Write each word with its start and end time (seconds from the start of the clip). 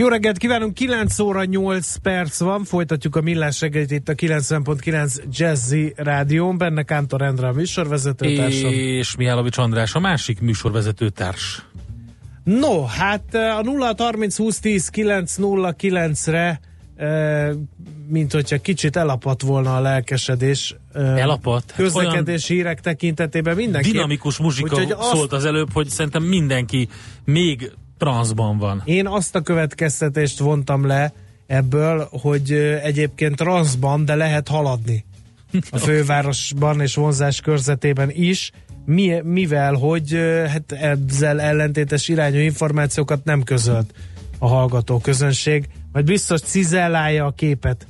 Jó 0.00 0.08
reggelt 0.08 0.38
kívánunk, 0.38 0.74
9 0.74 1.18
óra 1.18 1.44
8 1.44 1.96
perc 1.96 2.38
van, 2.38 2.64
folytatjuk 2.64 3.16
a 3.16 3.20
millás 3.20 3.60
reggelit 3.60 3.90
itt 3.90 4.08
a 4.08 4.14
90.9 4.14 5.14
Jazzy 5.32 5.92
Rádión, 5.96 6.58
benne 6.58 6.82
Kántor 6.82 7.22
Endre 7.22 7.46
a 7.46 7.52
műsorvezetőtársam. 7.52 8.72
És 8.72 9.16
Mihálovics 9.16 9.58
András 9.58 9.94
a 9.94 10.00
másik 10.00 10.40
műsorvezetőtárs. 10.40 11.64
No, 12.44 12.84
hát 12.84 13.34
a 13.34 13.62
0 13.62 13.94
30 13.98 14.36
20 14.36 14.58
10 14.60 14.88
9 14.88 15.34
0 15.34 15.74
9-re 15.78 16.60
mint 18.08 18.32
hogyha 18.32 18.58
kicsit 18.58 18.96
elapadt 18.96 19.42
volna 19.42 19.76
a 19.76 19.80
lelkesedés. 19.80 20.76
Elapadt? 20.94 21.70
Hát 21.70 21.80
közlekedési 21.80 22.54
hírek 22.54 22.80
tekintetében 22.80 23.56
mindenki. 23.56 23.90
Dinamikus 23.90 24.38
muzsika 24.38 24.76
Úgyhogy 24.76 24.96
szólt 25.00 25.32
az 25.32 25.44
előbb, 25.44 25.72
hogy 25.72 25.88
szerintem 25.88 26.22
mindenki 26.22 26.88
még 27.24 27.72
transzban 28.00 28.58
van. 28.58 28.82
Én 28.84 29.06
azt 29.06 29.34
a 29.34 29.40
következtetést 29.40 30.38
vontam 30.38 30.86
le 30.86 31.12
ebből, 31.46 32.08
hogy 32.10 32.52
egyébként 32.82 33.36
transzban, 33.36 34.04
de 34.04 34.14
lehet 34.14 34.48
haladni. 34.48 35.04
A 35.70 35.78
fővárosban 35.88 36.80
és 36.80 36.94
vonzás 36.94 37.40
körzetében 37.40 38.10
is, 38.12 38.52
mi, 38.84 39.20
mivel, 39.24 39.74
hogy 39.74 40.18
hát 40.48 40.72
ezzel 40.72 41.40
ellentétes 41.40 42.08
irányú 42.08 42.38
információkat 42.38 43.24
nem 43.24 43.42
közölt 43.42 43.94
a 44.38 44.48
hallgató 44.48 44.98
közönség, 44.98 45.68
majd 45.92 46.04
biztos 46.04 46.40
cizellálja 46.40 47.26
a 47.26 47.30
képet. 47.30 47.86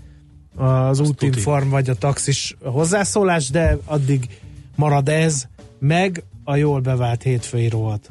Az 0.57 1.01
útinform 1.01 1.69
vagy 1.69 1.91
a 1.91 1.95
taxis 1.95 2.57
hozzászólás, 2.63 3.51
de 3.51 3.77
addig 3.85 4.29
marad 4.77 5.09
ez, 5.09 5.45
meg 5.79 6.25
a 6.45 6.57
jól 6.57 6.81
bevált 6.81 7.23
hétfői 7.23 7.69
rovat. 7.69 8.11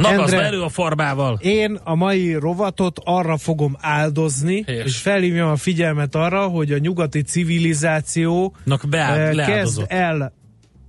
Nagazd 0.00 0.34
elő 0.34 0.62
a 0.62 0.68
formával! 0.68 1.38
Én 1.40 1.78
a 1.84 1.94
mai 1.94 2.34
rovatot 2.34 3.00
arra 3.04 3.36
fogom 3.36 3.76
áldozni, 3.80 4.62
Helyes. 4.66 4.84
és 4.84 4.96
felhívjam 4.96 5.48
a 5.50 5.56
figyelmet 5.56 6.14
arra, 6.14 6.46
hogy 6.46 6.72
a 6.72 6.78
nyugati 6.78 7.22
civilizáció 7.22 8.56
beáll, 8.88 9.40
eh, 9.40 9.46
kezd 9.46 9.84
el 9.88 10.32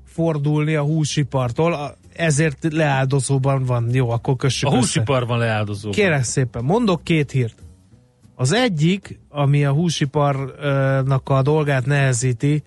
fordulni 0.05 0.75
a 0.75 0.81
húsipartól, 0.81 1.97
ezért 2.15 2.67
leáldozóban 2.69 3.65
van. 3.65 3.89
Jó, 3.93 4.09
akkor 4.09 4.35
kössük 4.35 4.69
A 4.69 4.75
húsiparban 4.75 5.37
leáldozóban. 5.37 5.91
Kérem 5.91 6.21
szépen, 6.21 6.63
mondok 6.63 7.03
két 7.03 7.31
hírt. 7.31 7.55
Az 8.35 8.51
egyik, 8.51 9.19
ami 9.29 9.65
a 9.65 9.71
húsiparnak 9.71 11.29
a 11.29 11.41
dolgát 11.41 11.85
nehezíti, 11.85 12.63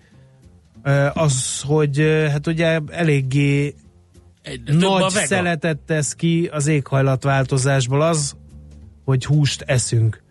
eh, 0.83 1.17
az, 1.17 1.61
hogy 1.61 1.99
eh, 1.99 2.31
hát 2.31 2.47
ugye 2.47 2.79
eléggé 2.87 3.73
egy, 4.45 4.77
nagy 4.77 5.09
szeletet 5.09 5.77
tesz 5.77 6.13
ki 6.13 6.49
az 6.51 6.67
éghajlatváltozásból 6.67 8.01
az, 8.01 8.35
hogy 9.05 9.25
húst 9.25 9.61
eszünk. 9.61 10.23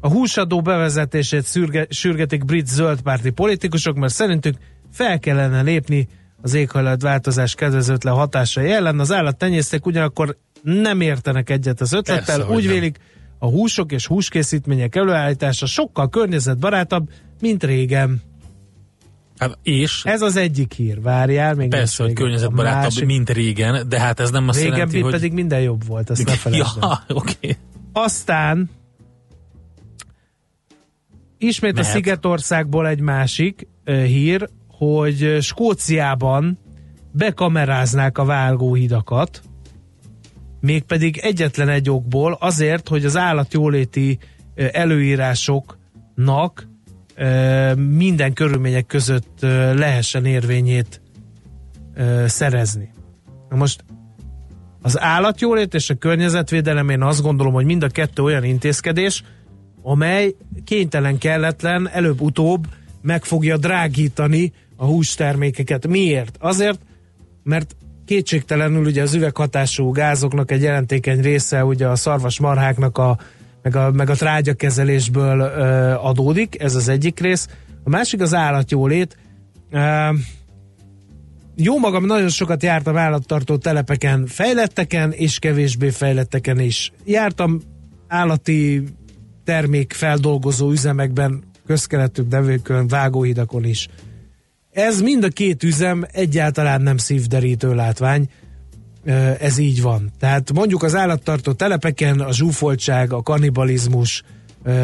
A 0.00 0.08
húsadó 0.08 0.60
bevezetését 0.60 1.44
szürge, 1.44 1.86
sürgetik 1.90 2.44
brit 2.44 2.66
zöldpárti 2.66 3.30
politikusok, 3.30 3.96
mert 3.96 4.12
szerintük 4.12 4.54
fel 4.92 5.18
kellene 5.18 5.62
lépni 5.62 6.08
az 6.42 6.54
éghajlatváltozás 6.54 7.54
kedvezőtlen 7.54 8.14
hatásai 8.14 8.70
ellen. 8.70 8.98
Az 8.98 9.12
állattenyésztek 9.12 9.86
ugyanakkor 9.86 10.36
nem 10.62 11.00
értenek 11.00 11.50
egyet 11.50 11.80
az 11.80 11.92
ötlettel, 11.92 12.36
Persze, 12.36 12.52
úgy 12.52 12.68
vélik, 12.68 12.98
a 13.38 13.46
húsok 13.46 13.92
és 13.92 14.06
húskészítmények 14.06 14.96
előállítása 14.96 15.66
sokkal 15.66 16.08
környezetbarátabb, 16.08 17.10
mint 17.40 17.64
régen. 17.64 18.22
Hát 19.38 19.58
és? 19.62 20.02
Ez 20.04 20.22
az 20.22 20.36
egyik 20.36 20.72
hír, 20.72 21.00
várjál. 21.00 21.54
Még 21.54 21.68
Persze, 21.68 22.02
hogy 22.02 22.12
környezetbarátabb, 22.12 22.82
másik... 22.82 23.04
mint 23.04 23.30
régen, 23.30 23.88
de 23.88 24.00
hát 24.00 24.20
ez 24.20 24.30
nem 24.30 24.48
azt 24.48 24.58
régen 24.58 24.72
jelenti, 24.72 25.00
hogy... 25.00 25.12
pedig 25.12 25.32
minden 25.32 25.60
jobb 25.60 25.86
volt, 25.86 26.10
ezt 26.10 26.26
ne 26.26 26.32
felejtsd 26.46 26.76
Ja, 26.80 27.04
oké. 27.08 27.34
Okay. 27.40 27.56
Aztán 27.92 28.70
ismét 31.38 31.72
Mehet. 31.72 31.88
a 31.88 31.92
Szigetországból 31.92 32.88
egy 32.88 33.00
másik 33.00 33.68
uh, 33.86 34.02
hír, 34.02 34.48
hogy 34.68 35.38
Skóciában 35.40 36.58
bekameráznák 37.12 38.18
a 38.18 38.24
vágóhidakat, 38.24 39.42
mégpedig 40.60 41.16
egyetlen 41.16 41.68
egy 41.68 41.90
okból, 41.90 42.36
azért, 42.40 42.88
hogy 42.88 43.04
az 43.04 43.16
állatjóléti 43.16 44.18
előírásoknak 44.54 46.67
minden 47.76 48.32
körülmények 48.32 48.86
között 48.86 49.38
lehessen 49.74 50.24
érvényét 50.24 51.00
szerezni. 52.26 52.90
Na 53.48 53.56
most 53.56 53.84
az 54.82 55.00
állatjólét 55.00 55.74
és 55.74 55.90
a 55.90 55.94
környezetvédelem 55.94 56.88
én 56.88 57.02
azt 57.02 57.22
gondolom, 57.22 57.52
hogy 57.52 57.64
mind 57.64 57.82
a 57.82 57.88
kettő 57.88 58.22
olyan 58.22 58.44
intézkedés, 58.44 59.24
amely 59.82 60.34
kénytelen 60.64 61.18
kelletlen 61.18 61.88
előbb-utóbb 61.88 62.66
meg 63.02 63.24
fogja 63.24 63.56
drágítani 63.56 64.52
a 64.76 64.84
hústermékeket. 64.84 65.86
Miért? 65.86 66.36
Azért, 66.40 66.80
mert 67.42 67.76
kétségtelenül 68.04 68.84
ugye 68.84 69.02
az 69.02 69.14
üveghatású 69.14 69.90
gázoknak 69.90 70.50
egy 70.50 70.62
jelentékeny 70.62 71.20
része 71.20 71.64
ugye 71.64 71.86
a 71.86 71.96
szarvasmarháknak 71.96 72.98
a 72.98 73.18
meg 73.68 73.76
a, 73.76 73.90
meg 73.90 74.10
a 74.10 74.14
trágyakezelésből 74.14 75.40
ö, 75.40 75.94
adódik, 75.94 76.62
ez 76.62 76.74
az 76.74 76.88
egyik 76.88 77.20
rész. 77.20 77.48
A 77.84 77.88
másik 77.88 78.20
az 78.20 78.34
állatjólét. 78.34 79.16
Ö, 79.70 80.08
jó 81.56 81.78
magam, 81.78 82.06
nagyon 82.06 82.28
sokat 82.28 82.62
jártam 82.62 82.96
állattartó 82.96 83.56
telepeken, 83.56 84.26
fejletteken 84.26 85.12
és 85.12 85.38
kevésbé 85.38 85.90
fejletteken 85.90 86.58
is. 86.58 86.92
Jártam 87.04 87.60
állati 88.08 88.84
termék 89.44 89.92
feldolgozó 89.92 90.70
üzemekben, 90.70 91.42
közkeletű 91.66 92.22
nevőkön, 92.30 92.86
vágóhidakon 92.86 93.64
is. 93.64 93.88
Ez 94.70 95.00
mind 95.00 95.24
a 95.24 95.28
két 95.28 95.62
üzem 95.62 96.04
egyáltalán 96.12 96.82
nem 96.82 96.96
szívderítő 96.96 97.74
látvány 97.74 98.28
ez 99.40 99.58
így 99.58 99.82
van. 99.82 100.10
Tehát 100.18 100.52
mondjuk 100.52 100.82
az 100.82 100.94
állattartó 100.94 101.52
telepeken 101.52 102.20
a 102.20 102.32
zsúfoltság, 102.32 103.12
a 103.12 103.22
kannibalizmus 103.22 104.22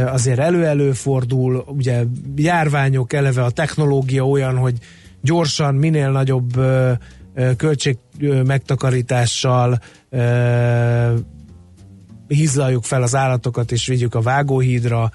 azért 0.07 0.39
elő-elő 0.39 0.93
fordul, 0.93 1.65
ugye 1.67 2.05
járványok 2.37 3.13
eleve, 3.13 3.45
a 3.45 3.51
technológia 3.51 4.29
olyan, 4.29 4.57
hogy 4.57 4.79
gyorsan, 5.23 5.75
minél 5.75 6.11
nagyobb 6.11 6.61
költség 7.57 7.97
megtakarítással 8.47 9.81
hízlaljuk 12.29 12.85
fel 12.85 13.03
az 13.03 13.15
állatokat 13.15 13.73
és 13.73 13.87
vigyük 13.87 14.15
a 14.15 14.21
vágóhídra, 14.21 15.11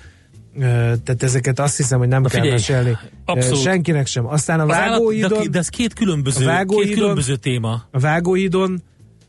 tehát 1.03 1.23
ezeket 1.23 1.59
azt 1.59 1.77
hiszem, 1.77 1.99
hogy 1.99 2.07
nem 2.07 2.21
Na, 2.21 2.27
kell 2.27 2.41
figyelj, 2.41 2.59
mesélni 2.59 2.97
abszolút. 3.25 3.61
senkinek 3.61 4.07
sem. 4.07 4.27
Aztán 4.27 4.59
a 4.59 4.63
az 4.63 4.69
vágóhídon... 4.69 5.31
Állat, 5.31 5.43
de, 5.43 5.49
de 5.49 5.57
ez 5.59 5.69
két 5.69 5.93
különböző, 5.93 6.65
két 6.67 6.93
különböző 6.93 7.35
téma. 7.35 7.83
A 7.91 7.99
vágóhídon 7.99 8.81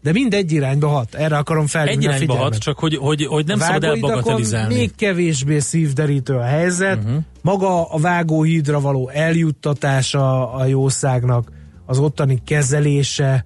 de 0.02 0.12
mind 0.12 0.34
egy 0.34 0.52
irányba 0.52 0.88
hat. 0.88 1.14
Erre 1.14 1.36
akarom 1.36 1.66
felhívni 1.66 2.06
Egy 2.06 2.14
irányba 2.14 2.34
hat, 2.34 2.58
csak 2.58 2.78
hogy, 2.78 2.96
hogy, 2.96 3.26
hogy 3.26 3.46
nem 3.46 3.58
szabad 3.58 3.84
elbagatelizálni. 3.84 4.74
Még 4.74 4.94
kevésbé 4.94 5.58
szívderítő 5.58 6.34
a 6.34 6.42
helyzet. 6.42 6.96
Uh-huh. 6.96 7.22
Maga 7.42 7.90
a 7.90 7.98
vágóhídra 7.98 8.80
való 8.80 9.08
eljuttatása 9.08 10.52
a 10.52 10.64
jószágnak, 10.66 11.52
az 11.86 11.98
ottani 11.98 12.42
kezelése, 12.44 13.44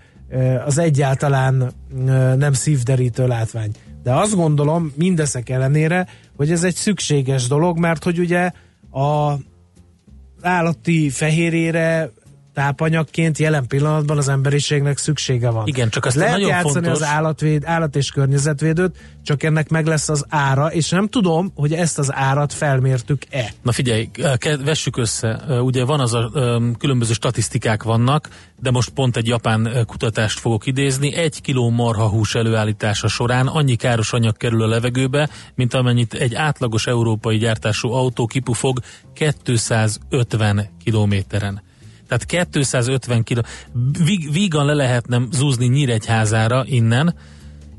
az 0.66 0.78
egyáltalán 0.78 1.72
nem 2.36 2.52
szívderítő 2.52 3.26
látvány. 3.26 3.70
De 4.02 4.12
azt 4.12 4.34
gondolom 4.34 4.92
mindezek 4.96 5.48
ellenére, 5.48 6.06
hogy 6.36 6.50
ez 6.50 6.64
egy 6.64 6.74
szükséges 6.74 7.46
dolog, 7.46 7.78
mert 7.78 8.04
hogy 8.04 8.18
ugye 8.18 8.50
a 8.90 9.34
állati 10.40 11.10
fehérére 11.10 12.10
tápanyagként 12.54 13.38
jelen 13.38 13.66
pillanatban 13.66 14.18
az 14.18 14.28
emberiségnek 14.28 14.98
szüksége 14.98 15.50
van. 15.50 15.66
Igen, 15.66 15.88
csak 15.88 16.04
azt 16.04 16.16
Lehet 16.16 16.32
nagyon 16.32 16.48
játszani 16.48 16.72
fontos... 16.72 16.92
az 16.92 17.02
állatvéd, 17.02 17.62
állat 17.64 17.96
és 17.96 18.10
környezetvédőt, 18.10 18.96
csak 19.22 19.42
ennek 19.42 19.68
meg 19.68 19.86
lesz 19.86 20.08
az 20.08 20.24
ára, 20.28 20.72
és 20.72 20.88
nem 20.88 21.08
tudom, 21.08 21.52
hogy 21.54 21.72
ezt 21.72 21.98
az 21.98 22.14
árat 22.14 22.52
felmértük-e. 22.52 23.52
Na 23.62 23.72
figyelj, 23.72 24.10
vessük 24.64 24.96
össze. 24.96 25.44
Ugye 25.60 25.84
van 25.84 26.00
az 26.00 26.14
a 26.14 26.30
különböző 26.78 27.12
statisztikák 27.12 27.82
vannak, 27.82 28.28
de 28.60 28.70
most 28.70 28.90
pont 28.90 29.16
egy 29.16 29.26
japán 29.26 29.84
kutatást 29.86 30.38
fogok 30.38 30.66
idézni. 30.66 31.14
Egy 31.14 31.40
kiló 31.40 31.70
marha 31.70 32.08
hús 32.08 32.34
előállítása 32.34 33.08
során 33.08 33.46
annyi 33.46 33.76
káros 33.76 34.12
anyag 34.12 34.36
kerül 34.36 34.62
a 34.62 34.66
levegőbe, 34.66 35.28
mint 35.54 35.74
amennyit 35.74 36.14
egy 36.14 36.34
átlagos 36.34 36.86
európai 36.86 37.36
gyártású 37.36 37.92
autó 37.92 38.26
kipufog 38.26 38.78
250 39.12 40.68
kilométeren. 40.84 41.62
Tehát 42.08 42.48
250 42.48 43.22
kiló. 43.22 43.42
Vígan 44.32 44.66
le 44.66 44.74
lehetne 44.74 45.22
zúzni 45.30 45.66
Nyíregyházára 45.66 46.64
innen, 46.66 47.14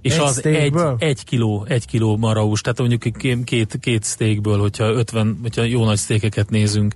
és 0.01 0.13
egy 0.13 0.19
az 0.19 0.45
egy, 0.45 0.73
egy, 0.97 1.23
kiló, 1.23 1.65
egy 1.67 1.85
kiló 1.85 2.17
maraús, 2.17 2.61
tehát 2.61 2.79
mondjuk 2.79 3.17
két, 3.45 3.77
két 3.79 4.05
steakből, 4.05 4.59
hogyha 4.59 4.91
50, 4.91 5.39
hogyha 5.41 5.61
jó 5.61 5.85
nagy 5.85 5.97
steakeket 5.97 6.49
nézünk. 6.49 6.93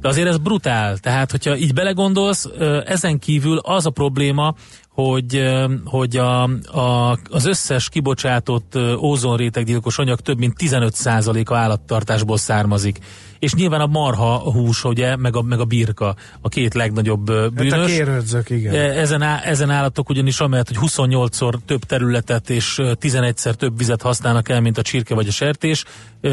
De 0.00 0.08
azért 0.08 0.28
ez 0.28 0.38
brutál, 0.38 0.98
tehát 0.98 1.30
hogyha 1.30 1.56
így 1.56 1.74
belegondolsz, 1.74 2.48
ezen 2.84 3.18
kívül 3.18 3.58
az 3.58 3.86
a 3.86 3.90
probléma, 3.90 4.54
hogy, 4.88 5.42
hogy 5.84 6.16
a, 6.16 6.42
a, 6.78 7.18
az 7.30 7.44
összes 7.46 7.88
kibocsátott 7.88 8.78
ózonréteggyilkos 8.98 9.98
anyag 9.98 10.20
több 10.20 10.38
mint 10.38 10.54
15%-a 10.58 11.54
állattartásból 11.54 12.36
származik 12.36 12.98
és 13.46 13.54
nyilván 13.54 13.80
a 13.80 13.86
marha 13.86 14.38
hús, 14.38 14.84
ugye, 14.84 15.16
meg 15.16 15.36
a, 15.36 15.42
meg 15.42 15.60
a 15.60 15.64
birka, 15.64 16.14
a 16.40 16.48
két 16.48 16.74
legnagyobb 16.74 17.24
bűnös. 17.24 17.72
Hát 17.72 17.80
a 17.80 17.84
kérődzök, 17.84 18.50
igen. 18.50 18.74
E, 18.74 18.78
ezen, 18.78 19.22
á, 19.22 19.40
ezen 19.44 19.70
állatok 19.70 20.08
ugyanis 20.08 20.40
amellett, 20.40 20.68
hogy 20.68 20.90
28-szor 20.90 21.54
több 21.66 21.84
területet 21.84 22.50
és 22.50 22.74
11-szer 22.80 23.54
több 23.54 23.78
vizet 23.78 24.02
használnak 24.02 24.48
el, 24.48 24.60
mint 24.60 24.78
a 24.78 24.82
csirke 24.82 25.14
vagy 25.14 25.28
a 25.28 25.30
sertés, 25.30 25.84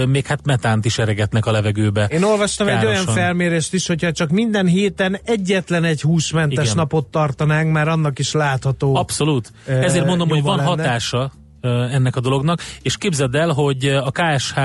még 0.07 0.25
hát 0.25 0.45
metánt 0.45 0.85
is 0.85 0.97
eregetnek 0.97 1.45
a 1.45 1.51
levegőbe. 1.51 2.05
Én 2.05 2.23
olvastam 2.23 2.67
károsan. 2.67 2.89
egy 2.89 2.97
olyan 2.97 3.13
felmérést 3.13 3.73
is, 3.73 3.87
hogyha 3.87 4.11
csak 4.11 4.29
minden 4.29 4.65
héten 4.65 5.19
egyetlen 5.23 5.83
egy 5.83 6.01
húsmentes 6.01 6.63
Igen. 6.63 6.75
napot 6.75 7.05
tartanánk, 7.07 7.71
mert 7.71 7.87
annak 7.87 8.19
is 8.19 8.31
látható. 8.31 8.95
Abszolút. 8.95 9.51
Ezért 9.65 10.05
mondom, 10.05 10.29
hogy 10.29 10.41
van 10.41 10.57
lenne. 10.57 10.69
hatása 10.69 11.31
ennek 11.91 12.15
a 12.15 12.19
dolognak, 12.19 12.61
és 12.81 12.97
képzeld 12.97 13.35
el, 13.35 13.49
hogy 13.49 13.85
a 13.85 14.11
KSH 14.11 14.59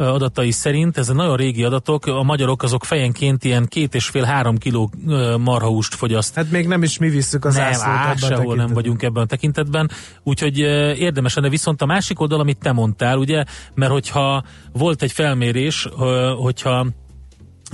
adatai 0.00 0.50
szerint, 0.50 0.98
ez 0.98 1.08
nagyon 1.08 1.36
régi 1.36 1.64
adatok, 1.64 2.06
a 2.06 2.22
magyarok 2.22 2.62
azok 2.62 2.84
fejenként 2.84 3.44
ilyen 3.44 3.66
két 3.66 3.94
és 3.94 4.06
fél 4.06 4.24
három 4.24 4.56
kiló 4.56 4.90
marhahúst 5.38 5.94
fogyaszt. 5.94 6.34
Hát 6.34 6.50
még 6.50 6.66
nem 6.66 6.82
is 6.82 6.98
mi 6.98 7.08
visszük 7.08 7.44
az 7.44 7.54
nem, 7.54 7.64
ászlót 7.64 8.18
sehol 8.18 8.56
nem 8.56 8.72
vagyunk 8.72 9.02
ebben 9.02 9.22
a 9.22 9.26
tekintetben, 9.26 9.90
úgyhogy 10.22 10.58
érdemes 10.98 11.34
lenne. 11.34 11.48
Viszont 11.48 11.82
a 11.82 11.86
másik 11.86 12.20
oldal, 12.20 12.40
amit 12.40 12.58
te 12.58 12.72
mondtál, 12.72 13.18
ugye, 13.18 13.44
mert 13.74 13.92
hogyha 13.92 14.44
volt 14.72 15.02
egy 15.02 15.12
felmérés, 15.12 15.88
hogyha 16.36 16.86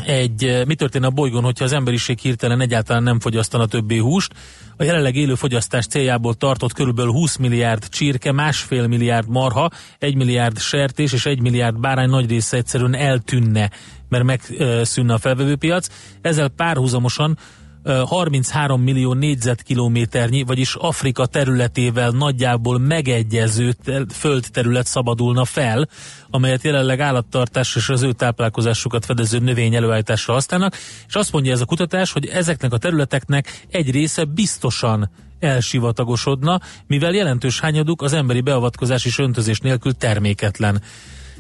egy, 0.04 0.62
mi 0.66 0.75
történne 0.75 1.06
a 1.06 1.10
bolygón, 1.10 1.43
hogyha 1.43 1.64
az 1.64 1.72
emberiség 1.72 2.19
hirtelen 2.19 2.60
egyáltalán 2.60 3.02
nem 3.02 3.20
fogyasztana 3.20 3.66
többé 3.66 3.96
húst. 3.96 4.34
A 4.76 4.84
jelenleg 4.84 5.14
élő 5.14 5.34
fogyasztás 5.34 5.87
céljából 5.87 6.34
tartott 6.34 6.72
körülbelül 6.72 7.12
20 7.12 7.37
milliárd 7.37 7.88
csirke, 7.88 8.32
másfél 8.32 8.87
milliárd 8.87 9.28
marha, 9.28 9.70
egy 9.98 10.14
milliárd 10.14 10.58
sertés 10.58 11.12
és 11.12 11.26
egy 11.26 11.40
milliárd 11.40 11.81
bárány 11.81 12.08
nagy 12.08 12.28
része 12.28 12.56
egyszerűen 12.56 12.94
eltűnne, 12.94 13.70
mert 14.08 14.25
megszűnne 14.25 15.14
a 15.14 15.19
felvevőpiac. 15.19 15.88
Ezzel 16.20 16.49
párhuzamosan 16.49 17.38
33 17.87 18.81
millió 18.81 19.12
négyzetkilométernyi, 19.12 20.43
vagyis 20.43 20.75
Afrika 20.75 21.27
területével 21.27 22.11
nagyjából 22.11 22.79
megegyező 22.79 23.75
földterület 24.12 24.87
szabadulna 24.87 25.44
fel, 25.44 25.88
amelyet 26.31 26.62
jelenleg 26.62 27.00
állattartás 27.00 27.77
és 27.77 27.88
az 27.88 28.03
ő 28.03 28.12
táplálkozásukat 28.12 29.05
fedező 29.05 29.38
növény 29.38 29.75
előállításra 29.75 30.33
használnak, 30.33 30.77
és 31.09 31.15
azt 31.15 31.33
mondja 31.33 31.53
ez 31.53 31.61
a 31.61 31.65
kutatás, 31.65 32.12
hogy 32.12 32.27
ezeknek 32.27 32.73
a 32.73 32.79
területeknek 32.79 33.67
egy 33.71 33.91
része 33.91 34.25
biztosan 34.25 35.11
elsivatagosodna, 35.41 36.61
mivel 36.87 37.12
jelentős 37.12 37.61
hányaduk 37.61 38.03
az 38.03 38.12
emberi 38.12 38.41
beavatkozás 38.41 39.05
és 39.05 39.19
öntözés 39.19 39.59
nélkül 39.59 39.93
terméketlen. 39.93 40.83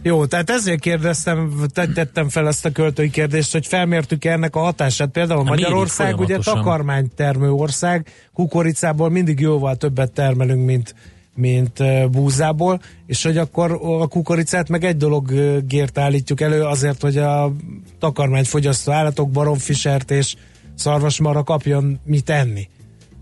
Jó, 0.02 0.26
tehát 0.26 0.50
ezért 0.50 0.80
kérdeztem, 0.80 1.66
tettem 1.94 2.28
fel 2.28 2.46
ezt 2.46 2.64
a 2.64 2.70
költői 2.70 3.10
kérdést, 3.10 3.52
hogy 3.52 3.66
felmértük 3.66 4.24
-e 4.24 4.32
ennek 4.32 4.56
a 4.56 4.60
hatását. 4.60 5.08
Például 5.08 5.40
a 5.40 5.42
Magyarország 5.42 6.20
ugye 6.20 6.38
takarmánytermő 6.38 7.50
ország, 7.50 8.06
kukoricából 8.32 9.10
mindig 9.10 9.40
jóval 9.40 9.76
többet 9.76 10.12
termelünk, 10.12 10.64
mint 10.64 10.94
mint 11.36 11.82
búzából, 12.10 12.80
és 13.06 13.22
hogy 13.22 13.36
akkor 13.36 13.80
a 13.82 14.06
kukoricát 14.06 14.68
meg 14.68 14.84
egy 14.84 14.96
dologért 14.96 15.98
állítjuk 15.98 16.40
elő, 16.40 16.62
azért, 16.62 17.00
hogy 17.00 17.16
a 17.16 17.52
takarmányt 17.98 18.46
fogyasztó 18.46 18.92
állatok, 18.92 19.30
baromfisert 19.30 20.10
és 20.10 20.34
szarvasmarra 20.74 21.42
kapjon 21.42 22.00
mit 22.04 22.30
enni. 22.30 22.68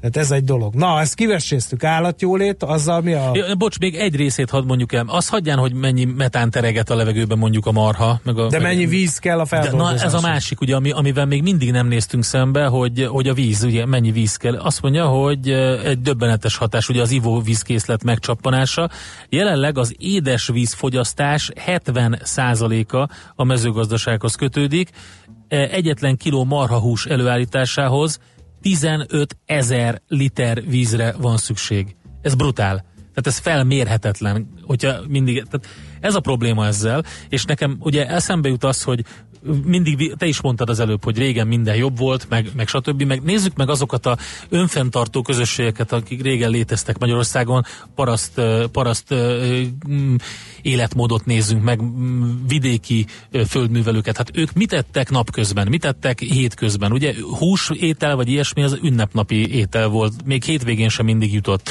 Tehát 0.04 0.28
ez 0.28 0.30
egy 0.30 0.44
dolog. 0.44 0.74
Na, 0.74 1.00
ezt 1.00 1.14
kiveséztük. 1.14 1.84
Állatjólét, 1.84 2.62
azzal 2.62 3.00
mi 3.00 3.12
a... 3.12 3.30
Ja, 3.34 3.54
bocs, 3.54 3.78
még 3.78 3.94
egy 3.94 4.16
részét 4.16 4.50
hadd 4.50 4.64
mondjuk 4.64 4.92
el. 4.92 5.04
Azt 5.08 5.28
hagyján, 5.28 5.58
hogy 5.58 5.72
mennyi 5.74 6.04
metán 6.04 6.50
tereget 6.50 6.90
a 6.90 6.94
levegőben 6.94 7.38
mondjuk 7.38 7.66
a 7.66 7.72
marha. 7.72 8.20
Meg 8.24 8.38
a, 8.38 8.48
De 8.48 8.58
meg, 8.58 8.66
mennyi 8.66 8.86
víz 8.86 9.18
kell 9.18 9.40
a 9.40 9.44
feldolgozásra? 9.44 9.96
Na, 9.96 10.04
ez 10.04 10.14
a 10.14 10.20
másik, 10.20 10.60
ugye, 10.60 10.74
ami, 10.74 10.90
amivel 10.90 11.26
még 11.26 11.42
mindig 11.42 11.70
nem 11.70 11.86
néztünk 11.86 12.24
szembe, 12.24 12.66
hogy, 12.66 13.06
hogy 13.10 13.28
a 13.28 13.34
víz, 13.34 13.64
ugye 13.64 13.86
mennyi 13.86 14.10
víz 14.10 14.36
kell. 14.36 14.56
Azt 14.56 14.82
mondja, 14.82 15.06
hogy 15.06 15.48
egy 15.84 16.00
döbbenetes 16.00 16.56
hatás, 16.56 16.88
ugye 16.88 17.00
az 17.00 17.10
ivóvízkészlet 17.10 18.04
megcsappanása. 18.04 18.90
Jelenleg 19.28 19.78
az 19.78 19.94
édesvízfogyasztás 19.98 21.50
70%-a 21.66 23.08
a 23.36 23.44
mezőgazdasághoz 23.44 24.34
kötődik. 24.34 24.90
Egyetlen 25.48 26.16
kiló 26.16 26.44
marhahús 26.44 27.06
előállításához 27.06 28.18
15 28.64 29.36
ezer 29.46 30.02
liter 30.08 30.62
vízre 30.66 31.14
van 31.18 31.36
szükség. 31.36 31.96
Ez 32.22 32.34
brutál. 32.34 32.76
Tehát 32.96 33.26
ez 33.26 33.38
felmérhetetlen, 33.38 34.48
hogyha 34.62 35.00
mindig, 35.08 35.34
tehát 35.34 35.66
ez 36.00 36.14
a 36.14 36.20
probléma 36.20 36.66
ezzel, 36.66 37.04
és 37.28 37.44
nekem 37.44 37.76
ugye 37.80 38.06
eszembe 38.06 38.48
jut 38.48 38.64
az, 38.64 38.82
hogy 38.82 39.04
mindig, 39.64 40.14
te 40.16 40.26
is 40.26 40.40
mondtad 40.40 40.68
az 40.68 40.80
előbb, 40.80 41.04
hogy 41.04 41.18
régen 41.18 41.46
minden 41.46 41.76
jobb 41.76 41.98
volt, 41.98 42.26
meg, 42.28 42.50
meg 42.56 42.68
stb. 42.68 43.02
Meg 43.02 43.22
nézzük 43.22 43.56
meg 43.56 43.68
azokat 43.68 44.06
a 44.06 44.18
önfenntartó 44.48 45.22
közösségeket, 45.22 45.92
akik 45.92 46.22
régen 46.22 46.50
léteztek 46.50 46.98
Magyarországon, 46.98 47.64
paraszt, 47.94 48.40
paraszt 48.72 49.14
életmódot 50.62 51.24
nézzünk 51.24 51.62
meg, 51.62 51.80
vidéki 52.48 53.06
földművelőket. 53.48 54.16
Hát 54.16 54.30
ők 54.36 54.52
mit 54.52 54.68
tettek 54.68 55.10
napközben, 55.10 55.68
mit 55.68 55.80
tettek 55.80 56.20
hétközben? 56.20 56.92
Ugye 56.92 57.14
hús 57.38 57.70
étel 57.70 58.16
vagy 58.16 58.28
ilyesmi 58.28 58.62
az 58.62 58.78
ünnepnapi 58.82 59.54
étel 59.54 59.88
volt, 59.88 60.12
még 60.24 60.44
hétvégén 60.44 60.88
sem 60.88 61.04
mindig 61.04 61.32
jutott 61.32 61.70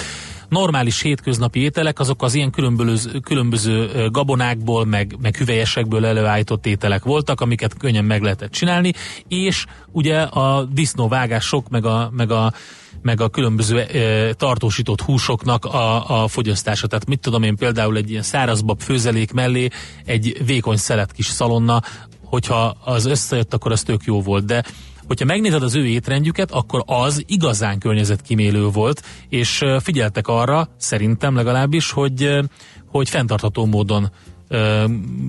normális 0.53 1.01
hétköznapi 1.01 1.59
ételek, 1.59 1.99
azok 1.99 2.23
az 2.23 2.33
ilyen 2.33 2.51
különböző, 2.51 3.19
különböző 3.19 4.07
gabonákból, 4.11 4.85
meg, 4.85 5.15
meg 5.21 5.35
hüvelyesekből 5.35 6.05
előállított 6.05 6.65
ételek 6.65 7.03
voltak, 7.03 7.41
amiket 7.41 7.77
könnyen 7.77 8.05
meg 8.05 8.21
lehetett 8.21 8.51
csinálni, 8.51 8.93
és 9.27 9.65
ugye 9.91 10.21
a 10.21 10.63
disznóvágások, 10.63 11.69
meg 11.69 11.85
a, 11.85 12.09
meg 12.11 12.31
a 12.31 12.53
meg 13.01 13.21
a 13.21 13.29
különböző 13.29 13.79
e, 13.79 14.33
tartósított 14.33 15.01
húsoknak 15.01 15.65
a, 15.65 16.21
a 16.23 16.27
fogyasztása. 16.27 16.87
Tehát 16.87 17.05
mit 17.05 17.19
tudom 17.19 17.43
én 17.43 17.55
például 17.55 17.97
egy 17.97 18.09
ilyen 18.09 18.21
szárazbab 18.21 18.81
főzelék 18.81 19.31
mellé 19.31 19.67
egy 20.05 20.41
vékony 20.45 20.77
szelet 20.77 21.11
kis 21.11 21.25
szalonna, 21.25 21.81
hogyha 22.23 22.75
az 22.83 23.05
összejött, 23.05 23.53
akkor 23.53 23.71
az 23.71 23.81
tök 23.81 24.03
jó 24.03 24.21
volt, 24.21 24.45
de 24.45 24.63
hogyha 25.07 25.25
megnézed 25.25 25.63
az 25.63 25.75
ő 25.75 25.85
étrendjüket, 25.85 26.51
akkor 26.51 26.83
az 26.85 27.23
igazán 27.27 27.79
környezetkímélő 27.79 28.67
volt, 28.67 29.01
és 29.29 29.63
figyeltek 29.79 30.27
arra, 30.27 30.69
szerintem 30.77 31.35
legalábbis, 31.35 31.91
hogy, 31.91 32.39
hogy 32.87 33.09
fenntartható 33.09 33.65
módon 33.65 34.11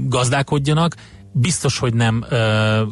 gazdálkodjanak, 0.08 0.94
biztos, 1.36 1.78
hogy 1.78 1.94
nem 1.94 2.24
ö, 2.28 2.82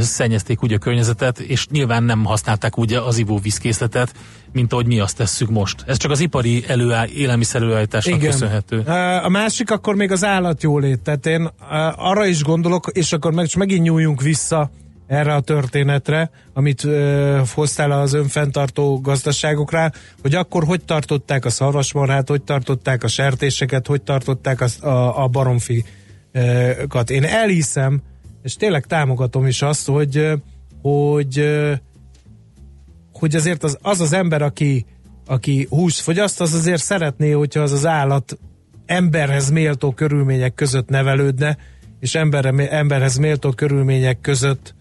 szennyezték 0.00 0.62
úgy 0.62 0.72
a 0.72 0.78
környezetet, 0.78 1.38
és 1.38 1.66
nyilván 1.66 2.02
nem 2.02 2.24
használták 2.24 2.78
úgy 2.78 2.92
az 2.92 3.18
ivóvízkészletet, 3.18 4.14
mint 4.52 4.72
ahogy 4.72 4.86
mi 4.86 5.00
azt 5.00 5.16
tesszük 5.16 5.50
most. 5.50 5.84
Ez 5.86 5.96
csak 5.96 6.10
az 6.10 6.20
ipari 6.20 6.64
előáll, 6.66 7.06
élelmiszer 7.06 7.62
előállításnak 7.62 8.14
Igen. 8.14 8.30
köszönhető. 8.30 8.78
A 9.22 9.28
másik 9.28 9.70
akkor 9.70 9.94
még 9.94 10.12
az 10.12 10.24
állatjólét. 10.24 11.00
Tehát 11.00 11.26
én 11.26 11.50
arra 11.96 12.26
is 12.26 12.42
gondolok, 12.42 12.86
és 12.92 13.12
akkor 13.12 13.32
meg, 13.32 13.48
megint 13.56 13.82
nyúljunk 13.82 14.22
vissza 14.22 14.70
erre 15.08 15.34
a 15.34 15.40
történetre, 15.40 16.30
amit 16.52 16.84
ö, 16.84 17.40
hoztál 17.54 17.90
az 17.90 18.12
önfenntartó 18.12 19.00
gazdaságokra, 19.00 19.90
hogy 20.22 20.34
akkor 20.34 20.64
hogy 20.64 20.84
tartották 20.84 21.44
a 21.44 21.50
szarvasmarhát, 21.50 22.28
hogy 22.28 22.42
tartották 22.42 23.04
a 23.04 23.08
sertéseket, 23.08 23.86
hogy 23.86 24.02
tartották 24.02 24.60
a, 24.60 24.86
a, 24.86 25.22
a 25.22 25.28
baromfikat. 25.28 27.10
Én 27.10 27.24
elhiszem, 27.24 28.02
és 28.42 28.56
tényleg 28.56 28.86
támogatom 28.86 29.46
is 29.46 29.62
azt, 29.62 29.86
hogy, 29.86 30.32
hogy 30.82 31.44
hogy 33.12 33.34
azért 33.34 33.64
az 33.64 33.78
az, 33.82 34.00
az 34.00 34.12
ember, 34.12 34.42
aki, 34.42 34.86
aki 35.26 35.66
húst 35.70 36.00
fogyaszt, 36.00 36.40
az 36.40 36.54
azért 36.54 36.82
szeretné, 36.82 37.30
hogyha 37.30 37.60
az 37.60 37.72
az 37.72 37.86
állat 37.86 38.38
emberhez 38.86 39.50
méltó 39.50 39.92
körülmények 39.92 40.54
között 40.54 40.88
nevelődne, 40.88 41.56
és 42.00 42.14
emberre, 42.14 42.70
emberhez 42.70 43.16
méltó 43.16 43.50
körülmények 43.50 44.20
között 44.20 44.74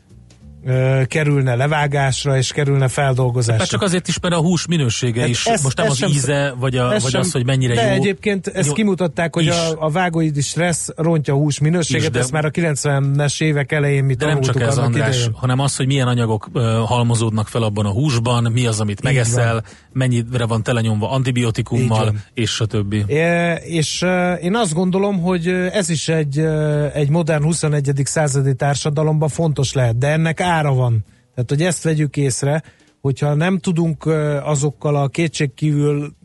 kerülne 1.08 1.56
levágásra, 1.56 2.38
és 2.38 2.52
kerülne 2.52 2.88
feldolgozásra. 2.88 3.62
Hát 3.62 3.70
csak 3.70 3.82
azért 3.82 4.08
is, 4.08 4.20
mert 4.20 4.34
a 4.34 4.38
hús 4.38 4.68
minősége 4.68 5.20
hát 5.20 5.30
is, 5.30 5.46
ez, 5.46 5.64
most 5.64 5.78
nem 5.78 5.86
ez 5.86 5.92
az 5.92 5.98
sem, 5.98 6.10
íze, 6.10 6.54
vagy, 6.60 6.78
a, 6.78 6.88
vagy 6.88 7.02
sem, 7.02 7.22
az, 7.22 7.32
hogy 7.32 7.46
mennyire 7.46 7.74
de 7.74 7.82
jó. 7.82 7.88
De 7.88 7.94
egyébként 7.94 8.48
ezt 8.48 8.74
kimutatták, 8.74 9.36
hogy 9.36 9.48
a, 9.48 9.86
a 9.86 9.90
vágóidi 9.90 10.42
stressz 10.42 10.90
rontja 10.96 11.34
a 11.34 11.38
hús 11.38 11.60
minőséget, 11.60 12.04
is, 12.04 12.10
de, 12.10 12.20
ezt 12.20 12.32
már 12.32 12.46
a 12.46 12.52
90-es 12.52 13.42
évek 13.42 13.72
elején 13.72 14.04
mi 14.04 14.14
De 14.14 14.26
nem 14.26 14.42
csak 14.42 14.62
ez, 14.62 14.78
András, 14.78 15.16
idején. 15.16 15.34
hanem 15.34 15.60
az, 15.60 15.76
hogy 15.76 15.88
milyen 15.88 16.08
anyagok 16.08 16.50
uh, 16.54 16.64
halmozódnak 16.86 17.48
fel 17.48 17.64
abban 17.64 17.86
a 17.86 17.92
húsban, 17.92 18.52
mi 18.52 18.66
az, 18.66 18.80
amit 18.80 19.02
megeszel, 19.02 19.54
van. 19.54 19.64
mennyire 19.94 20.46
van 20.46 20.64
telenyomva 20.64 21.12
antibiotikummal, 21.12 22.16
és 22.34 22.60
a 22.60 22.66
többi. 22.66 23.04
É, 23.08 23.54
és 23.64 24.02
uh, 24.02 24.44
én 24.44 24.56
azt 24.56 24.74
gondolom, 24.74 25.22
hogy 25.22 25.48
ez 25.48 25.90
is 25.90 26.08
egy, 26.08 26.40
uh, 26.40 26.92
egy 26.94 27.10
modern 27.10 27.44
21. 27.44 27.92
századi 28.04 28.56
társadalomban 28.56 29.30
fontos 29.30 29.74
lehet, 29.74 29.98
de 29.98 30.08
ennek 30.08 30.40
ára 30.58 30.74
van. 30.74 31.06
Tehát, 31.34 31.50
hogy 31.50 31.62
ezt 31.62 31.84
vegyük 31.84 32.18
észre, 32.18 32.64
hogyha 33.02 33.34
nem 33.34 33.58
tudunk 33.58 34.06
azokkal 34.44 34.96
a 34.96 35.08
kétségkívül 35.08 36.16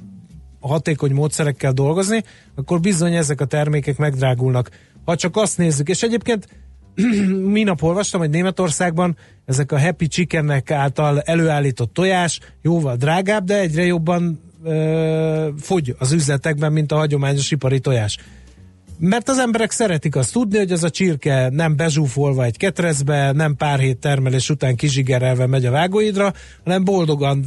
hatékony 0.61 1.12
módszerekkel 1.12 1.73
dolgozni, 1.73 2.23
akkor 2.55 2.81
bizony 2.81 3.15
ezek 3.15 3.41
a 3.41 3.45
termékek 3.45 3.97
megdrágulnak. 3.97 4.71
Ha 5.05 5.17
csak 5.17 5.37
azt 5.37 5.59
nézzük, 5.59 5.89
és 5.89 6.03
egyébként 6.03 6.49
minap 7.59 7.83
olvastam, 7.83 8.21
hogy 8.21 8.31
Németországban 8.31 9.17
ezek 9.45 9.73
a 9.73 9.81
happy 9.81 10.07
chickennek 10.07 10.71
által 10.71 11.21
előállított 11.21 11.93
tojás 11.93 12.41
jóval 12.62 12.97
drágább, 12.97 13.45
de 13.45 13.61
egyre 13.61 13.85
jobban 13.85 14.41
ö, 14.65 15.49
fogy 15.59 15.95
az 15.99 16.12
üzletekben, 16.12 16.73
mint 16.73 16.93
a 16.93 16.97
hagyományos 16.97 17.51
ipari 17.51 17.81
tojás. 17.81 18.19
Mert 19.04 19.28
az 19.28 19.38
emberek 19.38 19.71
szeretik 19.71 20.16
azt 20.16 20.32
tudni, 20.32 20.59
hogy 20.59 20.73
az 20.73 20.85
a 20.85 20.90
csirke 20.90 21.49
nem 21.49 21.76
bezsúfolva 21.76 22.44
egy 22.44 22.56
ketrezbe, 22.56 23.32
nem 23.32 23.56
pár 23.56 23.78
hét 23.78 23.99
termelés 23.99 24.50
után 24.50 24.76
kizsigerelve 24.76 25.47
megy 25.47 25.66
a 25.66 25.71
vágóidra, 25.71 26.32
hanem 26.64 26.85
boldogan 26.85 27.44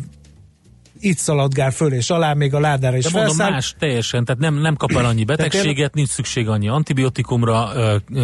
itt 1.00 1.17
szaladgál 1.17 1.71
föl 1.71 1.93
és 1.93 2.09
alá, 2.09 2.33
még 2.33 2.53
a 2.53 2.59
ládára 2.59 2.97
is 2.97 3.03
De 3.03 3.09
mondom, 3.13 3.35
felszáll. 3.35 3.53
más 3.53 3.75
teljesen, 3.79 4.25
tehát 4.25 4.41
nem, 4.41 4.55
nem 4.55 4.75
kap 4.75 4.91
el 4.91 5.05
annyi 5.05 5.24
betegséget, 5.24 5.93
nincs 5.93 6.09
szükség 6.09 6.47
annyi 6.47 6.67
antibiotikumra, 6.67 7.71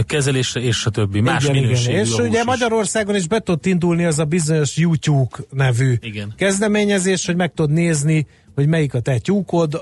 kezelésre, 0.05 0.61
és 0.61 0.85
a 0.85 0.89
többi. 0.89 1.19
Más 1.19 1.43
igen, 1.43 1.55
minőségű 1.55 1.91
igen. 1.91 2.05
És 2.05 2.13
ugye 2.13 2.39
is. 2.39 2.45
Magyarországon 2.45 3.15
is 3.15 3.27
be 3.27 3.39
tudott 3.39 3.65
indulni 3.65 4.05
az 4.05 4.19
a 4.19 4.25
bizonyos 4.25 4.77
YouTube 4.77 5.37
nevű 5.51 5.95
igen. 6.01 6.33
kezdeményezés, 6.37 7.25
hogy 7.25 7.35
meg 7.35 7.53
tudod 7.53 7.71
nézni, 7.71 8.27
hogy 8.55 8.67
melyik 8.67 8.93
a 8.93 8.99
te 8.99 9.17
tyúkod, 9.17 9.81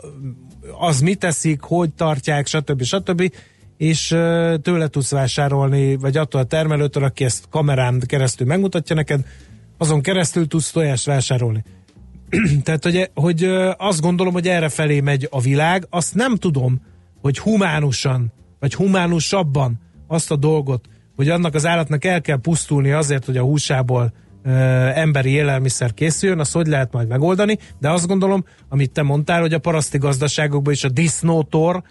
az 0.77 0.99
mit 0.99 1.19
teszik, 1.19 1.61
hogy 1.61 1.93
tartják, 1.93 2.47
stb. 2.47 2.83
stb. 2.83 3.33
És 3.77 4.07
tőle 4.61 4.87
tudsz 4.87 5.11
vásárolni, 5.11 5.95
vagy 5.95 6.17
attól 6.17 6.41
a 6.41 6.43
termelőtől, 6.43 7.03
aki 7.03 7.23
ezt 7.23 7.45
kamerán 7.49 8.01
keresztül 8.05 8.47
megmutatja 8.47 8.95
neked, 8.95 9.25
azon 9.77 10.01
keresztül 10.01 10.47
tudsz 10.47 10.71
tojást 10.71 11.05
vásárolni. 11.05 11.63
Tehát, 12.63 12.83
hogy, 12.83 13.11
hogy 13.13 13.43
azt 13.77 14.01
gondolom, 14.01 14.33
hogy 14.33 14.47
erre 14.47 14.69
felé 14.69 14.99
megy 14.99 15.27
a 15.31 15.41
világ, 15.41 15.87
azt 15.89 16.15
nem 16.15 16.35
tudom, 16.35 16.81
hogy 17.21 17.39
humánusan, 17.39 18.31
vagy 18.59 18.73
humánusabban 18.73 19.79
azt 20.07 20.31
a 20.31 20.35
dolgot, 20.35 20.85
hogy 21.15 21.29
annak 21.29 21.55
az 21.55 21.65
állatnak 21.65 22.05
el 22.05 22.21
kell 22.21 22.39
pusztulni 22.41 22.91
azért, 22.91 23.25
hogy 23.25 23.37
a 23.37 23.43
húsából 23.43 24.13
emberi 24.93 25.29
élelmiszer 25.29 25.93
készüljön, 25.93 26.39
azt 26.39 26.53
hogy 26.53 26.67
lehet 26.67 26.91
majd 26.91 27.07
megoldani, 27.07 27.57
de 27.79 27.89
azt 27.89 28.07
gondolom, 28.07 28.43
amit 28.69 28.91
te 28.91 29.01
mondtál, 29.01 29.41
hogy 29.41 29.53
a 29.53 29.59
paraszti 29.59 29.97
gazdaságokban 29.97 30.73
is 30.73 30.83
a 30.83 30.89
disznótor, 30.89 31.83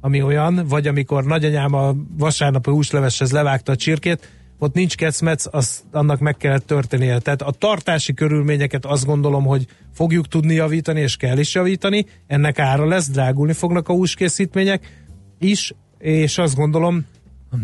ami 0.00 0.22
olyan, 0.22 0.64
vagy 0.68 0.86
amikor 0.86 1.24
nagyanyám 1.24 1.74
a 1.74 1.94
vasárnapi 2.18 2.70
húsleveshez 2.70 3.32
levágta 3.32 3.72
a 3.72 3.76
csirkét, 3.76 4.28
ott 4.58 4.74
nincs 4.74 4.96
kecmec, 4.96 5.44
az, 5.50 5.82
annak 5.92 6.18
meg 6.18 6.36
kellett 6.36 6.66
történnie. 6.66 7.18
Tehát 7.18 7.42
a 7.42 7.50
tartási 7.50 8.14
körülményeket 8.14 8.84
azt 8.84 9.06
gondolom, 9.06 9.44
hogy 9.44 9.66
fogjuk 9.92 10.28
tudni 10.28 10.54
javítani, 10.54 11.00
és 11.00 11.16
kell 11.16 11.38
is 11.38 11.54
javítani. 11.54 12.06
Ennek 12.26 12.58
ára 12.58 12.86
lesz, 12.86 13.10
drágulni 13.10 13.52
fognak 13.52 13.88
a 13.88 13.92
húskészítmények 13.92 15.04
is, 15.38 15.72
és 15.98 16.38
azt 16.38 16.54
gondolom, 16.54 17.06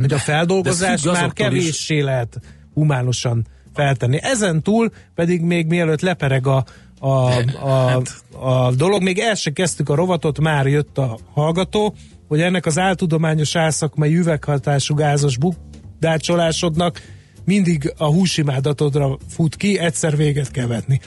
hogy 0.00 0.12
a 0.12 0.18
feldolgozás 0.18 1.02
már 1.02 1.32
kevéssé 1.32 2.00
lehet 2.00 2.40
humánusan 2.74 3.46
feltenni. 3.74 4.18
Ezen 4.22 4.62
túl 4.62 4.90
pedig 5.14 5.40
még 5.40 5.66
mielőtt 5.66 6.00
lepereg 6.00 6.46
a, 6.46 6.64
a, 6.98 7.08
a, 7.60 7.88
hát. 7.88 8.22
a 8.40 8.72
dolog, 8.72 9.02
még 9.02 9.18
el 9.18 9.34
se 9.34 9.50
kezdtük 9.50 9.88
a 9.88 9.94
rovatot, 9.94 10.40
már 10.40 10.66
jött 10.66 10.98
a 10.98 11.18
hallgató, 11.32 11.94
hogy 12.28 12.40
ennek 12.40 12.66
az 12.66 12.78
áltudományos 12.78 13.56
álszakmai 13.56 14.16
üveghatású 14.16 14.94
gázos 14.94 15.36
bukdácsolásodnak 15.38 17.00
mindig 17.44 17.92
a 17.96 18.06
húsimádatodra 18.06 19.18
fut 19.28 19.56
ki, 19.56 19.78
egyszer 19.78 20.16
véget 20.16 20.50
kell 20.50 20.66
vetni. 20.66 21.00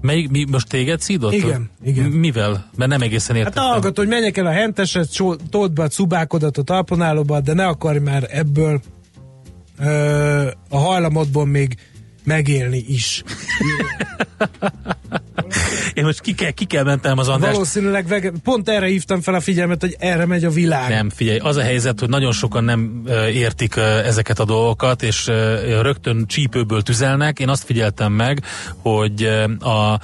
Mely, 0.00 0.26
mi, 0.30 0.44
most 0.50 0.68
téged 0.68 1.00
szídott? 1.00 1.32
Igen, 1.32 1.70
igen. 1.84 2.10
Mivel? 2.10 2.70
Mert 2.76 2.90
nem 2.90 3.00
egészen 3.00 3.36
értettem. 3.36 3.62
Hát 3.62 3.72
hallgat, 3.72 3.96
hogy 3.96 4.08
menjek 4.08 4.36
el 4.36 4.46
a 4.46 4.50
henteset, 4.50 5.08
told 5.50 5.72
be 5.72 5.82
a 5.82 5.88
cubákodat 5.88 6.58
a 6.58 6.62
talponálóba, 6.62 7.40
de 7.40 7.52
ne 7.52 7.66
akarj 7.66 7.98
már 7.98 8.28
ebből 8.30 8.80
a 10.68 10.78
hajlamodból 10.78 11.46
még 11.46 11.76
megélni 12.24 12.84
is. 12.88 13.22
Én 15.94 16.04
most 16.04 16.20
ki 16.20 16.34
kell, 16.34 16.50
ki 16.50 16.64
kell 16.64 16.84
mentem 16.84 17.18
az 17.18 17.28
András. 17.28 17.52
Valószínűleg 17.52 18.06
vege, 18.06 18.32
pont 18.44 18.68
erre 18.68 18.86
hívtam 18.86 19.20
fel 19.20 19.34
a 19.34 19.40
figyelmet, 19.40 19.80
hogy 19.80 19.96
erre 19.98 20.26
megy 20.26 20.44
a 20.44 20.50
világ. 20.50 20.88
Nem, 20.88 21.10
figyelj, 21.10 21.38
az 21.38 21.56
a 21.56 21.62
helyzet, 21.62 22.00
hogy 22.00 22.08
nagyon 22.08 22.32
sokan 22.32 22.64
nem 22.64 23.02
értik 23.32 23.76
ezeket 24.04 24.38
a 24.38 24.44
dolgokat, 24.44 25.02
és 25.02 25.26
rögtön 25.80 26.26
csípőből 26.26 26.82
tüzelnek. 26.82 27.38
Én 27.38 27.48
azt 27.48 27.64
figyeltem 27.64 28.12
meg, 28.12 28.42
hogy 28.76 29.24
a 29.60 30.00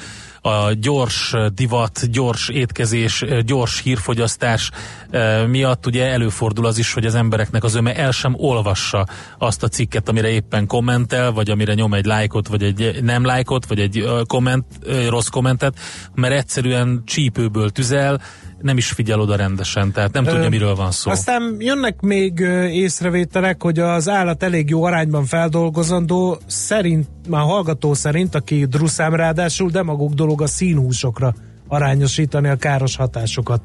a 0.46 0.72
gyors 0.72 1.34
divat, 1.54 2.10
gyors 2.10 2.48
étkezés, 2.48 3.24
gyors 3.44 3.80
hírfogyasztás 3.80 4.70
e, 5.10 5.46
miatt 5.46 5.86
ugye 5.86 6.06
előfordul 6.06 6.66
az 6.66 6.78
is, 6.78 6.92
hogy 6.92 7.06
az 7.06 7.14
embereknek 7.14 7.64
az 7.64 7.74
öme 7.74 7.96
el 7.96 8.10
sem 8.10 8.34
olvassa 8.36 9.06
azt 9.38 9.62
a 9.62 9.68
cikket, 9.68 10.08
amire 10.08 10.28
éppen 10.28 10.66
kommentel, 10.66 11.32
vagy 11.32 11.50
amire 11.50 11.74
nyom 11.74 11.94
egy 11.94 12.04
lájkot, 12.04 12.48
vagy 12.48 12.62
egy 12.62 13.02
nem 13.02 13.24
lájkot, 13.24 13.66
vagy 13.66 13.80
egy 13.80 14.04
komment, 14.26 14.64
rossz 15.08 15.28
kommentet, 15.28 15.78
mert 16.14 16.34
egyszerűen 16.34 17.02
csípőből 17.04 17.70
tüzel, 17.70 18.20
nem 18.60 18.76
is 18.76 18.90
figyel 18.90 19.20
oda 19.20 19.36
rendesen, 19.36 19.92
tehát 19.92 20.12
nem 20.12 20.26
Ö, 20.26 20.30
tudja, 20.30 20.48
miről 20.48 20.74
van 20.74 20.90
szó. 20.90 21.10
Aztán 21.10 21.56
jönnek 21.58 22.00
még 22.00 22.38
észrevételek, 22.70 23.62
hogy 23.62 23.78
az 23.78 24.08
állat 24.08 24.42
elég 24.42 24.70
jó 24.70 24.84
arányban 24.84 25.24
feldolgozandó, 25.24 26.38
szerint, 26.46 27.06
már 27.28 27.42
hallgató 27.42 27.94
szerint, 27.94 28.34
aki 28.34 28.64
druszám 28.64 29.14
ráadásul 29.14 29.70
demagóg 29.70 30.14
dolog 30.14 30.42
a 30.42 30.46
színhúsokra 30.46 31.34
arányosítani 31.68 32.48
a 32.48 32.56
káros 32.56 32.96
hatásokat. 32.96 33.60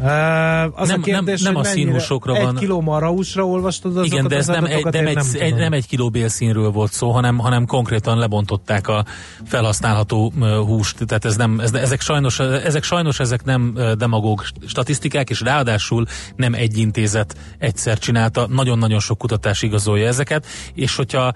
Uh, 0.00 0.80
az 0.80 0.88
nem, 0.88 1.00
a 1.00 1.02
kérdés, 1.02 1.42
nem, 1.42 1.52
nem 1.52 1.60
a 1.62 1.64
színhúsokra 1.64 2.34
egy 2.34 2.42
van. 2.42 2.54
Egy 2.54 2.60
kiló 2.60 2.80
marahúsra 2.80 3.46
olvastad 3.46 3.90
azokat 3.90 4.12
Igen, 4.12 4.28
de 4.28 4.36
ez 4.36 4.46
nem 4.46 4.64
egy, 4.64 4.84
nem, 4.84 5.06
egy, 5.06 5.14
nem, 5.14 5.26
egy, 5.38 5.54
nem 5.54 5.72
egy 5.72 5.86
kiló 5.86 6.10
bélszínről 6.10 6.70
volt 6.70 6.92
szó, 6.92 7.10
hanem, 7.10 7.38
hanem 7.38 7.66
konkrétan 7.66 8.18
lebontották 8.18 8.88
a 8.88 9.04
felhasználható 9.44 10.32
húst. 10.66 11.06
Tehát 11.06 11.24
ez 11.24 11.36
nem, 11.36 11.60
ez, 11.60 11.72
ezek, 11.72 12.00
sajnos, 12.00 12.38
ezek 12.38 12.82
sajnos 12.82 13.20
ezek 13.20 13.44
nem 13.44 13.78
demagóg 13.96 14.44
statisztikák, 14.66 15.30
és 15.30 15.40
ráadásul 15.40 16.04
nem 16.36 16.54
egy 16.54 16.78
intézet 16.78 17.36
egyszer 17.58 17.98
csinálta, 17.98 18.46
nagyon-nagyon 18.46 19.00
sok 19.00 19.18
kutatás 19.18 19.62
igazolja 19.62 20.06
ezeket, 20.06 20.46
és 20.74 20.96
hogyha 20.96 21.32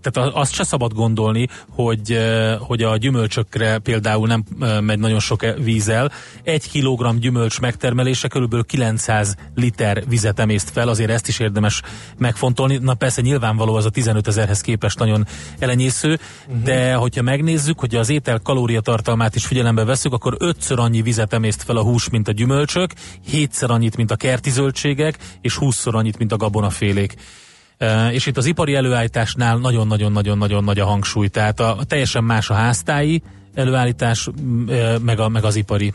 tehát 0.00 0.30
azt 0.34 0.52
se 0.52 0.64
szabad 0.64 0.92
gondolni, 0.92 1.48
hogy, 1.70 2.18
hogy 2.58 2.82
a 2.82 2.96
gyümölcsökre 2.96 3.78
például 3.78 4.26
nem 4.26 4.44
megy 4.80 4.98
nagyon 4.98 5.20
sok 5.20 5.46
vízzel. 5.58 6.10
Egy 6.42 6.70
kilogramm 6.70 7.16
gyümölcs 7.16 7.30
gyümölcs 7.32 7.60
megtermelése 7.60 8.28
körülbelül 8.28 8.64
900 8.64 9.36
liter 9.54 10.02
vizet 10.08 10.38
emészt 10.38 10.70
fel, 10.70 10.88
azért 10.88 11.10
ezt 11.10 11.28
is 11.28 11.38
érdemes 11.38 11.82
megfontolni. 12.18 12.78
Na 12.78 12.94
persze 12.94 13.20
nyilvánvaló 13.20 13.74
az 13.74 13.84
a 13.84 13.90
15 13.90 14.26
ezerhez 14.28 14.60
képest 14.60 14.98
nagyon 14.98 15.26
elenyésző, 15.58 16.18
uh-huh. 16.46 16.62
de 16.62 16.94
hogyha 16.94 17.22
megnézzük, 17.22 17.80
hogy 17.80 17.94
az 17.94 18.08
étel 18.08 18.38
kalóriatartalmát 18.38 19.34
is 19.34 19.46
figyelembe 19.46 19.84
veszük, 19.84 20.12
akkor 20.12 20.36
ötször 20.38 20.78
annyi 20.78 21.02
vizet 21.02 21.32
emészt 21.32 21.62
fel 21.62 21.76
a 21.76 21.82
hús, 21.82 22.10
mint 22.10 22.28
a 22.28 22.32
gyümölcsök, 22.32 22.90
hétszer 23.26 23.70
annyit, 23.70 23.96
mint 23.96 24.10
a 24.10 24.16
kerti 24.16 24.50
zöldségek, 24.50 25.18
és 25.40 25.56
húszszor 25.56 25.94
annyit, 25.94 26.18
mint 26.18 26.32
a 26.32 26.36
gabonafélék. 26.36 27.14
Uh, 27.80 28.14
és 28.14 28.26
itt 28.26 28.36
az 28.36 28.46
ipari 28.46 28.74
előállításnál 28.74 29.56
nagyon-nagyon-nagyon-nagyon 29.56 30.64
nagy 30.64 30.78
a 30.78 30.86
hangsúly, 30.86 31.28
tehát 31.28 31.60
a, 31.60 31.78
a 31.78 31.84
teljesen 31.84 32.24
más 32.24 32.50
a 32.50 32.54
háztái, 32.54 33.22
előállítás, 33.54 34.28
meg, 35.02 35.20
a, 35.20 35.28
meg 35.28 35.44
az 35.44 35.56
ipari 35.56 35.94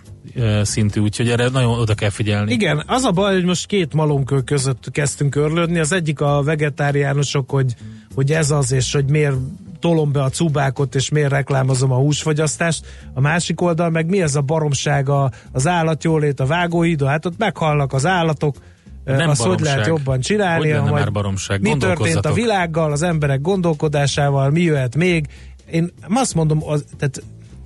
szintű, 0.61 1.01
úgyhogy 1.01 1.29
erre 1.29 1.49
nagyon 1.49 1.79
oda 1.79 1.93
kell 1.93 2.09
figyelni. 2.09 2.51
Igen, 2.51 2.83
az 2.87 3.03
a 3.03 3.11
baj, 3.11 3.33
hogy 3.33 3.45
most 3.45 3.65
két 3.65 3.93
malomkő 3.93 4.41
között 4.41 4.91
kezdtünk 4.91 5.35
örlődni, 5.35 5.79
az 5.79 5.91
egyik 5.91 6.21
a 6.21 6.43
vegetáriánusok, 6.43 7.49
hogy, 7.49 7.75
hogy 8.15 8.31
ez 8.31 8.51
az, 8.51 8.71
és 8.71 8.93
hogy 8.93 9.09
miért 9.09 9.35
tolom 9.79 10.11
be 10.11 10.23
a 10.23 10.29
cubákot, 10.29 10.95
és 10.95 11.09
miért 11.09 11.29
reklámozom 11.29 11.91
a 11.91 11.95
húsfogyasztást. 11.95 12.85
A 13.13 13.21
másik 13.21 13.61
oldal 13.61 13.89
meg 13.89 14.09
mi 14.09 14.21
ez 14.21 14.35
a 14.35 14.41
baromsága 14.41 15.31
az 15.51 15.67
állatjólét, 15.67 16.39
a 16.39 16.45
vágóhídon, 16.45 17.09
hát 17.09 17.25
ott 17.25 17.37
meghalnak 17.37 17.93
az 17.93 18.05
állatok, 18.05 18.55
nem 19.03 19.29
azt 19.29 19.41
baromság. 19.41 19.47
hogy 19.47 19.61
lehet 19.61 19.87
jobban 19.87 20.19
csinálni, 20.19 20.69
Hogy 20.69 20.81
majd 20.81 20.93
már 20.93 21.11
baromság? 21.11 21.61
mi 21.61 21.77
történt 21.77 22.25
a 22.25 22.33
világgal, 22.33 22.91
az 22.91 23.01
emberek 23.01 23.41
gondolkodásával, 23.41 24.49
mi 24.49 24.61
jöhet 24.61 24.95
még. 24.95 25.27
Én 25.71 25.93
azt 26.09 26.33
mondom, 26.33 26.63
az, 26.63 26.85
tehát 26.97 27.23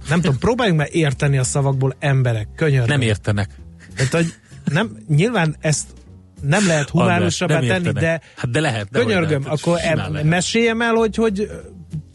nem 0.10 0.22
tudom, 0.22 0.38
próbáljunk 0.38 0.80
már 0.80 0.90
érteni 0.92 1.38
a 1.38 1.44
szavakból 1.44 1.96
emberek, 2.00 2.48
könyörgöm. 2.56 2.88
Nem 2.88 3.02
értenek. 3.02 3.50
Tehát, 3.96 4.12
hogy 4.12 4.34
nem, 4.66 4.98
nyilván 5.08 5.56
ezt 5.60 5.88
nem 6.42 6.68
lehet 6.68 6.90
humánusabbá 6.90 7.60
tenni, 7.60 7.92
de 7.92 8.22
Hát 8.36 8.52
de 8.52 8.60
lehet. 8.60 8.90
De 8.90 9.00
könyörgöm, 9.00 9.44
lehet, 9.44 9.60
akkor 9.60 9.78
em, 9.82 9.98
lehet. 9.98 10.24
meséljem 10.24 10.82
el, 10.82 10.94
hogy, 10.94 11.16
hogy 11.16 11.50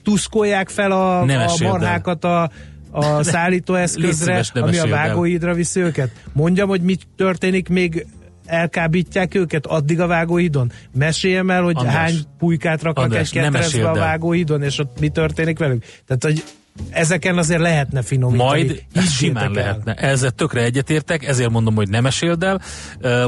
tuszkolják 0.03 0.69
fel 0.69 0.93
a, 0.93 1.25
Ne 1.25 1.45
a 1.45 1.57
marhákat 1.63 2.25
a, 2.25 2.51
a 2.91 3.23
szállítóeszközre, 3.33 4.43
ami 4.55 4.79
a 4.79 4.87
vágóhídra 4.87 5.55
viszi 5.55 5.81
őket. 5.81 6.11
Mondjam, 6.33 6.69
hogy 6.69 6.83
mit 6.83 7.07
történik 7.17 7.69
még 7.69 8.07
elkábítják 8.45 9.35
őket 9.35 9.67
addig 9.67 10.01
a 10.01 10.07
vágóhídon? 10.07 10.73
Meséljem 10.93 11.51
el, 11.51 11.63
hogy 11.63 11.77
András, 11.77 11.95
hány 11.95 12.15
pulykát 12.39 12.83
raknak 12.83 13.05
András, 13.05 13.33
egy 13.33 13.43
ketrezbe 13.43 13.89
a 13.91 13.95
vágóhídon, 13.95 14.63
és 14.63 14.79
ott 14.79 15.01
mi 15.01 15.09
történik 15.09 15.59
velük? 15.59 15.85
Tehát, 16.07 16.25
hogy 16.25 16.45
ezeken 16.91 17.39
azért 17.39 17.61
lehetne 17.61 18.03
finomítani. 18.03 18.49
Majd 18.49 18.83
simán 19.19 19.45
el. 19.45 19.51
lehetne. 19.51 19.95
Ezzel 19.95 20.31
tökre 20.31 20.63
egyetértek, 20.63 21.27
ezért 21.27 21.51
mondom, 21.51 21.75
hogy 21.75 21.89
nem 21.89 22.03
meséld 22.03 22.43
el. 22.43 22.61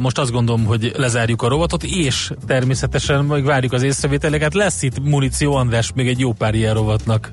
Most 0.01 0.19
azt 0.19 0.31
gondolom, 0.31 0.65
hogy 0.65 0.93
lezárjuk 0.97 1.43
a 1.43 1.49
rovatot, 1.49 1.83
és 1.85 2.31
természetesen 2.47 3.25
meg 3.25 3.45
várjuk 3.45 3.73
az 3.73 3.83
észrevételeket. 3.83 4.55
Lesz 4.55 4.83
itt 4.83 5.01
muníció, 5.05 5.55
András, 5.55 5.93
még 5.95 6.09
egy 6.09 6.19
jó 6.19 6.33
pár 6.33 6.55
ilyen 6.55 6.75
rovatnak. 6.75 7.31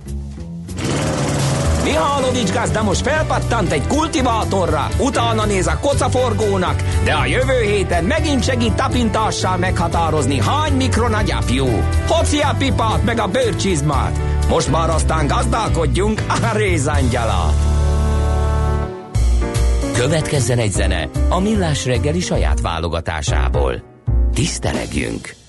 Mihálovics 1.84 2.52
gazda 2.52 2.84
most 2.84 3.02
felpattant 3.02 3.72
egy 3.72 3.88
kultivátorra, 3.88 4.88
utána 5.00 5.46
néz 5.46 5.68
a 5.68 5.78
kocaforgónak, 5.82 6.84
de 7.04 7.14
a 7.14 7.26
jövő 7.26 7.62
héten 7.62 8.04
megint 8.04 8.44
segít 8.44 8.74
tapintással 8.74 9.58
meghatározni, 9.58 10.40
hány 10.40 10.74
mikron 10.74 11.14
a 11.14 11.22
gyapjú. 11.22 11.66
Hoci 12.08 12.40
a 12.40 12.56
pipát 12.58 13.04
meg 13.04 13.20
a 13.20 13.28
bőrcsizmát. 13.28 14.20
Most 14.50 14.72
már 14.72 14.90
aztán 14.90 15.28
gazdálkodjunk 15.28 16.22
a 16.42 16.58
rézangyala. 16.58 17.54
Következzen 19.94 20.58
egy 20.58 20.72
zene 20.72 21.10
a 21.30 21.40
Millás 21.40 21.86
reggeli 21.86 22.20
saját 22.20 22.62
válogatásából. 22.62 23.84
Tisztelegjünk! 24.34 25.45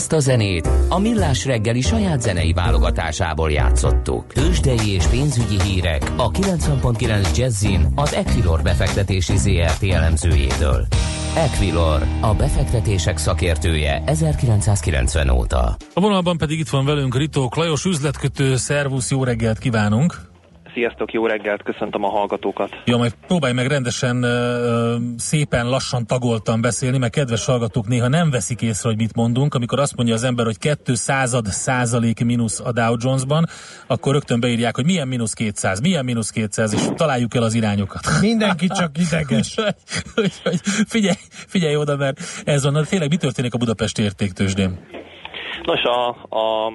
Ezt 0.00 0.12
a 0.12 0.18
zenét 0.18 0.68
a 0.88 0.98
Millás 0.98 1.44
reggeli 1.44 1.80
saját 1.80 2.22
zenei 2.22 2.52
válogatásából 2.52 3.50
játszottuk. 3.50 4.32
Tőzsdei 4.32 4.90
és 4.90 5.04
pénzügyi 5.06 5.62
hírek 5.62 6.12
a 6.16 6.30
90.9 6.30 7.36
Jazzin 7.36 7.92
az 7.94 8.14
Equilor 8.14 8.62
befektetési 8.62 9.36
ZRT 9.36 9.82
elemzőjétől. 9.82 10.86
Equilor, 11.36 12.06
a 12.20 12.34
befektetések 12.34 13.18
szakértője 13.18 14.02
1990 14.06 15.28
óta. 15.28 15.76
A 15.94 16.00
vonalban 16.00 16.36
pedig 16.36 16.58
itt 16.58 16.68
van 16.68 16.84
velünk 16.84 17.16
Ritók 17.16 17.56
Lajos 17.56 17.84
üzletkötő, 17.84 18.56
szervusz, 18.56 19.10
jó 19.10 19.24
reggelt 19.24 19.58
kívánunk! 19.58 20.29
Sziasztok, 20.74 21.12
jó 21.12 21.26
reggelt, 21.26 21.62
köszöntöm 21.62 22.04
a 22.04 22.08
hallgatókat. 22.08 22.82
Ja, 22.84 22.96
majd 22.96 23.14
próbálj 23.26 23.52
meg 23.52 23.66
rendesen 23.66 24.24
szépen 25.16 25.68
lassan 25.68 26.06
tagoltan 26.06 26.60
beszélni, 26.60 26.98
mert 26.98 27.12
kedves 27.12 27.44
hallgatók 27.44 27.86
néha 27.86 28.08
nem 28.08 28.30
veszik 28.30 28.62
észre, 28.62 28.88
hogy 28.88 28.98
mit 28.98 29.14
mondunk. 29.14 29.54
Amikor 29.54 29.78
azt 29.78 29.96
mondja 29.96 30.14
az 30.14 30.24
ember, 30.24 30.44
hogy 30.46 30.58
2 30.58 30.94
század 30.94 31.46
százalék 31.46 32.24
mínusz 32.24 32.60
a 32.60 32.72
Dow 32.72 32.94
Jonesban, 32.98 33.46
akkor 33.86 34.12
rögtön 34.12 34.40
beírják, 34.40 34.76
hogy 34.76 34.84
milyen 34.84 35.08
mínusz 35.08 35.32
200, 35.32 35.80
milyen 35.80 36.04
mínusz 36.04 36.30
200, 36.30 36.74
és 36.74 36.80
találjuk 36.94 37.34
el 37.34 37.42
az 37.42 37.54
irányokat. 37.54 38.00
Mindenki 38.20 38.66
csak 38.66 38.90
ideges. 38.98 39.54
Úgyhogy- 40.22 40.60
figyelj, 40.88 41.16
figyelj 41.28 41.76
oda, 41.76 41.96
mert 41.96 42.20
ez 42.44 42.62
van. 42.62 42.72
Na, 42.72 42.84
Tényleg 42.84 43.08
mi 43.08 43.16
történik 43.16 43.54
a 43.54 43.58
Budapesti 43.58 44.02
értéktősdén? 44.02 44.78
Nos, 45.64 45.82
a, 45.82 46.08
a 46.36 46.72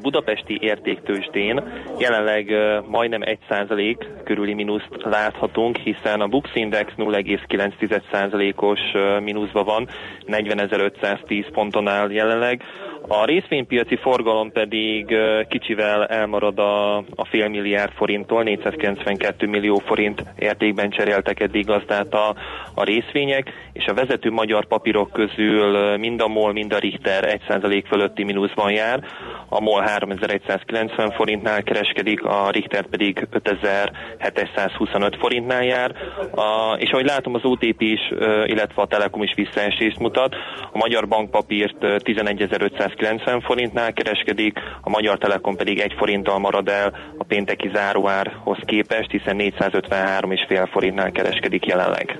budapesti 0.00 0.58
értéktősdén 0.60 1.62
jelenleg 1.98 2.54
majdnem 2.88 3.22
1% 3.48 4.06
körüli 4.24 4.54
mínuszt 4.54 5.02
láthatunk, 5.02 5.76
hiszen 5.76 6.20
a 6.20 6.26
Bux 6.26 6.50
Index 6.54 6.92
0,9%-os 6.96 8.80
e, 8.94 9.20
mínuszban 9.20 9.64
van, 9.64 9.88
40.510 10.26 11.46
ponton 11.52 11.88
áll 11.88 12.10
jelenleg. 12.10 12.62
A 13.08 13.24
részvénypiaci 13.24 13.96
forgalom 13.96 14.52
pedig 14.52 15.16
kicsivel 15.48 16.06
elmarad 16.06 16.58
a, 16.58 16.96
a 16.96 17.24
fél 17.30 17.48
milliárd 17.48 17.92
forinttól, 17.92 18.42
492 18.42 19.46
millió 19.46 19.76
forint 19.76 20.24
értékben 20.38 20.90
cseréltek 20.90 21.40
eddig 21.40 21.66
gazdát 21.66 22.14
a, 22.14 22.34
a 22.74 22.84
részvények, 22.84 23.52
és 23.72 23.84
a 23.86 23.94
vezető 23.94 24.30
magyar 24.30 24.66
papírok 24.66 25.12
közül 25.12 25.96
mind 25.96 26.20
a 26.20 26.28
MOL, 26.28 26.52
mind 26.52 26.72
a 26.72 26.78
Richter 26.78 27.40
1% 27.48 27.84
fölötti 27.88 28.24
mínuszban 28.24 28.72
jár. 28.72 29.04
A 29.48 29.60
MOL 29.60 29.80
3190 29.80 31.10
forintnál 31.10 31.62
kereskedik, 31.62 32.24
a 32.24 32.50
Richter 32.50 32.86
pedig 32.86 33.26
5725 33.30 35.16
forintnál 35.16 35.64
jár, 35.64 35.94
a, 36.34 36.76
és 36.78 36.90
ahogy 36.90 37.06
látom 37.06 37.34
az 37.34 37.44
OTP 37.44 37.80
is, 37.80 38.00
illetve 38.44 38.82
a 38.82 38.86
Telekom 38.86 39.22
is 39.22 39.34
visszaesést 39.34 39.98
mutat, 39.98 40.34
a 40.72 40.78
Magyar 40.78 41.08
Bankpapírt 41.08 42.02
11500 42.02 42.91
290 42.96 43.40
forintnál 43.40 43.92
kereskedik, 43.92 44.58
a 44.80 44.90
Magyar 44.90 45.18
Telekom 45.18 45.56
pedig 45.56 45.78
1 45.78 45.94
forinttal 45.98 46.38
marad 46.38 46.68
el 46.68 46.92
a 47.18 47.24
pénteki 47.24 47.70
záróárhoz 47.74 48.58
képest, 48.64 49.10
hiszen 49.10 49.36
453,5 49.38 50.68
forintnál 50.72 51.10
kereskedik 51.10 51.66
jelenleg. 51.66 52.18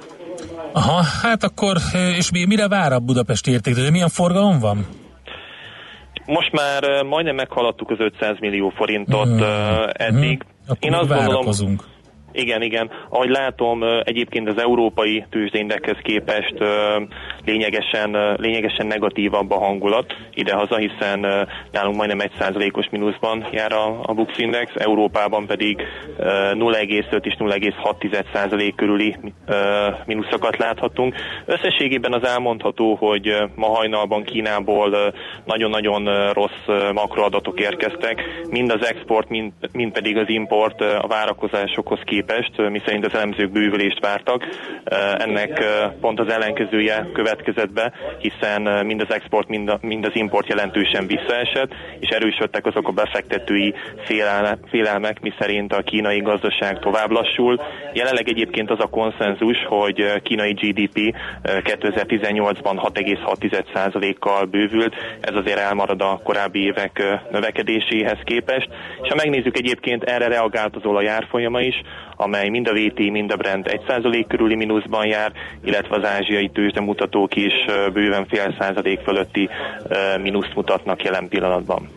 Aha, 0.73 1.03
hát 1.23 1.43
akkor, 1.43 1.77
és 2.17 2.31
mire 2.49 2.69
vár 2.69 2.93
a 2.93 2.99
budapesti 2.99 3.51
értéktől? 3.51 3.91
Milyen 3.91 4.09
forgalom 4.09 4.59
van? 4.59 4.87
Most 6.27 6.53
már 6.53 7.03
majdnem 7.05 7.35
meghaladtuk 7.35 7.91
az 7.91 8.01
500 8.01 8.37
millió 8.41 8.73
forintot 8.77 9.29
hmm. 9.29 9.43
eddig. 9.93 10.43
Hmm. 10.43 10.67
Akkor 10.67 10.91
Én 10.91 10.95
azt 10.95 11.09
várakozunk. 11.09 11.69
gondolom, 11.69 11.93
igen, 12.33 12.63
igen. 12.63 12.91
Ahogy 13.09 13.29
látom, 13.29 13.83
egyébként 14.05 14.49
az 14.49 14.59
európai 14.59 15.25
tőzsdeindekhez 15.31 15.97
képest 16.03 16.55
lényegesen, 17.45 18.37
lényegesen 18.37 18.87
negatívabb 18.87 19.51
a 19.51 19.59
hangulat 19.59 20.17
idehaza, 20.35 20.77
hiszen 20.77 21.21
nálunk 21.73 21.97
majdnem 21.97 22.29
1%-os 22.39 22.89
mínuszban 22.91 23.47
jár 23.53 23.73
a, 23.73 24.01
a 24.03 24.13
Bux 24.15 24.39
Index, 24.39 24.73
Európában 24.75 25.47
pedig 25.47 25.83
ö, 26.19 26.25
0,5 26.55 27.25
és 27.25 27.35
0,6% 27.39 28.73
körüli 28.77 29.17
mínuszokat 30.07 30.57
láthatunk. 30.57 31.15
Összességében 31.45 32.13
az 32.13 32.25
elmondható, 32.29 32.95
hogy 32.95 33.37
ma 33.55 33.67
hajnalban 33.67 34.25
Kínából 34.25 35.15
nagyon-nagyon 35.45 36.33
rossz 36.33 36.93
makroadatok 36.93 37.61
érkeztek, 37.61 38.23
mind 38.51 38.71
az 38.71 38.87
export, 38.87 39.29
mind, 39.29 39.53
mind 39.73 39.93
pedig 39.93 40.17
az 40.17 40.29
import 40.29 40.81
a 40.81 41.07
várakozásokhoz 41.09 41.99
képest, 42.05 42.22
ö, 42.57 42.69
miszerint 42.69 43.07
az 43.07 43.15
elemzők 43.15 43.51
bővülést 43.51 44.01
vártak. 44.01 44.47
Ennek 45.19 45.65
pont 46.01 46.21
az 46.21 46.33
ellenkezője 46.33 47.07
következett 47.13 47.73
be, 47.73 47.93
hiszen 48.19 48.87
mind 48.87 49.01
az 49.01 49.15
export, 49.15 49.49
mind, 49.49 50.05
az 50.05 50.11
import 50.13 50.49
jelentősen 50.49 51.07
visszaesett, 51.07 51.75
és 52.01 52.09
erősödtek 52.09 52.67
azok 52.67 52.89
a 52.89 52.93
befektetői 52.93 53.75
félelme, 54.05 54.59
félelmek, 54.71 55.21
miszerint 55.21 55.73
a 55.73 55.83
kínai 55.83 56.21
gazdaság 56.21 56.79
tovább 56.79 57.11
lassul. 57.11 57.61
Jelenleg 57.93 58.29
egyébként 58.29 58.71
az 58.71 58.81
a 58.81 58.87
konszenzus, 58.87 59.57
hogy 59.67 60.23
kínai 60.23 60.53
GDP 60.53 61.17
ö, 61.43 61.59
2018-ban 61.63 62.91
6,6%-kal 62.95 64.45
bővült, 64.45 64.95
ez 65.21 65.35
azért 65.35 65.59
elmarad 65.59 66.03
a 66.03 66.21
korábbi 66.25 66.63
évek 66.63 67.03
növekedéséhez 67.31 68.19
képest. 68.25 68.69
És 69.03 69.09
ha 69.09 69.15
megnézzük 69.15 69.59
egyébként, 69.59 70.05
erre 70.05 70.29
reagált 70.29 70.77
az 70.77 70.85
olaj 70.85 71.09
árfolyama 71.09 71.61
is, 71.61 71.83
amely 72.23 72.49
mind 72.49 72.69
a 72.69 72.73
VT, 72.73 72.99
mind 72.99 73.31
a 73.33 73.37
Brent 73.37 73.81
1% 73.87 74.25
körüli 74.29 74.55
mínuszban 74.55 75.07
jár, 75.07 75.33
illetve 75.65 75.97
az 75.97 76.05
ázsiai 76.05 76.49
tőzsdemutatók 76.49 77.37
is 77.37 77.53
bőven 77.93 78.27
fél 78.27 78.55
százalék 78.59 79.01
fölötti 79.01 79.49
mínuszt 80.23 80.55
mutatnak 80.55 81.03
jelen 81.05 81.29
pillanatban. 81.29 81.89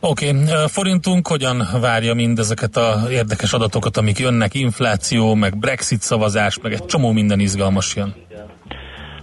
Oké, 0.00 0.28
okay. 0.28 0.66
forintunk 0.66 1.28
hogyan 1.28 1.68
várja 1.80 2.14
mindezeket 2.14 2.76
a 2.76 3.06
érdekes 3.10 3.52
adatokat, 3.52 3.96
amik 3.96 4.18
jönnek, 4.18 4.54
infláció, 4.54 5.34
meg 5.34 5.58
Brexit 5.58 6.00
szavazás, 6.00 6.58
meg 6.62 6.72
egy 6.72 6.84
csomó 6.84 7.12
minden 7.12 7.40
izgalmas 7.40 7.96
jön. 7.96 8.14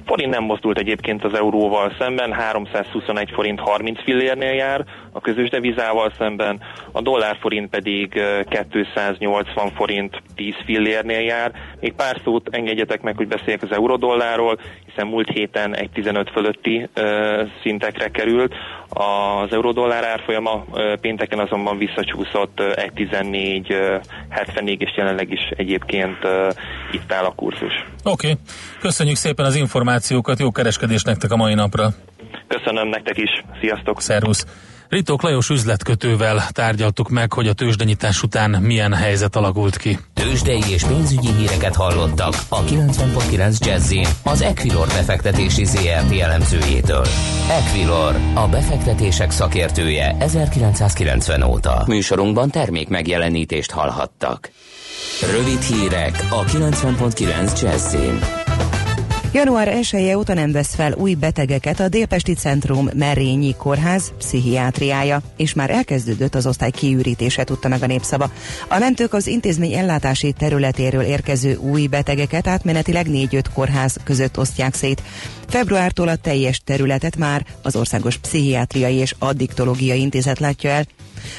Forint 0.06 0.34
nem 0.34 0.44
mozdult 0.44 0.78
egyébként 0.78 1.24
az 1.24 1.34
euróval 1.34 1.96
szemben, 2.00 2.32
321 2.34 3.30
forint 3.32 3.60
30 3.60 4.04
fillérnél 4.04 4.54
jár, 4.54 4.86
a 5.12 5.22
közös 5.22 5.50
devizával 5.50 6.14
szemben, 6.18 6.60
a 6.92 7.02
dollárforint 7.02 7.70
pedig 7.70 8.16
ö, 8.16 8.40
280 8.70 9.72
forint 9.76 10.22
10 10.36 10.54
fillérnél 10.66 11.20
jár. 11.20 11.52
Még 11.80 11.94
pár 11.94 12.20
szót 12.24 12.48
engedjetek 12.52 13.02
meg, 13.02 13.16
hogy 13.16 13.28
beszéljek 13.28 13.64
az 13.64 13.72
eurodollárról, 13.72 14.60
hiszen 14.86 15.08
múlt 15.08 15.30
héten 15.30 15.76
egy 15.76 15.90
15 15.90 16.30
fölötti 16.30 16.90
ö, 16.94 17.44
szintekre 17.62 18.08
került. 18.10 18.54
Az 18.90 19.54
eurodollár 19.54 20.04
árfolyama 20.04 20.66
ö, 20.74 20.94
pénteken 21.02 21.40
azonban 21.40 21.78
visszacsúszott 21.78 22.60
ö, 22.60 22.72
egy 22.76 22.94
14 22.94 23.72
ö, 23.72 23.96
74 24.30 24.82
és 24.82 24.94
jelenleg 24.96 25.32
is 25.32 25.52
egyébként 25.56 26.18
ö, 26.24 26.50
itt 26.92 27.12
áll 27.12 27.24
a 27.24 27.34
kurzus. 27.36 27.86
Oké, 28.04 28.30
okay. 28.30 28.38
köszönjük 28.80 29.16
szépen 29.16 29.46
az 29.46 29.56
információkat, 29.94 30.40
jó 30.40 30.52
kereskedés 30.52 31.04
nektek 31.04 31.32
a 31.32 31.36
mai 31.36 31.54
napra. 31.54 31.90
Köszönöm 32.48 32.88
nektek 32.88 33.18
is, 33.18 33.44
sziasztok! 33.62 34.02
Szervusz! 34.02 34.46
Ritók 34.90 35.22
Lajos 35.22 35.50
üzletkötővel 35.50 36.48
tárgyaltuk 36.52 37.10
meg, 37.10 37.34
hogy 37.34 37.48
a 37.48 37.54
tőzsdenyítás 37.54 38.24
után 38.24 38.50
milyen 38.50 38.94
helyzet 38.94 39.36
alakult 39.36 39.78
ki. 39.78 40.00
Tőzsdei 40.14 40.62
és 40.70 40.84
pénzügyi 40.84 41.32
híreket 41.38 41.76
hallottak 41.76 42.34
a 42.50 42.64
90.9 42.64 43.66
Jazzin 43.66 44.08
az 44.24 44.42
Equilor 44.42 44.88
befektetési 44.88 45.66
ZRT 45.66 46.20
elemzőjétől. 46.20 47.06
Equilor, 47.50 48.16
a 48.34 48.48
befektetések 48.48 49.32
szakértője 49.32 50.16
1990 50.20 51.44
óta. 51.44 51.84
Műsorunkban 51.88 52.50
termék 52.50 52.90
megjelenítést 52.90 53.72
hallhattak. 53.72 54.50
Rövid 55.32 55.62
hírek 55.62 56.26
a 56.30 56.44
90.9 56.44 57.62
Jazzin. 57.62 58.43
Január 59.34 59.68
1 59.68 59.94
-e 59.94 60.18
óta 60.18 60.34
nem 60.34 60.52
vesz 60.52 60.76
fel 60.76 60.94
új 60.94 61.14
betegeket 61.14 61.80
a 61.80 61.90
Délpesti 61.90 62.34
Centrum 62.34 62.90
Merényi 62.96 63.56
Kórház 63.56 64.12
pszichiátriája, 64.18 65.22
és 65.38 65.54
már 65.54 65.70
elkezdődött 65.70 66.36
az 66.36 66.48
osztály 66.48 66.72
kiürítése, 66.72 67.44
tudta 67.44 67.68
meg 67.68 67.84
a 67.84 67.86
népszava. 67.86 68.32
A 68.70 68.78
mentők 68.78 69.14
az 69.14 69.28
intézmény 69.28 69.74
ellátási 69.74 70.32
területéről 70.32 71.02
érkező 71.02 71.56
új 71.56 71.88
betegeket 71.88 72.48
átmenetileg 72.48 73.06
4-5 73.10 73.44
kórház 73.54 73.98
között 74.04 74.38
osztják 74.38 74.74
szét. 74.74 75.02
Februártól 75.48 76.08
a 76.08 76.16
teljes 76.16 76.62
területet 76.66 77.18
már 77.18 77.46
az 77.62 77.76
Országos 77.76 78.18
Pszichiátriai 78.18 78.96
és 78.96 79.16
Addiktológiai 79.20 80.02
Intézet 80.02 80.40
látja 80.40 80.70
el, 80.70 80.86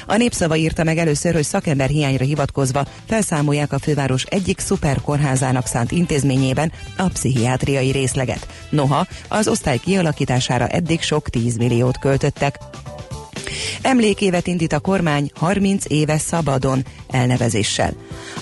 a 0.05 0.15
népszava 0.15 0.55
írta 0.55 0.83
meg 0.83 0.97
először, 0.97 1.33
hogy 1.33 1.43
szakember 1.43 1.89
hiányra 1.89 2.25
hivatkozva 2.25 2.85
felszámolják 3.07 3.73
a 3.73 3.79
főváros 3.79 4.23
egyik 4.23 4.59
szuperkórházának 4.59 5.67
szánt 5.67 5.91
intézményében 5.91 6.71
a 6.97 7.07
pszichiátriai 7.07 7.91
részleget. 7.91 8.47
Noha 8.69 9.07
az 9.27 9.47
osztály 9.47 9.77
kialakítására 9.77 10.67
eddig 10.67 11.01
sok 11.01 11.29
10 11.29 11.57
milliót 11.57 11.99
költöttek. 11.99 12.57
Emlékévet 13.81 14.47
indít 14.47 14.73
a 14.73 14.79
kormány 14.79 15.29
30 15.35 15.83
éve 15.87 16.17
szabadon 16.17 16.85
elnevezéssel. 17.09 17.93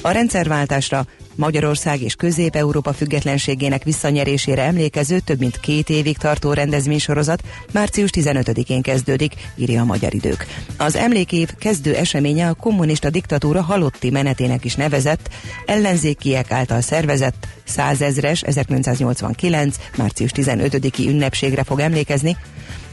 A 0.02 0.12
rendszerváltásra 0.12 1.06
Magyarország 1.36 2.02
és 2.02 2.16
Közép-Európa 2.16 2.94
függetlenségének 2.94 3.84
visszanyerésére 3.84 4.62
emlékező 4.62 5.20
több 5.20 5.40
mint 5.40 5.60
két 5.60 5.90
évig 5.90 6.18
tartó 6.18 6.54
rendezvénysorozat 6.54 7.44
március 7.72 8.10
15-én 8.14 8.82
kezdődik, 8.82 9.34
írja 9.56 9.82
a 9.82 9.86
Magyar 9.86 10.14
Idők. 10.14 10.46
Az 10.78 10.96
emlékév 10.96 11.50
kezdő 11.60 11.96
eseménye 11.96 12.48
a 12.48 12.54
kommunista 12.54 13.10
diktatúra 13.10 13.62
halotti 13.62 14.10
menetének 14.10 14.66
is 14.66 14.76
nevezett, 14.76 15.30
ellenzékiek 15.66 16.52
által 16.52 16.82
szervezett 16.82 17.48
százezres 17.64 18.42
1989. 18.42 19.76
március 19.98 20.32
15-i 20.36 21.08
ünnepségre 21.08 21.64
fog 21.64 21.80
emlékezni, 21.80 22.38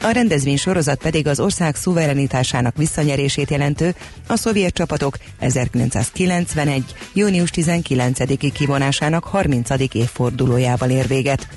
a 0.03 0.11
rendezvény 0.11 0.57
sorozat 0.57 1.03
pedig 1.03 1.27
az 1.27 1.41
ország 1.41 1.77
szuverenitásának 1.77 2.77
visszanyerését 2.77 3.51
jelentő 3.51 3.95
a 4.27 4.37
szovjet 4.37 4.75
csapatok 4.75 5.17
1991. 5.39 6.85
június 7.13 7.51
19-i 7.55 8.51
kivonásának 8.55 9.25
30. 9.25 9.71
évfordulójával 9.93 10.91
ér 10.91 11.07
véget. 11.07 11.49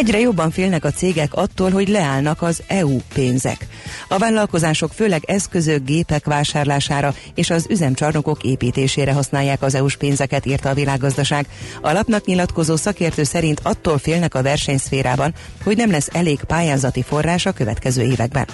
Egyre 0.00 0.20
jobban 0.20 0.50
félnek 0.50 0.84
a 0.84 0.90
cégek 0.90 1.34
attól, 1.34 1.70
hogy 1.70 1.88
leállnak 1.88 2.42
az 2.42 2.62
EU 2.66 2.96
pénzek. 3.14 3.66
A 4.08 4.18
vállalkozások 4.18 4.92
főleg 4.92 5.22
eszközök, 5.26 5.84
gépek 5.84 6.24
vásárlására 6.24 7.14
és 7.34 7.50
az 7.50 7.66
üzemcsarnokok 7.68 8.42
építésére 8.42 9.12
használják 9.12 9.62
az 9.62 9.74
EU-s 9.74 9.96
pénzeket, 9.96 10.46
írta 10.46 10.68
a 10.68 10.74
világgazdaság. 10.74 11.46
A 11.80 11.92
lapnak 11.92 12.24
nyilatkozó 12.24 12.76
szakértő 12.76 13.22
szerint 13.22 13.60
attól 13.62 13.98
félnek 13.98 14.34
a 14.34 14.42
versenyszférában, 14.42 15.34
hogy 15.64 15.76
nem 15.76 15.90
lesz 15.90 16.08
elég 16.12 16.40
pályázati 16.46 17.02
forrás 17.02 17.46
a 17.46 17.52
következő 17.52 18.02
években. 18.02 18.46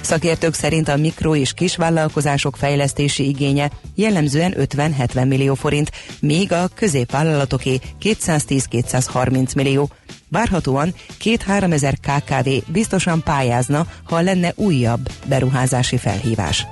Szakértők 0.00 0.54
szerint 0.54 0.88
a 0.88 0.96
mikro 0.96 1.34
és 1.34 1.52
kisvállalkozások 1.52 2.56
fejlesztési 2.56 3.28
igénye 3.28 3.70
jellemzően 3.94 4.54
50-70 4.58 5.28
millió 5.28 5.54
forint, 5.54 5.90
míg 6.20 6.52
a 6.52 6.68
középvállalatoké 6.74 7.78
210-230 8.02 9.54
millió. 9.56 9.90
Várhatóan 10.30 10.94
két-három 11.18 11.72
ezer 11.72 11.94
KKV 11.94 12.48
biztosan 12.66 13.22
pályázna, 13.22 13.86
ha 14.04 14.20
lenne 14.20 14.52
újabb 14.56 15.08
beruházási 15.26 15.96
felhívás. 15.96 16.66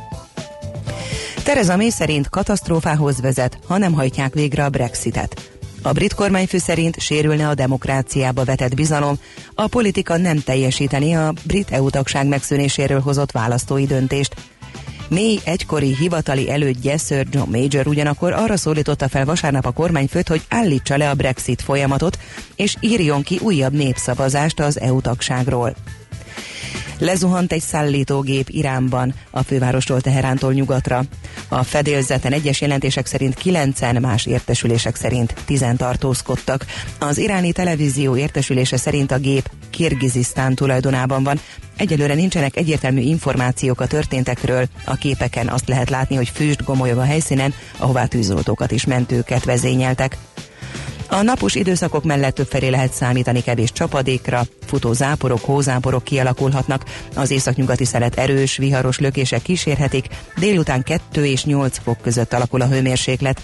Tereza 1.44 1.76
May 1.76 1.90
szerint 1.90 2.28
katasztrófához 2.28 3.20
vezet, 3.20 3.58
ha 3.66 3.78
nem 3.78 3.92
hajtják 3.92 4.34
végre 4.34 4.64
a 4.64 4.68
Brexitet. 4.68 5.50
A 5.82 5.92
brit 5.92 6.14
kormányfő 6.14 6.58
szerint 6.58 7.00
sérülne 7.00 7.48
a 7.48 7.54
demokráciába 7.54 8.44
vetett 8.44 8.74
bizalom, 8.74 9.18
a 9.54 9.66
politika 9.66 10.16
nem 10.16 10.38
teljesíteni 10.38 11.14
a 11.14 11.32
brit 11.44 11.70
EU 11.70 11.90
tagság 11.90 12.26
megszűnéséről 12.26 13.00
hozott 13.00 13.30
választói 13.30 13.86
döntést, 13.86 14.34
May 15.08 15.38
egykori 15.44 15.94
hivatali 15.96 16.50
elődje 16.50 16.96
Sir 16.96 17.26
John 17.30 17.50
Major 17.50 17.86
ugyanakkor 17.86 18.32
arra 18.32 18.56
szólította 18.56 19.08
fel 19.08 19.24
vasárnap 19.24 19.66
a 19.66 19.70
kormányfőt, 19.70 20.28
hogy 20.28 20.42
állítsa 20.48 20.96
le 20.96 21.10
a 21.10 21.14
Brexit 21.14 21.62
folyamatot, 21.62 22.18
és 22.56 22.76
írjon 22.80 23.22
ki 23.22 23.38
újabb 23.42 23.72
népszavazást 23.72 24.60
az 24.60 24.80
EU 24.80 25.00
tagságról. 25.00 25.74
Lezuhant 26.98 27.52
egy 27.52 27.62
szállítógép 27.62 28.48
Iránban, 28.48 29.14
a 29.30 29.42
fővárostól 29.42 30.00
Teherántól 30.00 30.52
nyugatra. 30.52 31.02
A 31.48 31.62
fedélzeten 31.62 32.32
egyes 32.32 32.60
jelentések 32.60 33.06
szerint 33.06 33.34
9 33.34 33.80
más 34.00 34.26
értesülések 34.26 34.96
szerint 34.96 35.34
10 35.44 35.64
tartózkodtak. 35.76 36.66
Az 36.98 37.18
iráni 37.18 37.52
televízió 37.52 38.16
értesülése 38.16 38.76
szerint 38.76 39.12
a 39.12 39.18
gép 39.18 39.50
Kirgizisztán 39.70 40.54
tulajdonában 40.54 41.22
van. 41.22 41.40
Egyelőre 41.76 42.14
nincsenek 42.14 42.56
egyértelmű 42.56 43.00
információk 43.00 43.80
a 43.80 43.86
történtekről. 43.86 44.66
A 44.84 44.94
képeken 44.94 45.48
azt 45.48 45.68
lehet 45.68 45.90
látni, 45.90 46.16
hogy 46.16 46.28
füst 46.28 46.64
gomolyog 46.64 46.98
a 46.98 47.04
helyszínen, 47.04 47.54
ahová 47.78 48.06
tűzoltókat 48.06 48.72
és 48.72 48.84
mentőket 48.84 49.44
vezényeltek. 49.44 50.16
A 51.08 51.22
napos 51.22 51.54
időszakok 51.54 52.04
mellett 52.04 52.34
többfelé 52.34 52.68
lehet 52.68 52.92
számítani 52.92 53.42
kevés 53.42 53.72
csapadékra, 53.72 54.42
futó 54.66 54.92
záporok, 54.92 55.44
hózáporok 55.44 56.04
kialakulhatnak, 56.04 56.84
az 57.14 57.30
északnyugati 57.30 57.84
szelet 57.84 58.18
erős, 58.18 58.56
viharos 58.56 58.98
lökések 58.98 59.42
kísérhetik, 59.42 60.06
délután 60.38 60.82
2 60.82 61.26
és 61.26 61.44
8 61.44 61.78
fok 61.82 62.00
között 62.00 62.32
alakul 62.32 62.60
a 62.60 62.66
hőmérséklet. 62.66 63.40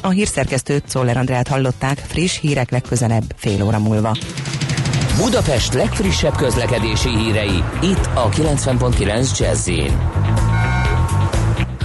A 0.00 0.08
hírszerkesztőt 0.08 0.88
Szoller 0.88 1.16
Andrát 1.16 1.48
hallották, 1.48 1.98
friss 1.98 2.38
hírek 2.38 2.70
legközelebb 2.70 3.34
fél 3.36 3.62
óra 3.62 3.78
múlva. 3.78 4.16
Budapest 5.16 5.72
legfrissebb 5.72 6.36
közlekedési 6.36 7.08
hírei, 7.08 7.64
itt 7.82 8.08
a 8.14 8.28
90.9 8.28 9.38
jazz 9.38 9.68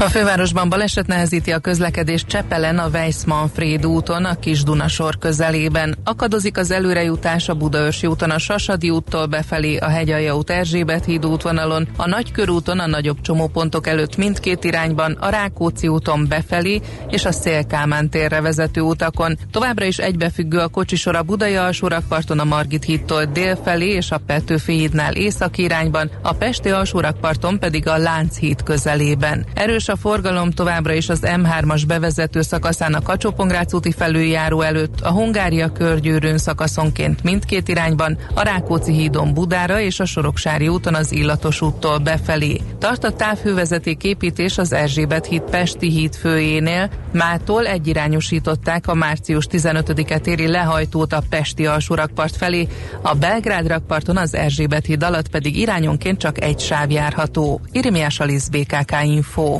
a 0.01 0.09
fővárosban 0.09 0.69
baleset 0.69 1.07
nehezíti 1.07 1.51
a 1.51 1.59
közlekedés 1.59 2.25
Csepelen 2.25 2.77
a 2.77 2.87
Weiss-Manfred 2.87 3.85
úton, 3.85 4.25
a 4.25 4.39
Kis 4.39 4.63
Dunasor 4.63 5.17
közelében. 5.17 5.97
Akadozik 6.03 6.57
az 6.57 6.71
előrejutás 6.71 7.49
a 7.49 7.53
Budaörsi 7.53 8.07
úton 8.07 8.29
a 8.29 8.37
Sasadi 8.37 8.89
úttól 8.89 9.25
befelé, 9.25 9.77
a 9.77 9.89
Hegyalja 9.89 10.35
út 10.35 10.49
Erzsébet 10.49 11.05
híd 11.05 11.25
útvonalon, 11.25 11.87
a 11.97 12.07
Nagykörúton 12.07 12.79
a 12.79 12.87
nagyobb 12.87 13.21
csomópontok 13.21 13.87
előtt 13.87 14.17
mindkét 14.17 14.63
irányban, 14.63 15.11
a 15.11 15.29
Rákóczi 15.29 15.87
úton 15.87 16.25
befelé 16.29 16.81
és 17.09 17.25
a 17.25 17.31
Szélkámán 17.31 18.09
térre 18.09 18.41
vezető 18.41 18.81
utakon. 18.81 19.37
Továbbra 19.51 19.85
is 19.85 19.97
egybefüggő 19.97 20.57
a 20.57 20.67
kocsisor 20.67 21.15
a 21.15 21.23
Budai 21.23 21.55
alsórakparton 21.55 22.39
a 22.39 22.43
Margit 22.43 22.83
hídtól 22.83 23.25
délfelé 23.25 23.89
és 23.89 24.11
a 24.11 24.21
Petőfi 24.25 24.73
hídnál 24.73 25.15
északi 25.15 25.63
irányban, 25.63 26.11
a 26.21 26.33
Pesti 26.33 26.69
alsórakparton 26.69 27.59
pedig 27.59 27.87
a 27.87 27.97
Lánchíd 27.97 28.63
közelében. 28.63 29.45
Erős 29.53 29.89
a 29.91 29.95
forgalom 29.95 30.51
továbbra 30.51 30.93
is 30.93 31.09
az 31.09 31.19
M3-as 31.21 31.83
bevezető 31.87 32.41
szakaszán 32.41 32.93
a 32.93 33.01
kacsó 33.01 33.33
úti 33.71 33.91
felüljáró 33.91 34.61
előtt, 34.61 35.01
a 35.01 35.11
Hungária 35.11 35.71
körgyűrűn 35.71 36.37
szakaszonként 36.37 37.23
mindkét 37.23 37.67
irányban, 37.67 38.17
a 38.33 38.41
Rákóczi 38.41 38.93
hídon 38.93 39.33
Budára 39.33 39.79
és 39.79 39.99
a 39.99 40.05
Soroksári 40.05 40.67
úton 40.67 40.95
az 40.95 41.11
Illatos 41.11 41.61
úttól 41.61 41.97
befelé. 41.97 42.61
Tart 42.79 43.03
a 43.03 43.11
távhővezeték 43.11 44.03
építés 44.03 44.57
az 44.57 44.73
Erzsébet 44.73 45.25
híd 45.25 45.41
Pesti 45.41 45.89
híd 45.89 46.15
főjénél, 46.15 46.89
mától 47.13 47.67
egyirányosították 47.67 48.87
a 48.87 48.93
március 48.93 49.47
15-e 49.51 50.17
téri 50.17 50.47
lehajtót 50.47 51.13
a 51.13 51.23
Pesti 51.29 51.65
alsórakpart 51.65 52.35
felé, 52.35 52.67
a 53.01 53.13
Belgrád 53.13 53.67
rakparton 53.67 54.17
az 54.17 54.35
Erzsébet 54.35 54.85
híd 54.85 55.03
alatt 55.03 55.29
pedig 55.29 55.57
irányonként 55.57 56.19
csak 56.19 56.41
egy 56.41 56.59
sáv 56.59 56.91
járható. 56.91 57.61
Irimiás 57.71 58.19
Alisz 58.19 58.47
BKK 58.47 58.95
Info. 59.03 59.59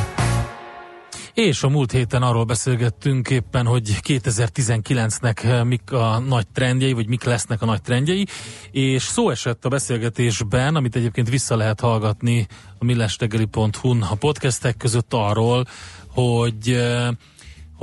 És 1.33 1.63
a 1.63 1.69
múlt 1.69 1.91
héten 1.91 2.21
arról 2.21 2.43
beszélgettünk 2.43 3.29
éppen, 3.29 3.65
hogy 3.65 3.97
2019-nek 4.07 5.65
mik 5.65 5.91
a 5.91 6.19
nagy 6.19 6.47
trendjei, 6.47 6.93
vagy 6.93 7.07
mik 7.07 7.23
lesznek 7.23 7.61
a 7.61 7.65
nagy 7.65 7.81
trendjei, 7.81 8.27
és 8.71 9.01
szó 9.01 9.29
esett 9.29 9.65
a 9.65 9.69
beszélgetésben, 9.69 10.75
amit 10.75 10.95
egyébként 10.95 11.29
vissza 11.29 11.55
lehet 11.55 11.79
hallgatni 11.79 12.47
a 12.79 12.85
millástegeli.hu-n 12.85 14.01
a 14.01 14.15
podcastek 14.15 14.77
között 14.77 15.13
arról, 15.13 15.65
hogy 16.07 16.81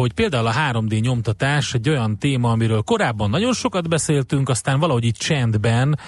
hogy 0.00 0.12
például 0.12 0.46
a 0.46 0.52
3D 0.52 1.00
nyomtatás 1.00 1.74
egy 1.74 1.88
olyan 1.88 2.18
téma, 2.18 2.50
amiről 2.50 2.82
korábban 2.82 3.30
nagyon 3.30 3.52
sokat 3.52 3.88
beszéltünk, 3.88 4.48
aztán 4.48 4.78
valahogy 4.78 5.04
így 5.04 5.16
csendben, 5.16 5.98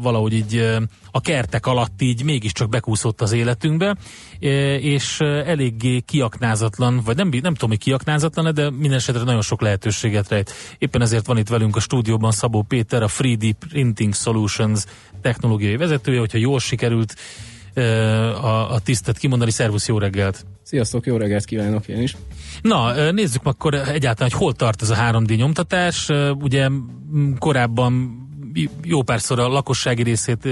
valahogy 0.00 0.32
így 0.32 0.78
a 1.10 1.20
kertek 1.20 1.66
alatt 1.66 2.02
így 2.02 2.24
mégiscsak 2.24 2.68
bekúszott 2.68 3.20
az 3.20 3.32
életünkbe, 3.32 3.96
és 4.80 5.20
eléggé 5.20 6.00
kiaknázatlan, 6.00 7.00
vagy 7.04 7.16
nem, 7.16 7.28
nem 7.28 7.54
tudom, 7.54 7.70
hogy 7.70 7.78
kiaknázatlan, 7.78 8.54
de 8.54 8.70
minden 8.70 8.98
esetre 8.98 9.22
nagyon 9.22 9.42
sok 9.42 9.60
lehetőséget 9.60 10.28
rejt. 10.28 10.52
Éppen 10.78 11.00
ezért 11.00 11.26
van 11.26 11.38
itt 11.38 11.48
velünk 11.48 11.76
a 11.76 11.80
stúdióban 11.80 12.30
Szabó 12.30 12.62
Péter, 12.62 13.02
a 13.02 13.08
3D 13.08 13.52
Printing 13.68 14.14
Solutions 14.14 14.84
technológiai 15.22 15.76
vezetője, 15.76 16.18
hogyha 16.18 16.38
jól 16.38 16.60
sikerült 16.60 17.14
a, 17.74 18.72
a 18.72 18.78
tisztet 18.78 19.18
kimondani. 19.18 19.50
Szervusz, 19.50 19.88
jó 19.88 19.98
reggelt! 19.98 20.46
Sziasztok, 20.62 21.06
jó 21.06 21.16
reggelt 21.16 21.44
kívánok 21.44 21.88
én 21.88 22.02
is! 22.02 22.16
Na, 22.62 23.10
nézzük 23.10 23.46
akkor 23.46 23.74
egyáltalán, 23.74 24.30
hogy 24.30 24.40
hol 24.40 24.52
tart 24.52 24.82
ez 24.82 24.90
a 24.90 24.96
3D 24.96 25.36
nyomtatás. 25.36 26.08
Ugye 26.40 26.68
korábban 27.38 28.20
jó 28.82 29.02
párszor 29.02 29.38
a 29.38 29.48
lakossági 29.48 30.02
részét 30.02 30.48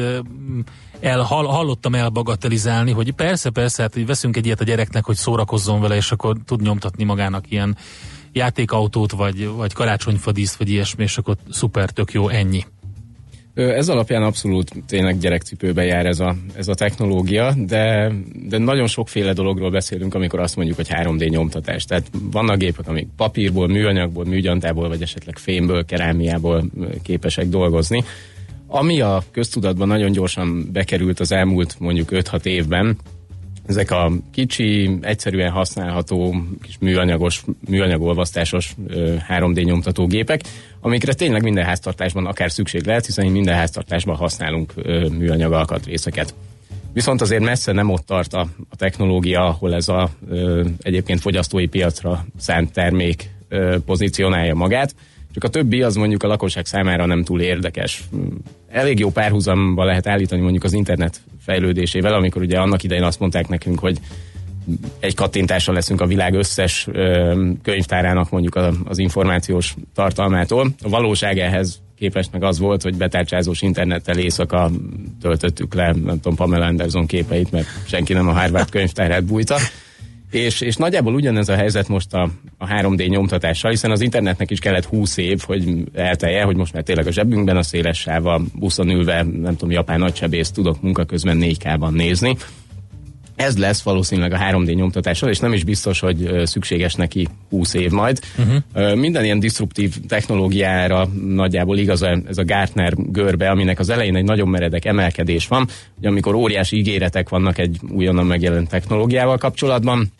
el, 1.00 1.20
hallottam 1.20 1.94
elbagatelizálni, 1.94 2.92
hogy 2.92 3.12
persze, 3.12 3.50
persze, 3.50 3.82
hát 3.82 3.94
hogy 3.94 4.06
veszünk 4.06 4.36
egy 4.36 4.46
ilyet 4.46 4.60
a 4.60 4.64
gyereknek, 4.64 5.04
hogy 5.04 5.16
szórakozzon 5.16 5.80
vele, 5.80 5.96
és 5.96 6.12
akkor 6.12 6.36
tud 6.44 6.62
nyomtatni 6.62 7.04
magának 7.04 7.50
ilyen 7.50 7.76
játékautót, 8.32 9.12
vagy, 9.12 9.46
vagy 9.48 9.72
karácsonyfadíszt, 9.72 10.56
vagy 10.56 10.68
ilyesmi, 10.68 11.02
és 11.02 11.18
akkor 11.18 11.36
szuper, 11.50 11.90
tök 11.90 12.12
jó, 12.12 12.28
ennyi. 12.28 12.64
Ez 13.68 13.88
alapján 13.88 14.22
abszolút 14.22 14.72
tényleg 14.86 15.18
gyerekcipőbe 15.18 15.84
jár 15.84 16.06
ez 16.06 16.20
a, 16.20 16.36
ez 16.56 16.68
a 16.68 16.74
technológia, 16.74 17.54
de, 17.66 18.12
de 18.48 18.58
nagyon 18.58 18.86
sokféle 18.86 19.32
dologról 19.32 19.70
beszélünk, 19.70 20.14
amikor 20.14 20.40
azt 20.40 20.56
mondjuk, 20.56 20.76
hogy 20.76 20.88
3D 20.90 21.30
nyomtatás. 21.30 21.84
Tehát 21.84 22.10
vannak 22.30 22.58
gépek, 22.58 22.88
amik 22.88 23.08
papírból, 23.16 23.68
műanyagból, 23.68 24.24
műgyantából, 24.24 24.88
vagy 24.88 25.02
esetleg 25.02 25.38
fémből, 25.38 25.84
kerámiából 25.84 26.64
képesek 27.02 27.48
dolgozni. 27.48 28.04
Ami 28.66 29.00
a 29.00 29.22
köztudatban 29.30 29.88
nagyon 29.88 30.12
gyorsan 30.12 30.68
bekerült 30.72 31.20
az 31.20 31.32
elmúlt 31.32 31.76
mondjuk 31.78 32.08
5-6 32.12 32.44
évben, 32.44 32.96
ezek 33.66 33.90
a 33.90 34.12
kicsi, 34.32 34.98
egyszerűen 35.00 35.50
használható, 35.50 36.34
kis 36.62 36.78
műanyagos, 36.80 37.44
műanyagolvasztásos 37.68 38.74
3D 39.28 39.64
nyomtató 39.64 40.06
gépek, 40.06 40.40
amikre 40.80 41.12
tényleg 41.12 41.42
minden 41.42 41.64
háztartásban 41.64 42.26
akár 42.26 42.50
szükség 42.50 42.86
lehet, 42.86 43.06
hiszen 43.06 43.26
minden 43.26 43.54
háztartásban 43.54 44.16
használunk 44.16 44.74
műanyag 45.18 45.52
alkatrészeket. 45.52 46.34
Viszont 46.92 47.20
azért 47.20 47.42
messze 47.42 47.72
nem 47.72 47.90
ott 47.90 48.06
tart 48.06 48.34
a, 48.34 48.46
a 48.68 48.76
technológia, 48.76 49.46
ahol 49.46 49.74
ez 49.74 49.88
a 49.88 50.10
ö, 50.28 50.64
egyébként 50.78 51.20
fogyasztói 51.20 51.66
piacra 51.66 52.24
szánt 52.38 52.72
termék 52.72 53.30
ö, 53.48 53.76
pozícionálja 53.86 54.54
magát, 54.54 54.94
csak 55.34 55.44
a 55.44 55.48
többi 55.48 55.82
az 55.82 55.94
mondjuk 55.94 56.22
a 56.22 56.26
lakosság 56.26 56.66
számára 56.66 57.06
nem 57.06 57.24
túl 57.24 57.40
érdekes. 57.40 58.02
Elég 58.68 58.98
jó 58.98 59.10
párhuzamba 59.10 59.84
lehet 59.84 60.06
állítani 60.06 60.42
mondjuk 60.42 60.64
az 60.64 60.72
internet 60.72 61.20
fejlődésével, 61.40 62.14
amikor 62.14 62.42
ugye 62.42 62.58
annak 62.58 62.82
idején 62.82 63.04
azt 63.04 63.20
mondták 63.20 63.48
nekünk, 63.48 63.78
hogy 63.78 63.98
egy 65.00 65.14
kattintással 65.14 65.74
leszünk 65.74 66.00
a 66.00 66.06
világ 66.06 66.34
összes 66.34 66.88
könyvtárának 67.62 68.30
mondjuk 68.30 68.58
az 68.84 68.98
információs 68.98 69.74
tartalmától. 69.94 70.74
A 70.82 70.88
valóság 70.88 71.38
ehhez 71.38 71.80
képest 71.98 72.32
meg 72.32 72.42
az 72.42 72.58
volt, 72.58 72.82
hogy 72.82 72.96
betárcsázós 72.96 73.62
internettel 73.62 74.18
éjszaka 74.18 74.70
töltöttük 75.20 75.74
le, 75.74 75.86
nem 75.86 76.20
tudom, 76.20 76.34
Pamela 76.34 76.64
Anderson 76.64 77.06
képeit, 77.06 77.50
mert 77.50 77.66
senki 77.86 78.12
nem 78.12 78.28
a 78.28 78.32
Harvard 78.32 78.70
könyvtárát 78.70 79.24
bújta. 79.24 79.56
És, 80.30 80.60
és 80.60 80.76
nagyjából 80.76 81.14
ugyanez 81.14 81.48
a 81.48 81.54
helyzet 81.54 81.88
most 81.88 82.14
a, 82.14 82.30
a 82.58 82.66
3D 82.66 83.08
nyomtatással, 83.08 83.70
hiszen 83.70 83.90
az 83.90 84.00
internetnek 84.00 84.50
is 84.50 84.58
kellett 84.58 84.84
20 84.84 85.16
év, 85.16 85.40
hogy 85.46 85.84
eltelje, 85.94 86.42
hogy 86.42 86.56
most 86.56 86.72
már 86.72 86.82
tényleg 86.82 87.06
a 87.06 87.12
zsebünkben 87.12 87.56
a 87.56 87.62
széles 87.62 87.98
sáva, 87.98 88.40
buszon 88.54 88.90
ülve, 88.90 89.22
nem 89.22 89.56
tudom, 89.56 89.70
japán 89.70 89.98
nagysebész 89.98 90.50
tudok 90.50 90.82
munka 90.82 91.04
közben 91.04 91.38
4K-ban 91.40 91.90
nézni. 91.90 92.36
Ez 93.40 93.58
lesz 93.58 93.82
valószínűleg 93.82 94.32
a 94.32 94.38
3D 94.38 94.74
nyomtatással, 94.74 95.28
és 95.28 95.38
nem 95.38 95.52
is 95.52 95.64
biztos, 95.64 96.00
hogy 96.00 96.30
szükséges 96.44 96.94
neki 96.94 97.28
20 97.50 97.74
év 97.74 97.90
majd. 97.90 98.20
Uh-huh. 98.38 98.94
Minden 98.94 99.24
ilyen 99.24 99.40
disruptív 99.40 99.94
technológiára 100.08 101.08
nagyjából 101.26 101.78
igaz 101.78 102.02
ez 102.02 102.38
a 102.38 102.44
Gartner 102.44 102.92
görbe, 102.96 103.50
aminek 103.50 103.78
az 103.78 103.88
elején 103.88 104.16
egy 104.16 104.24
nagyon 104.24 104.48
meredek 104.48 104.84
emelkedés 104.84 105.46
van, 105.46 105.68
hogy 105.96 106.06
amikor 106.06 106.34
óriási 106.34 106.76
ígéretek 106.76 107.28
vannak 107.28 107.58
egy 107.58 107.80
újonnan 107.90 108.26
megjelent 108.26 108.68
technológiával 108.68 109.38
kapcsolatban, 109.38 110.12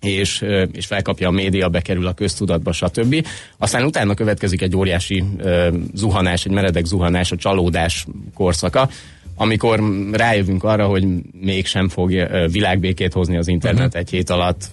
és, 0.00 0.44
és 0.72 0.86
felkapja 0.86 1.28
a 1.28 1.30
média, 1.30 1.68
bekerül 1.68 2.06
a 2.06 2.12
köztudatba, 2.12 2.72
stb. 2.72 3.26
Aztán 3.58 3.84
utána 3.84 4.14
következik 4.14 4.62
egy 4.62 4.76
óriási 4.76 5.24
uh, 5.38 5.66
zuhanás, 5.94 6.44
egy 6.44 6.52
meredek 6.52 6.84
zuhanás, 6.84 7.32
a 7.32 7.36
csalódás 7.36 8.06
korszaka, 8.34 8.88
amikor 9.36 9.82
rájövünk 10.12 10.64
arra, 10.64 10.86
hogy 10.86 11.06
mégsem 11.40 11.88
fog 11.88 12.28
világbékét 12.50 13.12
hozni 13.12 13.36
az 13.36 13.48
internet 13.48 13.86
uh-huh. 13.86 14.00
egy 14.00 14.10
hét 14.10 14.30
alatt, 14.30 14.70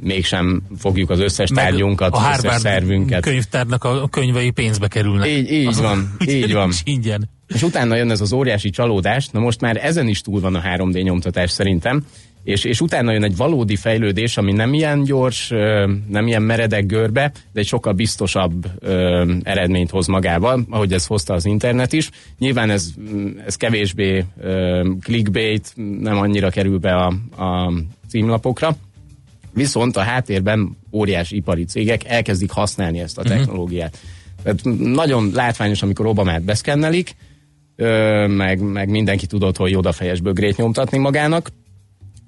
mégsem 0.00 0.62
fogjuk 0.78 1.10
az 1.10 1.20
összes 1.20 1.50
Meg 1.50 1.64
tárgyunkat, 1.64 2.14
az 2.16 2.44
összes 2.44 2.60
szervünket. 2.60 3.22
könyvtárnak 3.22 3.84
a 3.84 4.08
könyvei 4.08 4.50
pénzbe 4.50 4.88
kerülnek. 4.88 5.28
Így, 5.28 5.50
így 5.50 5.76
van, 5.76 6.16
így 6.26 6.52
van. 6.52 6.70
Ingyen. 6.84 7.30
És 7.46 7.62
utána 7.62 7.96
jön 7.96 8.10
ez 8.10 8.20
az 8.20 8.32
óriási 8.32 8.70
csalódás, 8.70 9.28
na 9.28 9.40
most 9.40 9.60
már 9.60 9.78
ezen 9.82 10.08
is 10.08 10.20
túl 10.20 10.40
van 10.40 10.54
a 10.54 10.60
3D 10.60 11.02
nyomtatás 11.02 11.50
szerintem, 11.50 12.04
és, 12.44 12.64
és 12.64 12.80
utána 12.80 13.12
jön 13.12 13.24
egy 13.24 13.36
valódi 13.36 13.76
fejlődés, 13.76 14.36
ami 14.36 14.52
nem 14.52 14.74
ilyen 14.74 15.02
gyors, 15.02 15.48
nem 16.08 16.26
ilyen 16.26 16.42
meredek 16.42 16.86
görbe, 16.86 17.32
de 17.52 17.60
egy 17.60 17.66
sokkal 17.66 17.92
biztosabb 17.92 18.66
eredményt 19.42 19.90
hoz 19.90 20.06
magával, 20.06 20.64
ahogy 20.70 20.92
ez 20.92 21.06
hozta 21.06 21.34
az 21.34 21.44
internet 21.44 21.92
is. 21.92 22.10
Nyilván 22.38 22.70
ez, 22.70 22.88
ez 23.46 23.56
kevésbé 23.56 24.24
clickbait, 25.02 25.72
nem 26.00 26.16
annyira 26.16 26.50
kerül 26.50 26.78
be 26.78 26.94
a, 26.94 27.06
a 27.44 27.72
címlapokra, 28.08 28.76
viszont 29.54 29.96
a 29.96 30.00
háttérben 30.00 30.76
óriási 30.92 31.36
ipari 31.36 31.64
cégek 31.64 32.04
elkezdik 32.04 32.50
használni 32.50 33.00
ezt 33.00 33.18
a 33.18 33.20
mhm. 33.20 33.30
technológiát. 33.30 33.94
Uh-huh. 33.94 34.12
Tehát 34.42 34.78
nagyon 34.78 35.30
látványos, 35.34 35.82
amikor 35.82 36.06
Obamát 36.06 36.42
beszkennelik, 36.42 37.16
meg, 38.26 38.60
meg 38.60 38.88
mindenki 38.88 39.26
tudott, 39.26 39.56
hogy 39.56 39.74
odafejes 39.74 40.20
bögrét 40.20 40.56
nyomtatni 40.56 40.98
magának, 40.98 41.48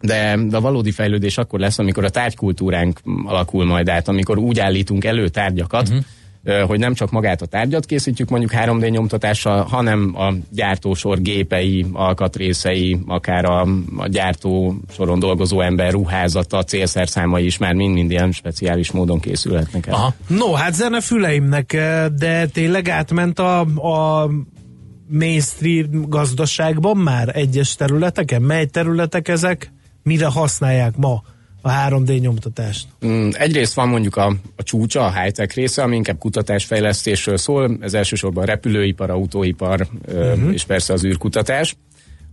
de, 0.00 0.38
de 0.48 0.56
a 0.56 0.60
valódi 0.60 0.90
fejlődés 0.90 1.38
akkor 1.38 1.60
lesz, 1.60 1.78
amikor 1.78 2.04
a 2.04 2.10
tárgykultúránk 2.10 3.00
alakul 3.24 3.64
majd 3.64 3.88
át, 3.88 4.08
amikor 4.08 4.38
úgy 4.38 4.58
állítunk 4.58 5.04
elő 5.04 5.28
tárgyakat, 5.28 5.88
uh-huh. 5.88 6.60
hogy 6.68 6.78
nem 6.78 6.94
csak 6.94 7.10
magát 7.10 7.42
a 7.42 7.46
tárgyat 7.46 7.86
készítjük 7.86 8.28
mondjuk 8.28 8.52
3D 8.54 8.90
nyomtatással, 8.90 9.62
hanem 9.62 10.12
a 10.16 10.32
gyártósor 10.50 11.20
gépei, 11.20 11.86
alkatrészei, 11.92 12.98
akár 13.06 13.44
a, 13.44 13.60
a 13.96 14.08
gyártó 14.08 14.76
soron 14.92 15.18
dolgozó 15.18 15.60
ember 15.60 15.92
ruházata, 15.92 16.62
célszerszámai 16.62 17.44
is 17.44 17.58
már 17.58 17.74
mind-mind 17.74 18.10
ilyen 18.10 18.32
speciális 18.32 18.90
módon 18.90 19.20
készülhetnek 19.20 19.86
el. 19.86 19.94
Aha. 19.94 20.14
No, 20.28 20.52
hát 20.52 20.74
zene 20.74 21.00
füleimnek, 21.00 21.76
de 22.16 22.46
tényleg 22.46 22.88
átment 22.88 23.38
a, 23.38 23.60
a 23.60 24.30
mainstream 25.08 26.08
gazdaságban 26.08 26.96
már 26.96 27.36
egyes 27.36 27.74
területeken? 27.74 28.42
Mely 28.42 28.66
területek 28.66 29.28
ezek? 29.28 29.74
Mire 30.06 30.26
használják 30.26 30.96
ma 30.96 31.22
a 31.62 31.70
3D 31.70 32.20
nyomtatást? 32.20 32.86
Mm, 33.06 33.28
egyrészt 33.32 33.74
van 33.74 33.88
mondjuk 33.88 34.16
a, 34.16 34.26
a 34.56 34.62
csúcsa, 34.62 35.04
a 35.04 35.20
high-tech 35.20 35.54
része, 35.54 35.82
ami 35.82 35.96
inkább 35.96 36.18
kutatásfejlesztésről 36.18 37.36
szól, 37.36 37.76
ez 37.80 37.94
elsősorban 37.94 38.44
repülőipar, 38.44 39.10
autóipar 39.10 39.86
uh-huh. 40.08 40.52
és 40.52 40.64
persze 40.64 40.92
az 40.92 41.04
űrkutatás. 41.04 41.76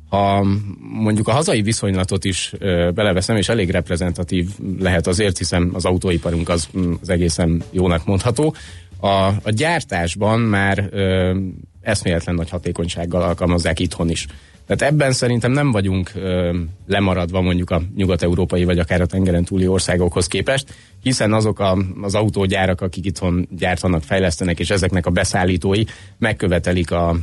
Ha 0.10 0.46
mondjuk 0.80 1.28
a 1.28 1.32
hazai 1.32 1.62
viszonylatot 1.62 2.26
is 2.26 2.54
beleveszem, 2.94 3.36
és 3.36 3.50
elég 3.50 3.70
reprezentatív 3.70 4.50
lehet 4.80 5.08
azért, 5.08 5.38
hiszen 5.38 5.70
az 5.74 5.86
autóiparunk 5.86 6.50
az, 6.50 6.68
mm, 6.78 6.94
az 7.02 7.10
egészen 7.10 7.64
jónak 7.72 8.06
mondható. 8.06 8.56
A, 9.00 9.08
a 9.28 9.50
gyártásban 9.50 10.40
már 10.40 10.90
ö, 10.92 11.38
eszméletlen 11.84 12.36
nagy 12.36 12.50
hatékonysággal 12.50 13.22
alkalmazzák 13.22 13.80
itthon 13.80 14.10
is. 14.10 14.28
Tehát 14.66 14.94
ebben 14.94 15.12
szerintem 15.12 15.52
nem 15.52 15.72
vagyunk 15.72 16.12
ö, 16.16 16.58
lemaradva 16.88 17.42
mondjuk 17.42 17.70
a 17.70 17.82
nyugat-európai 17.96 18.64
vagy 18.64 18.80
akár 18.80 19.02
a 19.02 19.06
tengeren 19.06 19.44
túli 19.44 19.68
országokhoz 19.68 20.28
képest, 20.28 20.74
hiszen 21.02 21.34
azok 21.34 21.60
a, 21.60 21.78
az 22.02 22.16
autógyárak, 22.16 22.82
akik 22.82 23.06
itthon 23.06 23.48
gyártanak, 23.58 24.04
fejlesztenek, 24.04 24.60
és 24.60 24.70
ezeknek 24.70 25.06
a 25.06 25.10
beszállítói 25.10 25.84
megkövetelik 26.18 26.92
a 26.92 27.16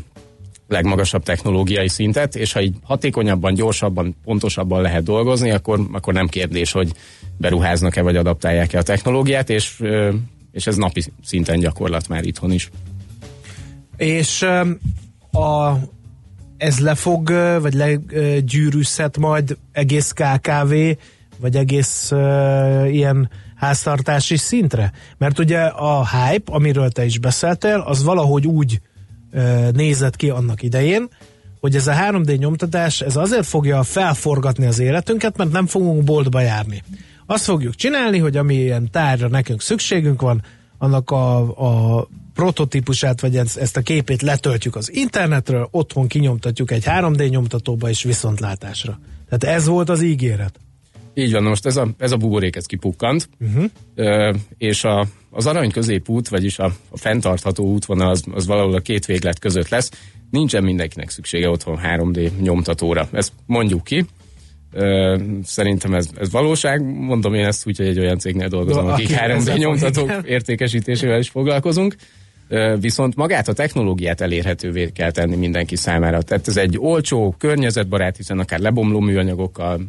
legmagasabb 0.68 1.22
technológiai 1.22 1.88
szintet, 1.88 2.36
és 2.36 2.52
ha 2.52 2.60
így 2.60 2.74
hatékonyabban, 2.82 3.54
gyorsabban, 3.54 4.16
pontosabban 4.24 4.82
lehet 4.82 5.02
dolgozni, 5.02 5.50
akkor, 5.50 5.80
akkor 5.92 6.14
nem 6.14 6.26
kérdés, 6.26 6.72
hogy 6.72 6.92
beruháznak-e 7.36 8.02
vagy 8.02 8.16
adaptálják-e 8.16 8.78
a 8.78 8.82
technológiát, 8.82 9.50
és, 9.50 9.76
ö, 9.80 10.14
és 10.52 10.66
ez 10.66 10.76
napi 10.76 11.02
szinten 11.24 11.58
gyakorlat 11.58 12.08
már 12.08 12.24
itthon 12.24 12.52
is. 12.52 12.70
És 14.00 14.42
a, 15.32 15.76
ez 16.56 16.78
lefog, 16.78 17.28
vagy 17.60 17.74
legyűrűzhet 17.74 19.18
majd 19.18 19.56
egész 19.72 20.12
KKV, 20.12 20.74
vagy 21.40 21.56
egész 21.56 22.10
uh, 22.12 22.94
ilyen 22.94 23.30
háztartási 23.56 24.36
szintre? 24.36 24.92
Mert 25.18 25.38
ugye 25.38 25.60
a 25.60 26.06
hype, 26.06 26.52
amiről 26.52 26.90
te 26.90 27.04
is 27.04 27.18
beszéltél, 27.18 27.84
az 27.86 28.02
valahogy 28.02 28.46
úgy 28.46 28.80
uh, 29.32 29.70
nézett 29.70 30.16
ki 30.16 30.30
annak 30.30 30.62
idején, 30.62 31.08
hogy 31.60 31.76
ez 31.76 31.86
a 31.86 31.92
3D 31.92 32.38
nyomtatás, 32.38 33.00
ez 33.00 33.16
azért 33.16 33.46
fogja 33.46 33.82
felforgatni 33.82 34.66
az 34.66 34.78
életünket, 34.78 35.36
mert 35.36 35.52
nem 35.52 35.66
fogunk 35.66 36.04
boltba 36.04 36.40
járni. 36.40 36.82
Azt 37.26 37.44
fogjuk 37.44 37.74
csinálni, 37.74 38.18
hogy 38.18 38.36
ami 38.36 38.54
ilyen 38.54 38.90
tárgyra 38.90 39.28
nekünk 39.28 39.60
szükségünk 39.60 40.20
van, 40.20 40.42
annak 40.78 41.10
a, 41.10 41.36
a 41.98 42.08
prototípusát, 42.34 43.20
vagy 43.20 43.36
ezt, 43.36 43.76
a 43.76 43.80
képét 43.80 44.22
letöltjük 44.22 44.76
az 44.76 44.92
internetről, 44.92 45.68
otthon 45.70 46.06
kinyomtatjuk 46.06 46.70
egy 46.70 46.84
3D 46.86 47.30
nyomtatóba 47.30 47.88
és 47.88 48.02
viszontlátásra. 48.02 48.98
Tehát 49.28 49.56
ez 49.56 49.66
volt 49.66 49.88
az 49.88 50.02
ígéret. 50.02 50.60
Így 51.14 51.32
van, 51.32 51.42
most 51.42 51.66
ez 51.66 51.76
a, 51.76 51.88
ez 51.98 52.12
a 52.12 52.16
buborék, 52.16 52.56
ez 52.56 52.66
kipukkant, 52.66 53.28
uh-huh. 53.40 53.64
ö, 53.94 54.34
és 54.58 54.84
a, 54.84 55.06
az 55.30 55.46
arany 55.46 55.70
középút, 55.70 56.28
vagyis 56.28 56.58
a, 56.58 56.72
a 56.90 56.98
fenntartható 56.98 57.64
útvonal 57.64 58.10
az, 58.10 58.24
az 58.32 58.46
valahol 58.46 58.74
a 58.74 58.80
két 58.80 59.06
véglet 59.06 59.38
között 59.38 59.68
lesz. 59.68 59.90
Nincsen 60.30 60.64
mindenkinek 60.64 61.10
szüksége 61.10 61.48
otthon 61.48 61.78
3D 61.82 62.30
nyomtatóra. 62.40 63.08
Ezt 63.12 63.32
mondjuk 63.46 63.84
ki. 63.84 64.04
Ö, 64.72 65.18
szerintem 65.42 65.94
ez, 65.94 66.08
ez 66.16 66.30
valóság. 66.30 66.82
Mondom 66.84 67.34
én 67.34 67.44
ezt 67.44 67.66
úgy, 67.66 67.76
hogy 67.76 67.86
egy 67.86 67.98
olyan 67.98 68.18
cégnél 68.18 68.48
dolgozom, 68.48 68.86
akik 68.86 69.10
aki 69.10 69.16
3D 69.16 69.28
ezzel 69.28 69.56
nyomtatók 69.56 70.12
értékesítésével 70.24 71.18
is 71.18 71.28
foglalkozunk. 71.28 71.94
Viszont 72.80 73.16
magát 73.16 73.48
a 73.48 73.52
technológiát 73.52 74.20
elérhetővé 74.20 74.90
kell 74.94 75.10
tenni 75.10 75.36
mindenki 75.36 75.76
számára. 75.76 76.22
Tehát 76.22 76.48
ez 76.48 76.56
egy 76.56 76.78
olcsó, 76.78 77.34
környezetbarát, 77.38 78.16
hiszen 78.16 78.38
akár 78.38 78.58
lebomló 78.58 79.00
műanyagokkal 79.00 79.80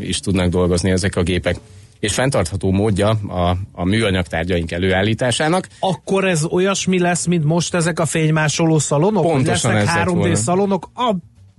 is 0.00 0.20
tudnak 0.20 0.48
dolgozni 0.48 0.90
ezek 0.90 1.16
a 1.16 1.22
gépek, 1.22 1.56
és 2.00 2.14
fenntartható 2.14 2.70
módja 2.70 3.08
a, 3.08 3.56
a 3.72 3.84
műanyagtárgyaink 3.84 4.70
előállításának. 4.72 5.68
Akkor 5.80 6.24
ez 6.24 6.44
olyasmi 6.44 6.98
lesz, 6.98 7.26
mint 7.26 7.44
most 7.44 7.74
ezek 7.74 8.00
a 8.00 8.06
fénymásoló 8.06 8.78
szalonok? 8.78 9.24
hogy 9.24 9.32
Pontosan 9.32 9.72
lesznek 9.72 9.94
ez 9.94 10.00
lett 10.00 10.14
3D 10.14 10.16
volna. 10.16 10.34
szalonok? 10.34 10.90
A 10.94 11.14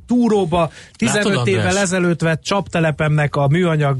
túróba 0.07 0.71
15 0.95 1.23
Látod, 1.23 1.47
évvel 1.47 1.77
ezelőtt 1.77 2.21
vett 2.21 2.41
csaptelepemnek 2.43 3.35
a 3.35 3.47
műanyag 3.47 3.97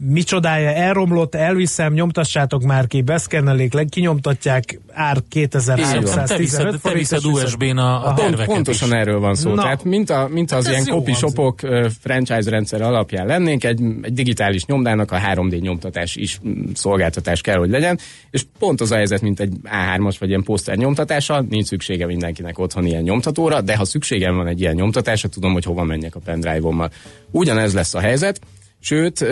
micsodája 0.00 0.70
elromlott, 0.70 1.34
elviszem, 1.34 1.92
nyomtassátok 1.92 2.62
már 2.62 2.86
ki, 2.86 3.02
beszkennelik, 3.02 3.88
kinyomtatják, 3.88 4.80
ár 4.92 5.16
Te 5.16 5.48
viszed, 5.48 5.76
2315 5.76 6.82
te 6.82 6.92
viszed 6.92 7.24
USB-n 7.24 7.76
a, 7.76 8.06
a 8.06 8.14
terveket 8.14 8.46
Pontosan 8.46 8.88
is. 8.88 8.94
erről 8.94 9.20
van 9.20 9.34
szó. 9.34 9.54
Na. 9.54 9.62
Tehát 9.62 9.84
mint, 9.84 10.10
a, 10.10 10.28
mint 10.30 10.52
az 10.52 10.64
Hát 10.64 10.72
ilyen 10.72 10.86
copy 10.86 11.12
shopok 11.12 11.60
franchise 12.00 12.50
rendszer 12.50 12.82
alapján 12.82 13.26
lennénk, 13.26 13.64
egy, 13.64 13.80
egy 14.02 14.12
digitális 14.12 14.64
nyomdának 14.64 15.12
a 15.12 15.18
3D 15.18 15.60
nyomtatás 15.60 16.16
is 16.16 16.40
szolgáltatás 16.74 17.40
kell, 17.40 17.58
hogy 17.58 17.70
legyen, 17.70 17.98
és 18.30 18.44
pont 18.58 18.80
az 18.80 18.90
a 18.90 18.94
helyzet, 18.94 19.20
mint 19.20 19.40
egy 19.40 19.52
A3-as 19.64 20.16
vagy 20.18 20.28
ilyen 20.28 20.42
poszter 20.42 20.76
nyomtatása, 20.76 21.44
nincs 21.48 21.66
szüksége 21.66 22.06
mindenkinek 22.06 22.58
otthon 22.58 22.86
ilyen 22.86 23.02
nyomtatóra, 23.02 23.60
de 23.60 23.76
ha 23.76 23.84
szükségem 23.84 24.36
van 24.36 24.46
egy 24.46 24.60
ilyen 24.60 24.74
nyomtatásra, 24.74 25.28
tudom, 25.28 25.52
hogy 25.52 25.64
hova 25.64 25.84
menjek 25.84 26.14
a 26.14 26.20
pendrive-ommal. 26.24 26.90
Ugyanez 27.30 27.74
lesz 27.74 27.94
a 27.94 28.00
helyzet, 28.00 28.40
Sőt, 28.82 29.24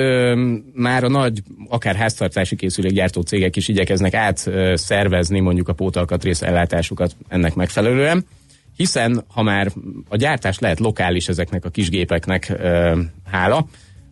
már 0.75 1.05
a 1.05 1.09
nagy, 1.09 1.43
akár 1.69 1.97
háztartási 1.97 2.57
készülékgyártó 2.57 3.21
cégek 3.21 3.57
is 3.57 3.69
igyekeznek 3.69 4.15
átszervezni 4.15 5.41
mondjuk 5.41 5.69
a 5.69 5.73
pótalkatrész 5.73 6.43
ellátásukat 6.43 7.17
ennek 7.29 7.55
megfelelően, 7.55 8.25
hiszen 8.77 9.25
ha 9.29 9.43
már 9.43 9.73
a 10.09 10.17
gyártás 10.17 10.59
lehet 10.59 10.81
lokális 10.81 11.29
ezeknek 11.29 11.65
a 11.65 11.71
kis 11.71 11.91
gépeknek 11.91 12.55
ö, 12.59 13.01
hála, 13.31 13.67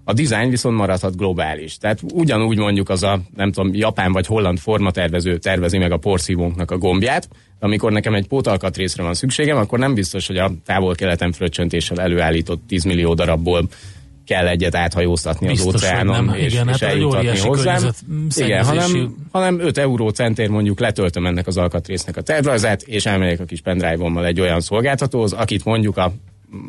a 0.08 0.12
design 0.12 0.50
viszont 0.50 0.76
maradhat 0.76 1.16
globális. 1.16 1.78
Tehát 1.78 2.00
ugyanúgy 2.14 2.58
mondjuk 2.58 2.88
az 2.88 3.02
a, 3.02 3.20
nem 3.36 3.52
tudom, 3.52 3.74
japán 3.74 4.12
vagy 4.12 4.26
holland 4.26 4.58
formatervező 4.58 5.38
tervezi 5.38 5.78
meg 5.78 5.92
a 5.92 5.96
porszívónknak 5.96 6.70
a 6.70 6.78
gombját, 6.78 7.28
amikor 7.58 7.92
nekem 7.92 8.14
egy 8.14 8.26
pótalkatrészre 8.26 9.02
van 9.02 9.14
szükségem, 9.14 9.56
akkor 9.56 9.78
nem 9.78 9.94
biztos, 9.94 10.26
hogy 10.26 10.36
a 10.36 10.50
távol-keleten 10.64 11.32
fröccsöntéssel 11.32 12.00
előállított 12.00 12.62
10 12.66 12.84
millió 12.84 13.14
darabból 13.14 13.68
kell 14.26 14.46
egyet 14.46 14.74
áthajóztatni 14.74 15.46
Biztos, 15.46 15.74
az 15.74 15.82
óceánon, 15.84 16.24
nem. 16.24 16.34
és, 16.34 16.52
Igen, 16.52 16.68
és 16.68 16.78
hát 16.78 16.90
eljutatni 16.90 17.38
hozzám. 17.38 17.82
Igen, 18.34 18.64
hanem, 18.64 19.14
hanem 19.32 19.60
5 19.60 19.78
euró 19.78 20.08
centért 20.08 20.50
mondjuk 20.50 20.80
letöltöm 20.80 21.26
ennek 21.26 21.46
az 21.46 21.56
alkatrésznek 21.56 22.16
a 22.16 22.20
tervrajzát, 22.20 22.82
és 22.82 23.06
elmegyek 23.06 23.40
a 23.40 23.44
kis 23.44 23.60
pendrive-ommal 23.60 24.26
egy 24.26 24.40
olyan 24.40 24.60
szolgáltatóhoz, 24.60 25.32
akit 25.32 25.64
mondjuk 25.64 25.96
a, 25.96 26.12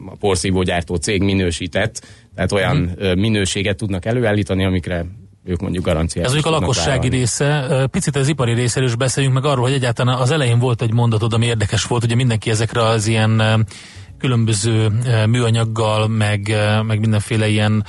a 0.06 0.16
porszívógyártó 0.20 0.96
cég 0.96 1.22
minősített, 1.22 2.06
tehát 2.36 2.52
olyan 2.52 2.78
Mhm. 2.78 3.06
mm. 3.08 3.20
minőséget 3.20 3.78
tudnak 3.78 4.06
előállítani, 4.06 4.66
amikre 4.66 5.06
ők 5.46 5.62
mondjuk 5.62 5.86
garanciát 5.86 6.26
Ez 6.26 6.32
mondjuk 6.32 6.54
a 6.54 6.60
lakossági 6.60 6.88
vállalni. 6.90 7.18
része. 7.18 7.88
Picit 7.92 8.16
az 8.16 8.28
ipari 8.28 8.54
részéről 8.54 8.88
is 8.90 8.96
beszéljünk 8.96 9.36
meg 9.36 9.46
arról, 9.46 9.64
hogy 9.64 9.74
egyáltalán 9.74 10.18
az 10.20 10.32
elején 10.32 10.60
volt 10.60 10.82
egy 10.82 10.94
mondatod, 10.94 11.34
ami 11.34 11.46
érdekes 11.46 11.84
volt, 11.84 12.04
ugye 12.04 12.16
mindenki 12.16 12.50
ezekre 12.50 12.84
az 12.84 13.08
ilyen 13.08 13.66
különböző 14.20 14.92
eh, 15.06 15.28
műanyaggal, 15.28 16.08
meg, 16.08 16.50
eh, 16.50 16.84
meg 16.84 17.00
mindenféle 17.00 17.48
ilyen 17.48 17.86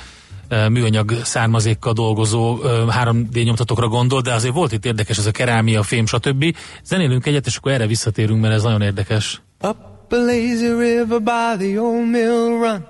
eh, 0.47 0.69
műanyag 0.69 1.11
származékkal 1.23 1.93
dolgozó 1.93 2.63
eh, 2.63 3.03
3D 3.03 3.43
nyomtatókra 3.43 3.87
gondol, 3.87 4.21
de 4.21 4.33
azért 4.33 4.53
volt 4.53 4.71
itt 4.71 4.85
érdekes 4.85 5.17
ez 5.17 5.25
a 5.25 5.31
kerámia, 5.31 5.83
fém, 5.83 6.05
stb. 6.05 6.55
Zenélünk 6.83 7.25
egyet, 7.25 7.45
és 7.45 7.55
akkor 7.55 7.71
erre 7.71 7.87
visszatérünk, 7.87 8.41
mert 8.41 8.53
ez 8.53 8.63
nagyon 8.63 8.81
érdekes. 8.81 9.41
Up 9.61 9.75
a 10.09 10.15
lazy 10.15 10.67
river 10.67 11.21
by 11.21 11.55
the 11.57 11.81
old 11.81 12.09
mill 12.09 12.59
run. 12.59 12.85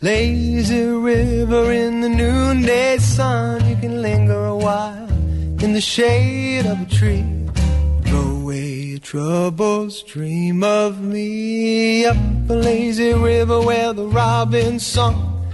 Lazy 0.00 0.84
river 1.04 1.72
in 1.72 2.00
the 2.00 2.08
noonday 2.08 2.98
sun. 2.98 3.68
You 3.68 3.76
can 3.80 4.00
linger 4.00 4.44
a 4.44 4.54
while 4.54 5.06
in 5.62 5.72
the 5.72 5.80
shade 5.80 6.66
of 6.66 6.78
a 6.80 6.86
tree. 6.98 7.43
Troubles, 9.04 10.02
dream 10.02 10.64
of 10.64 11.02
me. 11.02 12.06
Up 12.06 12.16
a 12.48 12.54
lazy 12.54 13.12
river 13.12 13.60
where 13.60 13.92
the 13.92 14.06
robin 14.06 14.80
song 14.80 15.46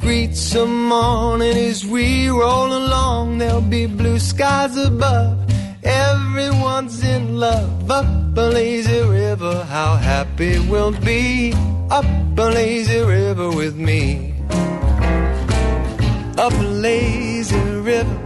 greets 0.00 0.52
the 0.52 0.66
morning 0.66 1.56
as 1.56 1.86
we 1.86 2.28
roll 2.28 2.66
along. 2.76 3.38
There'll 3.38 3.60
be 3.60 3.86
blue 3.86 4.18
skies 4.18 4.76
above. 4.76 5.38
Everyone's 5.84 7.04
in 7.04 7.38
love. 7.38 7.88
Up 7.88 8.36
a 8.36 8.48
lazy 8.50 9.00
river, 9.02 9.64
how 9.66 9.94
happy 9.94 10.58
we'll 10.58 10.90
be. 10.90 11.52
Up 11.90 12.04
a 12.36 12.50
lazy 12.50 12.98
river 12.98 13.48
with 13.48 13.76
me. 13.76 14.34
Up 16.36 16.52
a 16.52 16.68
lazy 16.82 17.60
river 17.60 18.18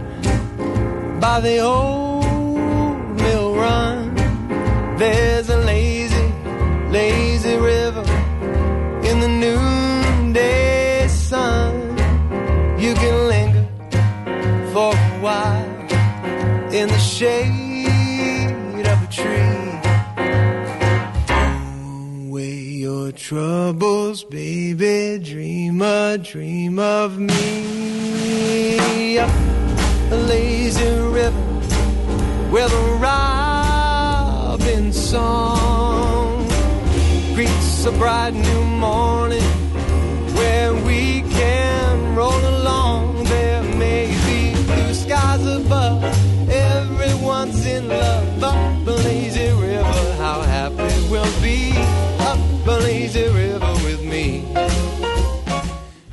by 1.21 1.39
the 1.41 1.59
old 1.59 2.25
mill 3.21 3.55
run. 3.55 4.02
There's 5.03 5.49
a 5.49 5.57
lazy, 5.57 6.31
lazy 6.87 7.57
river 7.57 8.05
in 9.03 9.19
the 9.19 9.27
noonday 9.27 11.09
sun. 11.09 11.97
You 12.79 12.93
can 12.93 13.27
linger 13.27 13.67
for 14.71 14.95
a 14.95 15.19
while 15.19 15.67
in 16.71 16.87
the 16.87 16.99
shade 16.99 18.87
of 18.87 19.03
a 19.03 19.07
tree. 19.11 19.81
Throw 21.27 22.29
away 22.29 22.55
your 22.85 23.11
troubles, 23.11 24.23
baby. 24.23 25.19
Dream 25.21 25.81
a 25.81 26.17
dream 26.17 26.79
of 26.79 27.19
me. 27.19 29.19
Up 29.19 29.29
a 30.11 30.15
lazy 30.15 30.87
river 31.19 31.43
where 32.53 32.69
the 32.69 32.83
love 34.53 34.67
in 34.67 34.93
song 34.93 36.47
greets 37.33 37.85
a 37.85 37.91
bright 37.93 38.35
new 38.35 38.63
morning 38.63 39.41
where 40.35 40.75
we 40.85 41.21
can 41.21 42.15
roll 42.15 42.43
along. 42.55 43.23
There 43.23 43.63
may 43.63 44.05
be 44.27 44.53
blue 44.65 44.93
skies 44.93 45.43
above, 45.43 46.03
everyone's 46.51 47.65
in 47.65 47.87
love. 47.87 48.43
Up 48.43 48.85
the 48.85 48.95
lazy 48.97 49.49
river, 49.59 50.13
how 50.17 50.41
happy 50.41 50.93
we'll 51.09 51.41
be. 51.41 51.73
Up 52.19 52.37
the 52.63 52.77
lazy 52.83 53.27
river. 53.29 53.62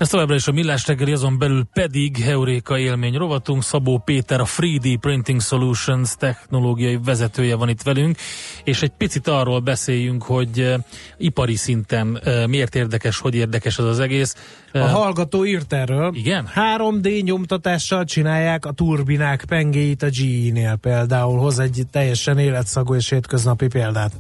Továbbra 0.08 0.34
is 0.34 0.46
a 0.46 0.52
Millás 0.52 0.86
reggeli, 0.86 1.12
azon 1.12 1.38
belül 1.38 1.64
pedig 1.72 2.16
Heuréka 2.16 2.78
élmény 2.78 3.14
rovatunk. 3.14 3.62
Szabó 3.62 3.98
Péter, 3.98 4.40
a 4.40 4.44
3D 4.44 4.96
Printing 5.00 5.40
Solutions 5.40 6.14
technológiai 6.16 6.98
vezetője 7.04 7.54
van 7.54 7.68
itt 7.68 7.82
velünk, 7.82 8.16
és 8.64 8.82
egy 8.82 8.90
picit 8.90 9.28
arról 9.28 9.60
beszéljünk, 9.60 10.22
hogy 10.22 10.60
uh, 10.60 10.74
ipari 11.18 11.54
szinten 11.54 12.20
uh, 12.24 12.46
miért 12.46 12.74
érdekes, 12.74 13.18
hogy 13.18 13.34
érdekes 13.34 13.78
az 13.78 13.84
az 13.84 13.98
egész. 13.98 14.36
A 14.72 14.78
hallgató 14.78 15.44
írt 15.44 15.72
erről. 15.72 16.14
Igen? 16.14 16.48
3D 16.54 17.22
nyomtatással 17.22 18.04
csinálják 18.04 18.64
a 18.64 18.72
turbinák 18.72 19.44
pengéit 19.48 20.02
a 20.02 20.08
GE-nél 20.08 20.76
például. 20.76 21.38
Hoz 21.38 21.58
egy 21.58 21.82
teljesen 21.90 22.38
életszagú 22.38 22.94
és 22.94 23.10
hétköznapi 23.10 23.66
példát. 23.66 24.12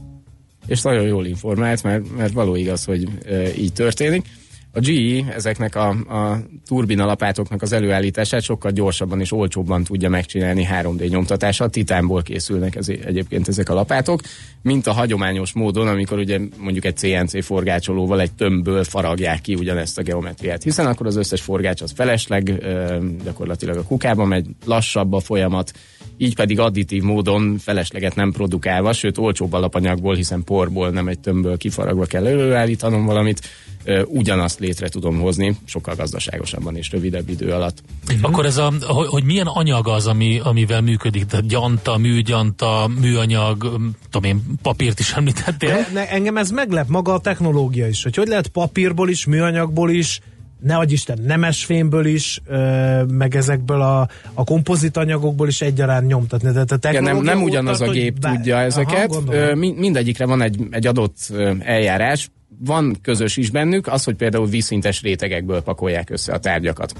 és 0.66 0.82
nagyon 0.82 1.02
jól 1.06 1.26
informált, 1.26 1.82
mert, 1.82 2.16
mert 2.16 2.32
való 2.32 2.56
igaz, 2.56 2.84
hogy 2.84 3.08
e, 3.26 3.54
így 3.54 3.72
történik. 3.72 4.26
A 4.72 4.80
GE 4.80 5.32
ezeknek 5.34 5.74
a, 5.74 5.88
a 5.88 6.40
turbinalapátoknak 6.66 7.62
az 7.62 7.72
előállítását 7.72 8.42
sokkal 8.42 8.70
gyorsabban 8.70 9.20
és 9.20 9.32
olcsóbban 9.32 9.84
tudja 9.84 10.08
megcsinálni 10.08 10.68
3D 10.72 11.08
nyomtatással. 11.08 11.70
Titánból 11.70 12.22
készülnek 12.22 12.76
ez, 12.76 12.88
egyébként 12.88 13.48
ezek 13.48 13.68
a 13.68 13.74
lapátok, 13.74 14.20
mint 14.62 14.86
a 14.86 14.92
hagyományos 14.92 15.52
módon, 15.52 15.88
amikor 15.88 16.18
ugye 16.18 16.38
mondjuk 16.58 16.84
egy 16.84 16.96
CNC 16.96 17.44
forgácsolóval 17.44 18.20
egy 18.20 18.32
tömbből 18.32 18.84
faragják 18.84 19.40
ki 19.40 19.54
ugyanezt 19.54 19.98
a 19.98 20.02
geometriát. 20.02 20.62
Hiszen 20.62 20.86
akkor 20.86 21.06
az 21.06 21.16
összes 21.16 21.40
forgács 21.40 21.82
az 21.82 21.92
felesleg, 21.94 22.64
gyakorlatilag 23.24 23.76
a 23.76 23.84
kukába 23.84 24.24
megy, 24.24 24.46
lassabb 24.64 25.12
a 25.12 25.20
folyamat, 25.20 25.72
így 26.20 26.34
pedig 26.34 26.58
additív 26.58 27.02
módon 27.02 27.58
felesleget 27.58 28.14
nem 28.14 28.32
produkálva, 28.32 28.92
sőt 28.92 29.18
olcsóbb 29.18 29.52
alapanyagból, 29.52 30.14
hiszen 30.14 30.44
porból, 30.44 30.90
nem 30.90 31.08
egy 31.08 31.18
tömbből 31.18 31.56
kifaragva 31.56 32.04
kell 32.04 32.26
előállítanom 32.26 33.04
valamit, 33.04 33.40
ugyanazt 34.04 34.58
létre 34.58 34.88
tudom 34.88 35.18
hozni, 35.18 35.56
sokkal 35.64 35.94
gazdaságosabban 35.94 36.76
és 36.76 36.90
rövidebb 36.90 37.28
idő 37.28 37.50
alatt. 37.52 37.82
Uh-huh. 38.08 38.18
Akkor 38.22 38.46
ez 38.46 38.56
a, 38.56 38.72
hogy, 38.80 39.06
hogy 39.06 39.24
milyen 39.24 39.46
anyag 39.46 39.88
az, 39.88 40.06
ami, 40.06 40.40
amivel 40.44 40.80
működik? 40.80 41.24
Tehát 41.24 41.46
gyanta, 41.46 41.96
műgyanta, 41.96 42.90
műanyag, 43.00 43.78
tudom 44.10 44.30
én, 44.30 44.42
papírt 44.62 44.98
is 44.98 45.12
említettél? 45.12 45.70
De, 45.70 45.88
ne, 45.92 46.08
engem 46.08 46.36
ez 46.36 46.50
meglep 46.50 46.88
maga 46.88 47.12
a 47.14 47.20
technológia 47.20 47.88
is, 47.88 48.02
hogy 48.02 48.16
hogy 48.16 48.28
lehet 48.28 48.48
papírból 48.48 49.08
is, 49.08 49.26
műanyagból 49.26 49.90
is, 49.90 50.20
ne 50.62 50.76
adj 50.76 50.92
Isten, 50.92 51.18
nemesfémből 51.26 52.06
is, 52.06 52.40
ö, 52.46 53.02
meg 53.04 53.36
ezekből 53.36 53.80
a, 53.80 54.08
a 54.34 54.44
kompozit 54.44 54.96
anyagokból 54.96 55.48
is 55.48 55.60
egyaránt 55.60 56.06
nyomtatni. 56.06 56.52
Tehát 56.52 56.72
a 56.72 56.78
nem, 56.80 56.92
technológia 56.92 57.32
nem 57.32 57.42
úgy 57.42 57.48
ugyanaz 57.48 57.78
tart, 57.78 57.90
a 57.90 57.94
gép 57.94 58.20
bá- 58.20 58.34
tudja 58.34 58.54
Aha, 58.56 58.64
ezeket. 58.64 59.08
gondolom. 59.08 59.40
Ö, 59.40 59.54
mi- 59.54 59.74
mindegyikre 59.76 60.26
van 60.26 60.42
egy, 60.42 60.60
egy 60.70 60.86
adott 60.86 61.16
eljárás. 61.60 62.30
Van 62.64 62.96
közös 63.02 63.36
is 63.36 63.50
bennük, 63.50 63.86
az, 63.86 64.04
hogy 64.04 64.14
például 64.14 64.46
vízszintes 64.46 65.02
rétegekből 65.02 65.62
pakolják 65.62 66.10
össze 66.10 66.32
a 66.32 66.38
tárgyakat. 66.38 66.94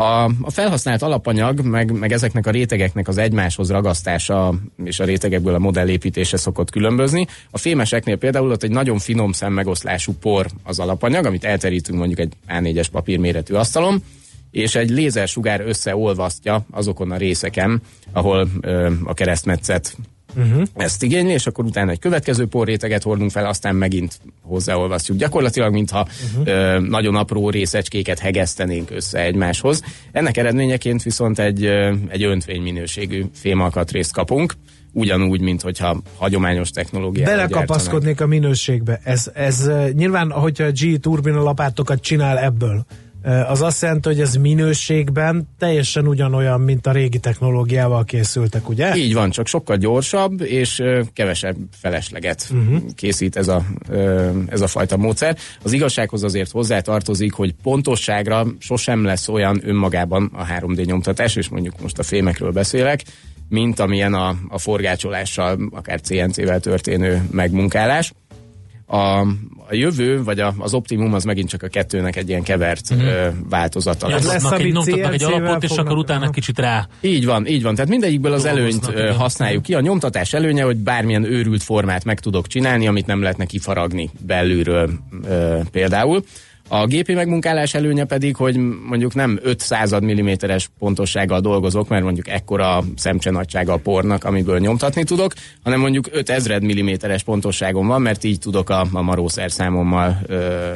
A, 0.00 0.24
a 0.24 0.50
felhasznált 0.50 1.02
alapanyag, 1.02 1.60
meg, 1.60 1.92
meg 1.92 2.12
ezeknek 2.12 2.46
a 2.46 2.50
rétegeknek 2.50 3.08
az 3.08 3.18
egymáshoz 3.18 3.70
ragasztása 3.70 4.54
és 4.84 5.00
a 5.00 5.04
rétegekből 5.04 5.54
a 5.54 5.58
modellépítése 5.58 6.36
szokott 6.36 6.70
különbözni. 6.70 7.26
A 7.50 7.58
fémeseknél 7.58 8.16
például 8.16 8.50
ott 8.50 8.62
egy 8.62 8.70
nagyon 8.70 8.98
finom 8.98 9.32
szemmegoszlású 9.32 10.12
por 10.12 10.46
az 10.62 10.78
alapanyag, 10.78 11.24
amit 11.24 11.44
elterítünk 11.44 11.98
mondjuk 11.98 12.18
egy 12.18 12.32
A4-es 12.48 12.86
papírméretű 12.92 13.54
asztalon, 13.54 14.02
és 14.50 14.74
egy 14.74 14.90
lézersugár 14.90 15.60
összeolvasztja 15.60 16.64
azokon 16.70 17.10
a 17.10 17.16
részeken, 17.16 17.82
ahol 18.12 18.48
ö, 18.60 18.90
a 19.04 19.14
keresztmetszet 19.14 19.96
uh-huh. 20.36 20.62
ezt 20.74 21.02
igényli, 21.02 21.32
és 21.32 21.46
akkor 21.46 21.64
utána 21.64 21.90
egy 21.90 21.98
következő 21.98 22.46
porréteget 22.46 23.02
hordunk 23.02 23.30
fel, 23.30 23.46
aztán 23.46 23.76
megint 23.76 24.20
hozzáolvasztjuk. 24.42 25.18
Gyakorlatilag, 25.18 25.72
mintha 25.72 26.06
uh-huh. 26.32 26.54
ö, 26.54 26.80
nagyon 26.80 27.14
apró 27.14 27.50
részecskéket 27.50 28.18
hegesztenénk 28.18 28.90
össze 28.90 29.22
egymáshoz. 29.22 29.82
Ennek 30.12 30.36
eredményeként 30.36 31.02
viszont 31.02 31.38
egy, 31.38 31.64
ö, 31.64 31.94
egy 32.08 32.22
öntvény 32.22 32.62
minőségű 32.62 33.24
fémalkatrészt 33.34 34.12
kapunk, 34.12 34.54
ugyanúgy, 34.92 35.40
mint 35.40 35.62
hogyha 35.62 36.02
hagyományos 36.16 36.70
gyártanak. 36.70 37.12
Belekapaszkodnék 37.12 38.20
a 38.20 38.26
minőségbe. 38.26 39.00
Ez, 39.04 39.30
ez 39.34 39.70
nyilván, 39.92 40.30
hogyha 40.30 40.64
a 40.64 40.70
G 40.70 41.00
turbina 41.00 41.42
lapátokat 41.42 42.00
csinál 42.00 42.38
ebből, 42.38 42.86
az 43.22 43.62
azt 43.62 43.82
jelenti, 43.82 44.08
hogy 44.08 44.20
ez 44.20 44.34
minőségben 44.34 45.48
teljesen 45.58 46.06
ugyanolyan, 46.06 46.60
mint 46.60 46.86
a 46.86 46.92
régi 46.92 47.18
technológiával 47.18 48.04
készültek, 48.04 48.68
ugye? 48.68 48.96
Így 48.96 49.14
van, 49.14 49.30
csak 49.30 49.46
sokkal 49.46 49.76
gyorsabb 49.76 50.40
és 50.40 50.82
kevesebb 51.12 51.56
felesleget 51.80 52.48
uh-huh. 52.50 52.80
készít 52.94 53.36
ez 53.36 53.48
a, 53.48 53.62
ez 54.48 54.60
a 54.60 54.66
fajta 54.66 54.96
módszer. 54.96 55.36
Az 55.62 55.72
igazsághoz 55.72 56.22
azért 56.22 56.50
hozzátartozik, 56.50 57.32
hogy 57.32 57.54
pontosságra 57.62 58.46
sosem 58.58 59.04
lesz 59.04 59.28
olyan 59.28 59.60
önmagában 59.64 60.30
a 60.34 60.44
3D 60.44 60.86
nyomtatás, 60.86 61.36
és 61.36 61.48
mondjuk 61.48 61.80
most 61.82 61.98
a 61.98 62.02
fémekről 62.02 62.52
beszélek, 62.52 63.02
mint 63.48 63.80
amilyen 63.80 64.14
a, 64.14 64.36
a 64.48 64.58
forgácsolással, 64.58 65.58
akár 65.70 66.00
CNC-vel 66.00 66.60
történő 66.60 67.22
megmunkálás. 67.30 68.12
A, 68.86 69.26
a 69.70 69.74
jövő, 69.74 70.22
vagy 70.22 70.40
a, 70.40 70.54
az 70.58 70.74
optimum 70.74 71.14
az 71.14 71.24
megint 71.24 71.48
csak 71.48 71.62
a 71.62 71.68
kettőnek 71.68 72.16
egy 72.16 72.28
ilyen 72.28 72.42
kevert 72.42 72.90
ö, 72.90 73.28
változata 73.48 74.08
Ja, 74.08 74.14
lesz. 74.14 74.26
lesz, 74.26 74.42
nyomtatnak, 74.42 74.60
egy, 74.66 74.72
nyomtatnak 74.72 75.12
egy 75.12 75.22
alapot, 75.22 75.62
és 75.62 75.76
akkor 75.76 75.96
utána 75.96 76.22
Aha. 76.22 76.30
kicsit 76.30 76.58
rá. 76.58 76.88
Így 77.00 77.24
van, 77.24 77.46
így 77.46 77.62
van. 77.62 77.74
Tehát 77.74 77.90
mindegyikből 77.90 78.32
az 78.32 78.44
előnyt 78.44 78.88
igen. 78.90 79.14
használjuk 79.14 79.62
ki. 79.62 79.74
A 79.74 79.80
nyomtatás 79.80 80.32
előnye, 80.32 80.62
hogy 80.62 80.76
bármilyen 80.76 81.24
őrült 81.24 81.62
formát 81.62 82.04
meg 82.04 82.20
tudok 82.20 82.46
csinálni, 82.46 82.86
amit 82.86 83.06
nem 83.06 83.22
lehetne 83.22 83.44
kifaragni 83.44 84.10
belülről 84.26 84.90
ö, 85.24 85.58
például. 85.70 86.24
A 86.72 86.86
gépi 86.86 87.14
megmunkálás 87.14 87.74
előnye 87.74 88.04
pedig, 88.04 88.36
hogy 88.36 88.56
mondjuk 88.88 89.14
nem 89.14 89.38
5 89.42 89.60
század 89.60 90.02
milliméteres 90.02 90.70
pontossággal 90.78 91.40
dolgozok, 91.40 91.88
mert 91.88 92.02
mondjuk 92.02 92.28
ekkora 92.28 92.84
szemcse 92.96 93.30
nagysága 93.30 93.72
a 93.72 93.76
pornak, 93.76 94.24
amiből 94.24 94.58
nyomtatni 94.58 95.04
tudok, 95.04 95.32
hanem 95.62 95.80
mondjuk 95.80 96.08
5 96.12 96.30
ezred 96.30 96.62
milliméteres 96.62 97.22
pontosságom 97.22 97.86
van, 97.86 98.02
mert 98.02 98.24
így 98.24 98.38
tudok 98.38 98.70
a, 98.70 98.86
a 98.92 99.02
marószerszámommal 99.02 100.18
ö, 100.26 100.68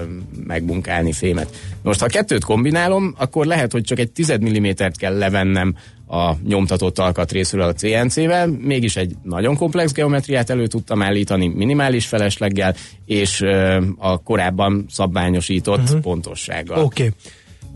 megmunkálni 0.47 1.12
fémet. 1.12 1.57
Most 1.82 2.01
ha 2.01 2.07
kettőt 2.07 2.45
kombinálom, 2.45 3.14
akkor 3.18 3.47
lehet, 3.47 3.72
hogy 3.72 3.82
csak 3.82 3.99
egy 3.99 4.11
tized 4.11 4.42
millimétert 4.42 4.97
kell 4.97 5.18
levennem 5.18 5.74
a 6.07 6.32
nyomtatott 6.46 6.98
alkatrészről 6.98 7.62
a 7.62 7.72
CNC-vel, 7.72 8.46
mégis 8.46 8.96
egy 8.96 9.16
nagyon 9.22 9.57
komplex 9.57 9.92
geometriát 9.92 10.50
elő 10.50 10.66
tudtam 10.66 11.02
állítani 11.02 11.48
minimális 11.48 12.07
felesleggel, 12.07 12.74
és 13.07 13.40
ö, 13.40 13.82
a 13.98 14.22
korábban 14.22 14.84
szabványosított 14.90 15.82
uh-huh. 15.82 16.00
pontossággal. 16.00 16.78
Oké. 16.78 17.02
Okay. 17.02 17.14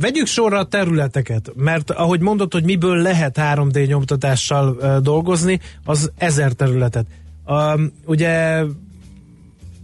Vegyük 0.01 0.27
sorra 0.27 0.59
a 0.59 0.65
területeket, 0.65 1.53
mert 1.55 1.91
ahogy 1.91 2.21
mondod, 2.21 2.53
hogy 2.53 2.65
miből 2.65 3.03
lehet 3.03 3.37
3D 3.41 3.87
nyomtatással 3.87 4.99
dolgozni, 5.01 5.61
az 5.85 6.11
ezer 6.17 6.53
területet. 6.53 7.07
Um, 7.47 7.93
ugye 8.07 8.63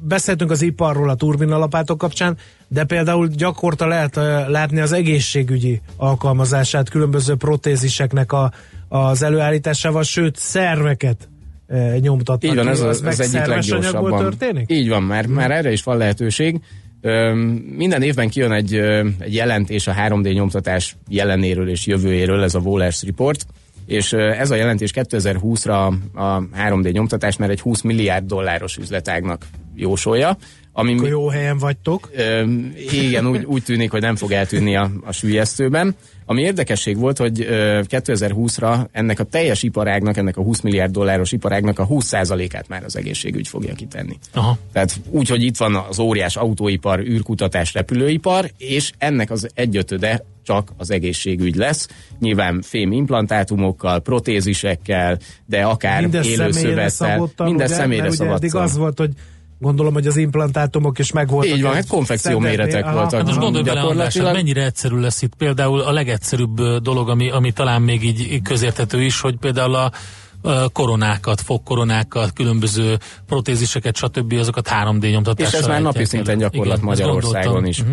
beszéltünk 0.00 0.50
az 0.50 0.62
iparról 0.62 1.08
a 1.08 1.14
turbinalapátok 1.14 1.98
kapcsán, 1.98 2.36
de 2.74 2.84
például 2.84 3.26
gyakorta 3.26 3.86
lehet 3.86 4.14
látni 4.46 4.80
az 4.80 4.92
egészségügyi 4.92 5.80
alkalmazását 5.96 6.88
különböző 6.88 7.34
protéziseknek 7.34 8.32
a, 8.32 8.52
az 8.88 9.22
előállításával, 9.22 10.02
sőt 10.02 10.36
szerveket 10.36 11.28
nyomtatnak. 12.00 12.50
Így 12.50 12.56
van, 12.56 12.68
ez, 12.68 12.80
Az 12.80 13.02
ez 13.04 13.20
egyik 13.20 13.46
leggyorsabban. 13.46 14.18
történik? 14.18 14.70
Így 14.70 14.88
van, 14.88 15.02
már, 15.02 15.26
már 15.26 15.50
erre 15.50 15.72
is 15.72 15.82
van 15.82 15.96
lehetőség. 15.96 16.60
Minden 17.76 18.02
évben 18.02 18.28
kijön 18.28 18.52
egy, 18.52 18.74
egy 19.18 19.34
jelentés 19.34 19.86
a 19.86 19.92
3D 19.92 20.32
nyomtatás 20.32 20.96
jelenéről 21.08 21.68
és 21.68 21.86
jövőjéről, 21.86 22.42
ez 22.42 22.54
a 22.54 22.58
Wohlers 22.58 23.02
Report, 23.02 23.46
és 23.86 24.12
ez 24.12 24.50
a 24.50 24.54
jelentés 24.54 24.90
2020-ra 24.94 25.94
a 26.14 26.42
3D 26.68 26.92
nyomtatás 26.92 27.36
már 27.36 27.50
egy 27.50 27.60
20 27.60 27.80
milliárd 27.80 28.26
dolláros 28.26 28.76
üzletágnak 28.76 29.46
jósolja, 29.74 30.36
ami 30.76 30.90
Akkor 30.92 31.02
mi- 31.02 31.08
jó 31.10 31.28
helyen 31.28 31.58
vagytok. 31.58 32.10
Ö, 32.16 32.44
igen, 32.92 33.26
úgy, 33.26 33.44
úgy 33.44 33.62
tűnik, 33.62 33.90
hogy 33.90 34.00
nem 34.00 34.16
fog 34.16 34.32
eltűnni 34.32 34.76
a, 34.76 34.90
a 35.04 35.12
sülyeztőben. 35.12 35.96
Ami 36.26 36.42
érdekesség 36.42 36.98
volt, 36.98 37.18
hogy 37.18 37.40
ö, 37.40 37.80
2020-ra 37.88 38.86
ennek 38.92 39.18
a 39.20 39.24
teljes 39.24 39.62
iparágnak, 39.62 40.16
ennek 40.16 40.36
a 40.36 40.42
20 40.42 40.60
milliárd 40.60 40.92
dolláros 40.92 41.32
iparágnak 41.32 41.78
a 41.78 41.86
20%-át 41.86 42.68
már 42.68 42.84
az 42.84 42.96
egészségügy 42.96 43.48
fogja 43.48 43.74
kitenni. 43.74 44.18
Aha. 44.32 44.58
Tehát 44.72 45.00
úgy, 45.10 45.28
hogy 45.28 45.42
itt 45.42 45.56
van 45.56 45.74
az 45.74 45.98
óriás 45.98 46.36
autóipar, 46.36 46.98
űrkutatás, 47.00 47.72
repülőipar, 47.74 48.50
és 48.58 48.92
ennek 48.98 49.30
az 49.30 49.48
egyötöde 49.54 50.24
csak 50.42 50.72
az 50.76 50.90
egészségügy 50.90 51.54
lesz. 51.56 51.88
Nyilván 52.20 52.62
fém 52.62 52.92
implantátumokkal, 52.92 54.00
protézisekkel, 54.00 55.18
de 55.46 55.62
akár 55.62 56.00
Minden 56.00 56.22
személyre 56.22 56.48
élőszövettel. 56.48 56.88
szabottan, 56.88 57.46
Minden 57.46 57.66
ugye? 57.66 57.74
személyre 57.76 58.02
Mert 58.02 58.20
ugye 58.20 58.30
eddig 58.30 58.54
az 58.54 58.76
volt, 58.76 58.98
hogy 58.98 59.10
gondolom, 59.64 59.92
hogy 59.92 60.06
az 60.06 60.16
implantátumok 60.16 60.98
is 60.98 61.12
megvoltak. 61.12 61.56
Így 61.56 61.62
van, 61.62 61.70
egy 61.70 61.76
hát 61.76 61.86
konfekció 61.86 62.38
méretek 62.38 62.84
Aha, 62.84 62.94
voltak. 62.94 63.12
Hát 63.18 63.26
most 63.26 63.38
gondolj 63.38 63.64
bele, 63.64 63.80
András, 63.80 63.94
Gyakorlatilag- 63.96 64.26
hát 64.26 64.36
mennyire 64.36 64.64
egyszerű 64.64 64.96
lesz 64.96 65.22
itt 65.22 65.34
például 65.34 65.80
a 65.80 65.92
legegyszerűbb 65.92 66.62
dolog, 66.82 67.08
ami, 67.08 67.30
ami 67.30 67.52
talán 67.52 67.82
még 67.82 68.04
így 68.04 68.42
közérthető 68.42 69.02
is, 69.02 69.20
hogy 69.20 69.36
például 69.36 69.74
a 69.74 69.90
koronákat, 70.72 71.40
fogkoronákat, 71.40 72.32
különböző 72.32 72.98
protéziseket, 73.26 73.96
stb. 73.96 74.32
azokat 74.32 74.68
3D 74.68 75.10
nyomtatással 75.10 75.52
És 75.52 75.58
ez 75.58 75.66
már 75.66 75.82
napi 75.82 76.04
szinten 76.04 76.38
gyakorlat 76.38 76.76
Igen, 76.76 76.88
Magyarországon 76.88 77.66
is. 77.66 77.82
Mhm. 77.82 77.92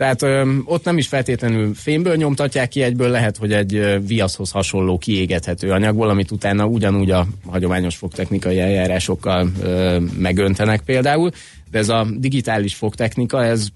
Tehát 0.00 0.22
ö, 0.22 0.52
ott 0.64 0.84
nem 0.84 0.98
is 0.98 1.08
feltétlenül 1.08 1.74
fémből 1.74 2.16
nyomtatják 2.16 2.68
ki, 2.68 2.82
egyből 2.82 3.08
lehet, 3.08 3.36
hogy 3.36 3.52
egy 3.52 3.74
ö, 3.74 3.98
viaszhoz 4.06 4.50
hasonló 4.50 4.98
kiégethető 4.98 5.70
anyagból, 5.70 6.08
amit 6.08 6.30
utána 6.30 6.66
ugyanúgy 6.66 7.10
a 7.10 7.26
hagyományos 7.46 7.96
fogtechnikai 7.96 8.60
eljárásokkal 8.60 9.50
ö, 9.62 9.98
megöntenek 10.18 10.80
például, 10.80 11.30
de 11.70 11.78
ez 11.78 11.88
a 11.88 12.06
digitális 12.16 12.74
fogtechnika, 12.74 13.44
ez, 13.44 13.68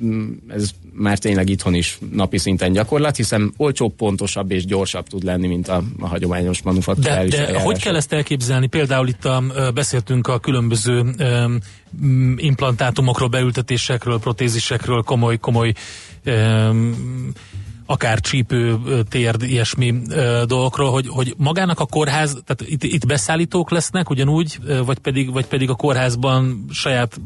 ez 0.49 0.71
már 0.93 1.19
tényleg 1.19 1.49
itthon 1.49 1.75
is 1.75 1.99
napi 2.13 2.39
szinten 2.39 2.73
gyakorlat, 2.73 3.17
hiszen 3.17 3.53
olcsóbb, 3.57 3.95
pontosabb 3.95 4.51
és 4.51 4.65
gyorsabb 4.65 5.07
tud 5.07 5.23
lenni, 5.23 5.47
mint 5.47 5.69
a, 5.69 5.83
a 6.01 6.07
hagyományos 6.09 6.63
De, 6.63 6.69
manufakturális 6.69 7.31
de 7.31 7.39
eljárás. 7.39 7.63
hogy 7.63 7.83
kell 7.83 7.97
ezt 7.97 8.13
elképzelni? 8.13 8.67
Például 8.67 9.09
itt 9.09 9.25
a, 9.25 9.43
ö, 9.55 9.71
beszéltünk 9.71 10.27
a 10.27 10.39
különböző 10.39 11.05
öm, 11.19 11.61
m, 12.01 12.35
implantátumokról, 12.37 13.29
beültetésekről, 13.29 14.19
protézisekről, 14.19 15.03
komoly, 15.03 15.39
komoly 15.39 15.73
öm, 16.25 17.33
akár 17.87 18.21
csípő, 18.21 18.79
térd, 19.09 19.43
ilyesmi 19.43 19.95
ö, 20.11 20.43
dolgokról, 20.47 20.91
hogy, 20.91 21.09
hogy 21.09 21.35
magának 21.37 21.81
a 21.81 21.87
kórház, 21.87 22.39
tehát 22.45 22.73
itt, 22.73 22.83
itt 22.83 23.07
beszállítók 23.07 23.71
lesznek 23.71 24.11
ugyanúgy, 24.11 24.59
ö, 24.67 24.85
vagy 24.85 24.99
pedig, 24.99 25.33
vagy 25.33 25.47
pedig 25.47 25.71
a 25.71 25.75
kórházban 25.75 26.65
saját 26.71 27.21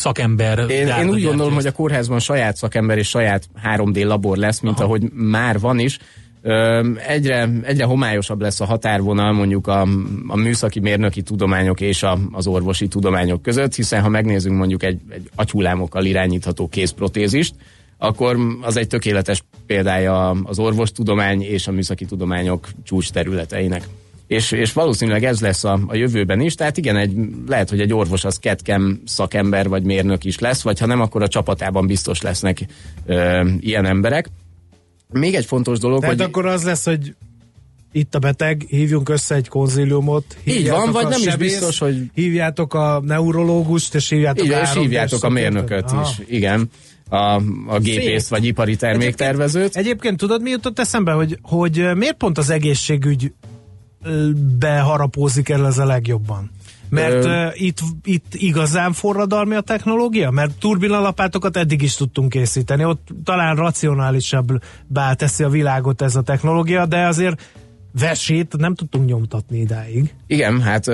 szakember. 0.00 0.58
Én, 0.70 0.86
én 0.86 1.08
úgy 1.08 1.22
gondolom, 1.22 1.54
hogy 1.54 1.66
a 1.66 1.72
kórházban 1.72 2.18
saját 2.18 2.56
szakember 2.56 2.98
és 2.98 3.08
saját 3.08 3.48
3D 3.64 4.06
labor 4.06 4.36
lesz, 4.36 4.60
mint 4.60 4.74
Aha. 4.74 4.84
ahogy 4.84 5.02
már 5.12 5.58
van 5.58 5.78
is. 5.78 5.98
Ö, 6.42 6.88
Egyre, 7.06 7.48
egyre 7.62 7.84
homályosabb 7.84 8.40
lesz 8.40 8.60
a 8.60 8.64
határvonal 8.64 9.32
mondjuk 9.32 9.66
a, 9.66 9.80
a 10.26 10.36
műszaki 10.36 10.80
mérnöki 10.80 11.22
tudományok 11.22 11.80
és 11.80 12.02
a, 12.02 12.18
az 12.32 12.46
orvosi 12.46 12.88
tudományok 12.88 13.42
között, 13.42 13.74
hiszen 13.74 14.02
ha 14.02 14.08
megnézzünk 14.08 14.56
mondjuk 14.56 14.82
egy, 14.82 15.00
egy 15.08 15.30
agyhullámokkal 15.34 16.04
irányítható 16.04 16.68
kézprotézist, 16.68 17.54
akkor 17.98 18.36
az 18.60 18.76
egy 18.76 18.86
tökéletes 18.86 19.42
példája 19.66 20.30
az 20.30 20.58
orvostudomány 20.58 21.42
és 21.42 21.66
a 21.66 21.72
műszaki 21.72 22.04
tudományok 22.04 22.68
csúcs 22.84 23.10
területeinek. 23.10 23.88
És, 24.30 24.50
és 24.52 24.72
valószínűleg 24.72 25.24
ez 25.24 25.40
lesz 25.40 25.64
a, 25.64 25.80
a 25.86 25.94
jövőben 25.94 26.40
is, 26.40 26.54
tehát 26.54 26.76
igen, 26.76 26.96
egy, 26.96 27.12
lehet, 27.46 27.70
hogy 27.70 27.80
egy 27.80 27.92
orvos 27.92 28.24
az 28.24 28.38
ketkem 28.38 29.00
szakember 29.04 29.68
vagy 29.68 29.82
mérnök 29.82 30.24
is 30.24 30.38
lesz, 30.38 30.62
vagy 30.62 30.78
ha 30.78 30.86
nem, 30.86 31.00
akkor 31.00 31.22
a 31.22 31.28
csapatában 31.28 31.86
biztos 31.86 32.22
lesznek 32.22 32.66
ö, 33.06 33.48
ilyen 33.60 33.84
emberek. 33.84 34.28
Még 35.12 35.34
egy 35.34 35.44
fontos 35.44 35.78
dolog, 35.78 36.00
Tehát 36.00 36.16
hogy 36.16 36.24
akkor 36.24 36.46
az 36.46 36.64
lesz, 36.64 36.84
hogy 36.84 37.14
itt 37.92 38.14
a 38.14 38.18
beteg, 38.18 38.64
hívjunk 38.68 39.08
össze 39.08 39.34
egy 39.34 39.48
konziliumot. 39.48 40.36
Így 40.44 40.68
van, 40.70 40.92
vagy 40.92 41.04
a 41.04 41.08
nem 41.08 41.18
is 41.18 41.24
sebészt, 41.24 41.58
biztos, 41.58 41.78
hogy- 41.78 42.10
Hívjátok 42.14 42.74
a 42.74 43.00
neurológust, 43.04 43.94
és 43.94 44.08
hívjátok 44.08 44.44
így, 44.44 44.52
a 44.52 44.60
és 44.60 44.68
3D-s 44.68 44.78
hívjátok 44.78 45.24
a 45.24 45.28
mérnököt 45.28 45.88
szakértőt. 45.88 46.18
is, 46.28 46.34
igen, 46.36 46.70
a, 47.08 47.16
a 47.66 47.78
gépész 47.78 48.28
vagy 48.28 48.44
ipari 48.44 48.76
terméktervezőt. 48.76 49.76
Egyébként 49.76 50.16
tudod, 50.16 50.42
mi 50.42 50.50
jutott 50.50 50.78
eszembe, 50.78 51.12
hogy, 51.12 51.38
hogy 51.42 51.86
miért 51.94 52.16
pont 52.16 52.38
az 52.38 52.50
egészségügy 52.50 53.32
beharapózik 54.58 55.48
el 55.48 55.66
ez 55.66 55.78
a 55.78 55.84
legjobban? 55.84 56.50
Mert 56.88 57.24
Ö- 57.24 57.24
uh, 57.24 57.60
itt, 57.60 57.78
itt 58.04 58.34
igazán 58.34 58.92
forradalmi 58.92 59.54
a 59.54 59.60
technológia? 59.60 60.30
Mert 60.30 60.58
turbinalapátokat 60.58 61.56
eddig 61.56 61.82
is 61.82 61.94
tudtunk 61.94 62.28
készíteni, 62.28 62.84
ott 62.84 63.08
talán 63.24 63.56
racionálisabbá 63.56 65.12
teszi 65.16 65.44
a 65.44 65.48
világot 65.48 66.02
ez 66.02 66.16
a 66.16 66.22
technológia, 66.22 66.86
de 66.86 67.06
azért 67.06 67.50
vesét 67.98 68.56
nem 68.56 68.74
tudtunk 68.74 69.06
nyomtatni 69.06 69.58
idáig. 69.58 70.14
Igen, 70.26 70.60
hát 70.60 70.86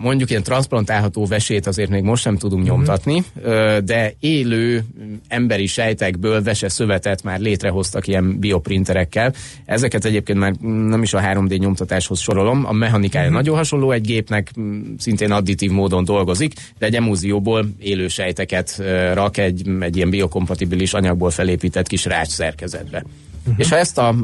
mondjuk 0.00 0.30
ilyen 0.30 0.42
transplantálható 0.42 1.26
vesét 1.26 1.66
azért 1.66 1.90
még 1.90 2.02
most 2.02 2.22
sem 2.22 2.36
tudunk 2.36 2.64
nyomtatni, 2.64 3.24
ö, 3.42 3.78
de 3.84 4.14
élő 4.20 4.84
emberi 5.28 5.66
sejtekből 5.66 6.42
vese 6.42 6.68
szövetet 6.68 7.22
már 7.22 7.40
létrehoztak 7.40 8.06
ilyen 8.06 8.38
bioprinterekkel. 8.38 9.34
Ezeket 9.64 10.04
egyébként 10.04 10.38
már 10.38 10.52
nem 10.60 11.02
is 11.02 11.14
a 11.14 11.20
3D 11.20 11.58
nyomtatáshoz 11.58 12.20
sorolom, 12.20 12.66
a 12.66 12.72
mechanikája 12.72 13.30
nagyon 13.30 13.56
hasonló, 13.56 13.90
egy 13.90 14.06
gépnek 14.06 14.50
mm, 14.60 14.82
szintén 14.98 15.30
additív 15.30 15.70
módon 15.70 16.04
dolgozik, 16.04 16.54
de 16.78 16.86
egy 16.86 16.94
emúzióból 16.94 17.68
élő 17.78 18.08
sejteket 18.08 18.82
rak 19.14 19.36
egy, 19.36 19.70
egy 19.80 19.96
ilyen 19.96 20.10
biokompatibilis 20.10 20.92
anyagból 20.92 21.30
felépített 21.30 21.86
kis 21.86 22.04
rács 22.04 22.28
szerkezetbe. 22.28 23.04
Uh-huh. 23.42 23.54
És 23.58 23.68
ha 23.68 23.76
ezt 23.76 23.98
a, 23.98 24.14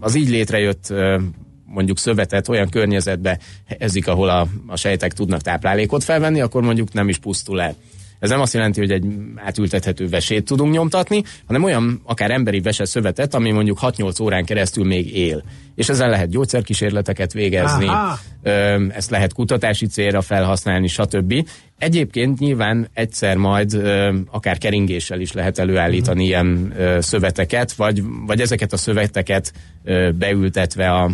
az 0.00 0.14
így 0.14 0.28
létrejött 0.28 0.92
mondjuk 1.66 1.98
szövetet 1.98 2.48
olyan 2.48 2.68
környezetbe 2.68 3.38
helyezik, 3.66 4.08
ahol 4.08 4.28
a, 4.28 4.46
a 4.66 4.76
sejtek 4.76 5.12
tudnak 5.12 5.40
táplálékot 5.40 6.04
felvenni, 6.04 6.40
akkor 6.40 6.62
mondjuk 6.62 6.92
nem 6.92 7.08
is 7.08 7.18
pusztul 7.18 7.60
el. 7.60 7.74
Ez 8.18 8.30
nem 8.30 8.40
azt 8.40 8.54
jelenti, 8.54 8.80
hogy 8.80 8.90
egy 8.90 9.04
átültethető 9.36 10.08
vesét 10.08 10.44
tudunk 10.44 10.72
nyomtatni, 10.72 11.22
hanem 11.46 11.64
olyan 11.64 12.00
akár 12.04 12.30
emberi 12.30 12.60
vese 12.60 12.84
szövetet, 12.84 13.34
ami 13.34 13.50
mondjuk 13.50 13.78
6-8 13.82 14.22
órán 14.22 14.44
keresztül 14.44 14.84
még 14.84 15.16
él. 15.16 15.42
És 15.74 15.88
ezzel 15.88 16.10
lehet 16.10 16.28
gyógyszerkísérleteket 16.28 17.32
végezni, 17.32 17.86
Aha. 17.86 18.18
ezt 18.94 19.10
lehet 19.10 19.32
kutatási 19.32 19.86
célra 19.86 20.20
felhasználni, 20.20 20.86
stb. 20.86 21.48
Egyébként 21.78 22.38
nyilván 22.38 22.88
egyszer 22.92 23.36
majd 23.36 23.74
ö, 23.74 24.14
akár 24.30 24.58
keringéssel 24.58 25.20
is 25.20 25.32
lehet 25.32 25.58
előállítani 25.58 26.24
ilyen 26.24 26.72
ö, 26.76 26.98
szöveteket, 27.00 27.72
vagy, 27.72 28.02
vagy 28.26 28.40
ezeket 28.40 28.72
a 28.72 28.76
szöveteket 28.76 29.52
ö, 29.84 30.10
beültetve 30.18 30.90
a, 30.90 31.10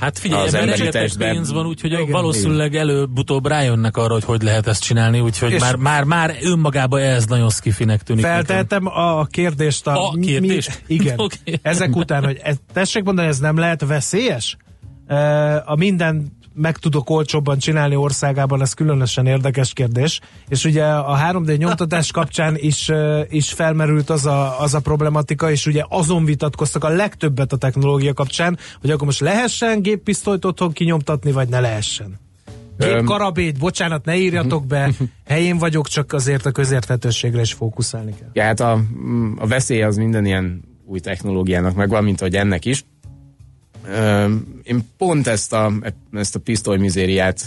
Hát 0.00 0.18
figyelj, 0.18 0.46
Az 0.46 0.54
emberi 0.54 0.88
testben. 0.88 1.32
pénz 1.32 1.52
van, 1.52 1.66
úgyhogy 1.66 1.92
Igen. 1.92 2.10
valószínűleg 2.10 2.74
előbb-utóbb 2.74 3.46
rájönnek 3.46 3.96
arra, 3.96 4.12
hogy 4.12 4.24
hogy 4.24 4.42
lehet 4.42 4.66
ezt 4.66 4.82
csinálni, 4.82 5.20
úgyhogy 5.20 5.56
már, 5.60 5.76
már, 5.76 6.04
már 6.04 6.36
önmagában 6.42 7.00
ez 7.00 7.26
nagyon 7.26 7.50
skifinek 7.50 8.02
tűnik. 8.02 8.24
Feltehetem 8.24 8.86
a 8.86 9.24
kérdést. 9.24 9.86
A, 9.86 10.08
A 10.08 10.14
kérdést? 10.20 10.82
Mi, 10.86 10.94
igen. 10.94 11.18
Oké. 11.24 11.58
Ezek 11.62 11.96
után, 11.96 12.24
hogy 12.24 12.40
ez, 12.42 12.56
tessék 12.72 13.02
mondani, 13.02 13.28
ez 13.28 13.38
nem 13.38 13.56
lehet 13.56 13.84
veszélyes? 13.86 14.56
A 15.64 15.76
minden 15.76 16.32
meg 16.54 16.76
tudok 16.76 17.10
olcsóbban 17.10 17.58
csinálni 17.58 17.96
országában, 17.96 18.60
ez 18.60 18.72
különösen 18.72 19.26
érdekes 19.26 19.72
kérdés. 19.72 20.20
És 20.48 20.64
ugye 20.64 20.84
a 20.84 21.18
3D 21.18 21.58
nyomtatás 21.58 22.10
kapcsán 22.18 22.56
is, 22.56 22.90
is 23.28 23.52
felmerült 23.52 24.10
az 24.10 24.26
a, 24.26 24.60
az 24.60 24.74
a 24.74 24.80
problematika, 24.80 25.50
és 25.50 25.66
ugye 25.66 25.84
azon 25.88 26.24
vitatkoztak 26.24 26.84
a 26.84 26.88
legtöbbet 26.88 27.52
a 27.52 27.56
technológia 27.56 28.12
kapcsán, 28.12 28.58
hogy 28.80 28.90
akkor 28.90 29.06
most 29.06 29.20
lehessen 29.20 29.82
géppisztolyt 29.82 30.44
otthon 30.44 30.72
kinyomtatni, 30.72 31.32
vagy 31.32 31.48
ne 31.48 31.60
lehessen. 31.60 32.20
Öm. 32.76 32.88
Gépkarabét, 32.88 33.58
bocsánat, 33.58 34.04
ne 34.04 34.16
írjatok 34.16 34.66
be, 34.66 34.90
helyén 35.26 35.58
vagyok, 35.58 35.88
csak 35.88 36.12
azért 36.12 36.46
a 36.46 36.50
közérthetőségre 36.50 37.40
is 37.40 37.52
fókuszálni 37.52 38.14
kell. 38.18 38.28
Ja, 38.32 38.42
hát 38.42 38.60
a, 38.60 38.80
a 39.36 39.46
veszély 39.46 39.82
az 39.82 39.96
minden 39.96 40.24
ilyen 40.26 40.62
új 40.84 41.00
technológiának 41.00 41.74
megvan, 41.74 42.04
mint 42.04 42.20
ahogy 42.20 42.34
ennek 42.34 42.64
is. 42.64 42.84
Én 44.62 44.80
pont 44.98 45.26
ezt 45.26 45.52
a, 45.52 45.72
ezt 46.12 46.34
a 46.34 46.38
pisztolymizériát 46.38 47.46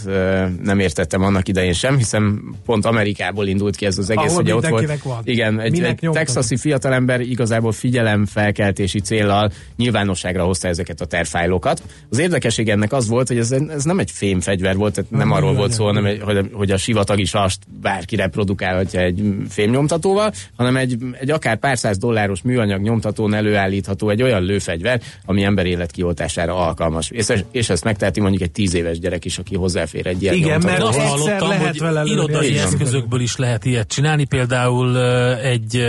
nem 0.62 0.78
értettem 0.78 1.22
annak 1.22 1.48
idején 1.48 1.72
sem, 1.72 1.96
hiszen 1.96 2.40
pont 2.64 2.84
Amerikából 2.84 3.46
indult 3.46 3.76
ki 3.76 3.86
ez 3.86 3.98
az 3.98 4.10
egész, 4.10 4.30
Ahol 4.30 4.42
ugye 4.42 4.54
ott 4.54 4.66
volt. 4.68 5.02
van. 5.02 5.20
Igen, 5.24 5.60
egy, 5.60 5.70
Minek 5.70 5.90
egy 5.90 6.02
nyomtatni? 6.02 6.26
texasi 6.26 6.56
fiatalember 6.56 7.20
igazából 7.20 7.72
figyelemfelkeltési 7.72 9.00
céllal 9.00 9.50
nyilvánosságra 9.76 10.44
hozta 10.44 10.68
ezeket 10.68 11.00
a 11.00 11.04
terfájlokat. 11.04 11.82
Az 12.10 12.18
érdekesség 12.18 12.68
ennek 12.68 12.92
az 12.92 13.08
volt, 13.08 13.28
hogy 13.28 13.38
ez, 13.38 13.52
ez 13.52 13.84
nem 13.84 13.98
egy 13.98 14.10
fémfegyver 14.10 14.76
volt, 14.76 14.94
tehát 14.94 15.10
nem 15.10 15.30
Ah, 15.30 15.36
arról 15.36 15.50
nem 15.50 15.58
volt 15.58 15.72
szó, 15.72 15.84
hanem 15.84 16.04
egy, 16.04 16.20
hogy, 16.20 16.50
hogy 16.52 16.70
a 16.70 16.76
sivatagi 16.76 17.24
sast 17.24 17.58
bárki 17.80 18.16
reprodukálhatja 18.16 19.00
egy 19.00 19.34
fémnyomtatóval, 19.48 20.32
hanem 20.56 20.76
egy, 20.76 20.96
egy 21.20 21.30
akár 21.30 21.56
pár 21.56 21.78
száz 21.78 21.98
dolláros 21.98 22.42
műanyag 22.42 22.80
nyomtatón 22.82 23.34
előállítható 23.34 24.08
egy 24.10 24.22
olyan 24.22 24.42
lőfegyver, 24.42 25.00
ami 25.24 25.42
ember 25.42 25.66
élet 25.66 25.90
kioltására 26.26 26.66
alkalmas. 26.66 27.10
És, 27.10 27.26
és 27.50 27.68
ezt 27.68 27.84
megteheti 27.84 28.20
mondjuk 28.20 28.42
egy 28.42 28.50
tíz 28.50 28.74
éves 28.74 28.98
gyerek 28.98 29.24
is, 29.24 29.38
aki 29.38 29.54
hozzáfér 29.54 30.06
egy 30.06 30.22
ilyen 30.22 30.34
Igen, 30.34 30.62
mert 30.64 30.82
azt 30.82 30.98
hallottam, 30.98 31.48
lehet 31.48 31.78
vele 31.78 32.00
hogy 32.00 32.08
lőni 32.08 32.22
irodai 32.22 32.58
az 32.58 32.64
eszközökből 32.64 33.20
is 33.20 33.36
lehet 33.36 33.64
ilyet 33.64 33.88
csinálni, 33.88 34.24
például 34.24 34.98
egy 35.36 35.84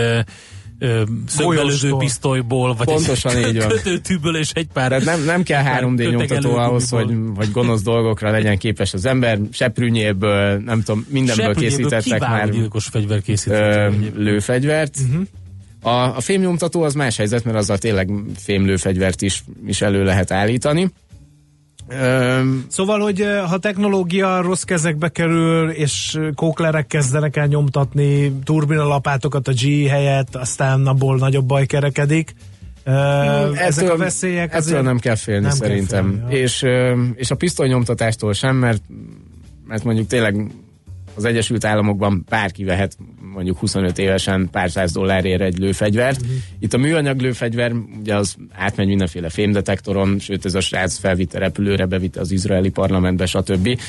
szögbelőző 1.26 1.94
pisztolyból, 1.98 2.74
vagy 2.74 2.86
Pontosan 2.86 3.36
egy 3.36 3.48
így 3.48 3.58
van. 3.58 3.68
kötőtűből 3.68 4.36
és 4.36 4.50
egy 4.54 4.66
pár 4.72 4.88
Tehát 4.88 5.04
nem, 5.04 5.24
nem 5.24 5.42
kell 5.42 5.62
3D 5.62 5.96
kötegelő 5.96 6.10
nyomtató 6.10 6.56
ahhoz, 6.56 6.88
hogy, 6.88 7.14
hogy 7.36 7.50
gonosz 7.50 7.82
dolgokra 7.82 8.30
legyen 8.30 8.58
képes 8.58 8.94
az 8.94 9.06
ember. 9.06 9.38
Seprűnyéből, 9.52 10.58
nem 10.58 10.82
tudom, 10.82 11.06
mindenből 11.08 11.46
Seprűnyéből 11.46 11.88
készítettek 11.88 12.20
már 12.20 12.50
gyilkos 12.50 12.86
fegyver 12.86 13.16
ö, 13.16 13.20
készített. 13.20 13.92
lőfegyvert. 14.14 14.96
Uh-huh. 15.08 15.26
A, 15.82 15.90
a 15.90 16.20
fémnyomtató 16.20 16.82
az 16.82 16.94
más 16.94 17.16
helyzet, 17.16 17.44
mert 17.44 17.56
azzal 17.56 17.78
tényleg 17.78 18.10
fémlőfegyvert 18.36 19.22
is, 19.22 19.44
is 19.66 19.80
elő 19.80 20.04
lehet 20.04 20.30
állítani. 20.30 20.90
Ö, 21.88 22.40
Szóval, 22.68 23.00
hogy 23.00 23.24
ha 23.46 23.58
technológia 23.58 24.40
rossz 24.40 24.62
kezekbe 24.62 25.08
kerül, 25.08 25.70
és 25.70 26.18
kóklerek 26.34 26.86
kezdenek 26.86 27.36
el 27.36 27.46
nyomtatni 27.46 28.32
turbinalapátokat 28.44 29.48
a 29.48 29.52
G 29.52 29.86
helyett, 29.88 30.36
aztán 30.36 30.86
abból 30.86 31.16
nagyobb 31.16 31.46
baj 31.46 31.66
kerekedik. 31.66 32.34
Uh, 32.86 33.62
ezek 33.66 33.90
a 33.90 33.96
veszélyek 33.96 34.54
ettől 34.54 34.82
nem 34.82 34.98
kell 34.98 35.14
félni 35.14 35.46
nem 35.46 35.58
kell 35.58 35.68
szerintem. 35.68 36.10
félni, 36.10 36.34
ja. 36.34 36.42
és, 36.42 36.64
és 37.14 37.30
a 37.30 37.34
pisztolynyomtatástól 37.34 38.32
sem, 38.32 38.56
mert, 38.56 38.82
mert 39.66 39.84
mondjuk 39.84 40.06
tényleg 40.06 40.50
az 41.14 41.24
Egyesült 41.24 41.64
Államokban 41.64 42.24
bárki 42.28 42.64
vehet 42.64 42.96
mondjuk 43.38 43.58
25 43.58 43.98
évesen 43.98 44.48
pár 44.50 44.70
száz 44.70 44.92
dollárért 44.92 45.40
egy 45.40 45.58
lőfegyvert. 45.58 46.20
Uh-huh. 46.20 46.36
Itt 46.58 46.72
a 46.72 46.78
műanyag 46.78 47.20
lőfegyver, 47.20 47.72
ugye 48.00 48.16
az 48.16 48.36
átmegy 48.52 48.86
mindenféle 48.86 49.28
fémdetektoron, 49.28 50.18
sőt 50.18 50.44
ez 50.44 50.54
a 50.54 50.60
srác 50.60 50.98
felvitte 50.98 51.38
repülőre, 51.38 51.86
bevitte 51.86 52.20
az 52.20 52.30
izraeli 52.30 52.70
parlamentbe, 52.70 53.26
stb. 53.26 53.80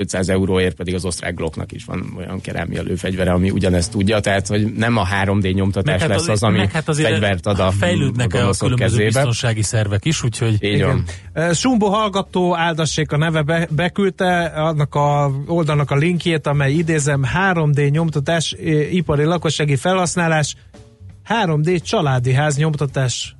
Ö, 0.00 0.08
500 0.10 0.28
euróért 0.28 0.74
pedig 0.74 0.94
az 0.94 1.04
osztrák 1.04 1.34
Glocknak 1.34 1.72
is 1.72 1.84
van 1.84 2.14
olyan 2.16 2.40
kerámia 2.40 2.82
lőfegyvere, 2.82 3.32
ami 3.32 3.50
ugyanezt 3.50 3.90
tudja, 3.90 4.20
tehát 4.20 4.46
hogy 4.46 4.72
nem 4.72 4.96
a 4.96 5.06
3D 5.24 5.54
nyomtatás 5.54 6.06
lesz 6.06 6.28
az, 6.28 6.42
ami 6.42 6.58
meg 6.58 6.72
hát 6.72 6.88
azért 6.88 7.08
fegyvert 7.08 7.46
ad 7.46 7.58
a 7.58 7.70
fejlődnek 7.70 8.34
a, 8.34 8.48
a 8.48 8.52
különböző 8.58 8.76
kezébe. 8.76 9.04
biztonsági 9.04 9.62
szervek 9.62 10.04
is, 10.04 10.22
úgyhogy 10.22 10.64
Így 10.64 10.82
van. 10.82 11.04
Ö, 11.32 11.52
Sumbo 11.52 11.86
hallgató 11.86 12.56
áldassék 12.56 13.12
a 13.12 13.16
neve 13.16 13.42
be, 13.42 13.68
beküldte 13.70 14.44
annak 14.44 14.94
a 14.94 15.30
oldalnak 15.46 15.90
a 15.90 15.96
linkjét, 15.96 16.46
amely 16.46 16.72
idézem 16.72 17.22
3D 17.52 17.90
nyomtatás, 17.90 18.56
ipari 18.90 19.24
lakossági 19.24 19.76
felhasználás, 19.76 20.54
3D 21.28 21.82
családi 21.82 22.32
ház 22.32 22.56
nyomtatás 22.56 23.36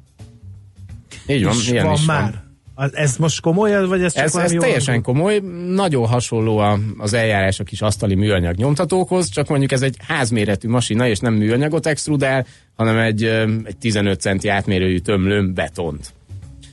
Így 1.27 1.45
van, 1.45 1.55
is 1.55 1.71
ilyen 1.71 1.85
van 1.85 1.95
is 1.95 2.05
már. 2.05 2.23
van. 2.23 2.50
Ez 2.93 3.17
most 3.17 3.41
komoly, 3.41 3.87
vagy 3.87 4.03
ez 4.03 4.15
csak 4.15 4.25
Ez, 4.25 4.37
ez 4.37 4.51
teljesen 4.51 4.89
olyan- 4.89 5.03
komoly, 5.03 5.39
nagyon 5.69 6.07
hasonló 6.07 6.59
a, 6.59 6.79
az 6.99 7.13
eljárás 7.13 7.61
a 7.61 7.65
kis 7.65 7.81
asztali 7.81 8.15
műanyag 8.15 8.57
nyomtatókhoz, 8.57 9.29
csak 9.29 9.49
mondjuk 9.49 9.73
ez 9.73 9.83
egy 9.83 9.97
házméretű 10.07 10.69
masina, 10.69 11.09
és 11.09 11.19
nem 11.19 11.35
műanyagot 11.35 11.87
extrudál, 11.87 12.47
hanem 12.77 12.99
egy, 12.99 13.25
egy 13.65 13.77
15 13.81 14.21
centi 14.21 14.49
átmérőjű 14.49 14.99
tömlőn 14.99 15.55
betont. 15.55 16.13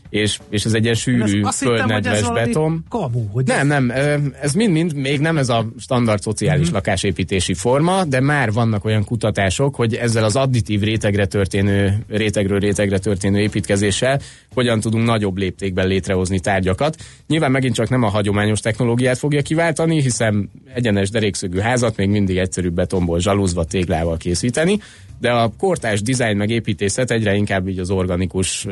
És, 0.10 0.40
és 0.50 0.66
ez 0.66 0.74
egy 0.74 0.84
ilyen 0.84 0.96
sűrű, 0.96 1.42
földnedves 1.44 2.32
beton. 2.32 2.86
Kamu, 2.90 3.28
hogy 3.32 3.46
Nem, 3.46 3.68
nem, 3.68 3.94
ez 4.42 4.54
mind-mind 4.54 4.94
még 4.94 5.20
nem 5.20 5.38
ez 5.38 5.50
a 5.50 5.68
standard 5.80 6.22
szociális 6.22 6.70
mm. 6.70 6.74
lakásépítési 6.74 7.54
forma, 7.54 8.04
de 8.04 8.22
már 8.22 8.52
vannak 8.52 8.86
olyan 8.86 9.04
kutatások, 9.04 9.76
hogy 9.76 9.96
ezzel 9.96 10.24
az 10.24 10.36
additív 10.36 10.82
rétegre 10.82 11.26
történő, 11.26 12.06
rétegről 12.08 12.60
rétegre 12.60 12.98
történő 12.98 13.40
építkezéssel 13.40 14.20
hogyan 14.58 14.80
tudunk 14.80 15.06
nagyobb 15.06 15.38
léptékben 15.38 15.88
létrehozni 15.88 16.40
tárgyakat. 16.40 16.96
Nyilván 17.28 17.52
megint 17.52 17.76
csak 17.76 17.90
nem 17.90 18.04
a 18.04 18.10
hagyományos 18.10 18.60
technológiát 18.60 19.18
fogja 19.18 19.42
kiváltani, 19.42 20.02
hiszen 20.02 20.50
egyenes 20.74 21.10
derékszögű 21.10 21.60
házat 21.60 21.98
még 21.98 22.10
mindig 22.10 22.38
egyszerűbb 22.38 22.74
betonból 22.74 23.20
zsalúzva 23.20 23.64
téglával 23.64 24.18
készíteni, 24.18 24.80
de 25.20 25.32
a 25.32 25.52
kortás 25.58 26.02
dizájn 26.02 26.38
meg 26.38 26.50
építészet 26.50 27.12
egyre 27.12 27.36
inkább 27.36 27.68
így 27.68 27.80
az 27.80 27.90
organikus 27.90 28.68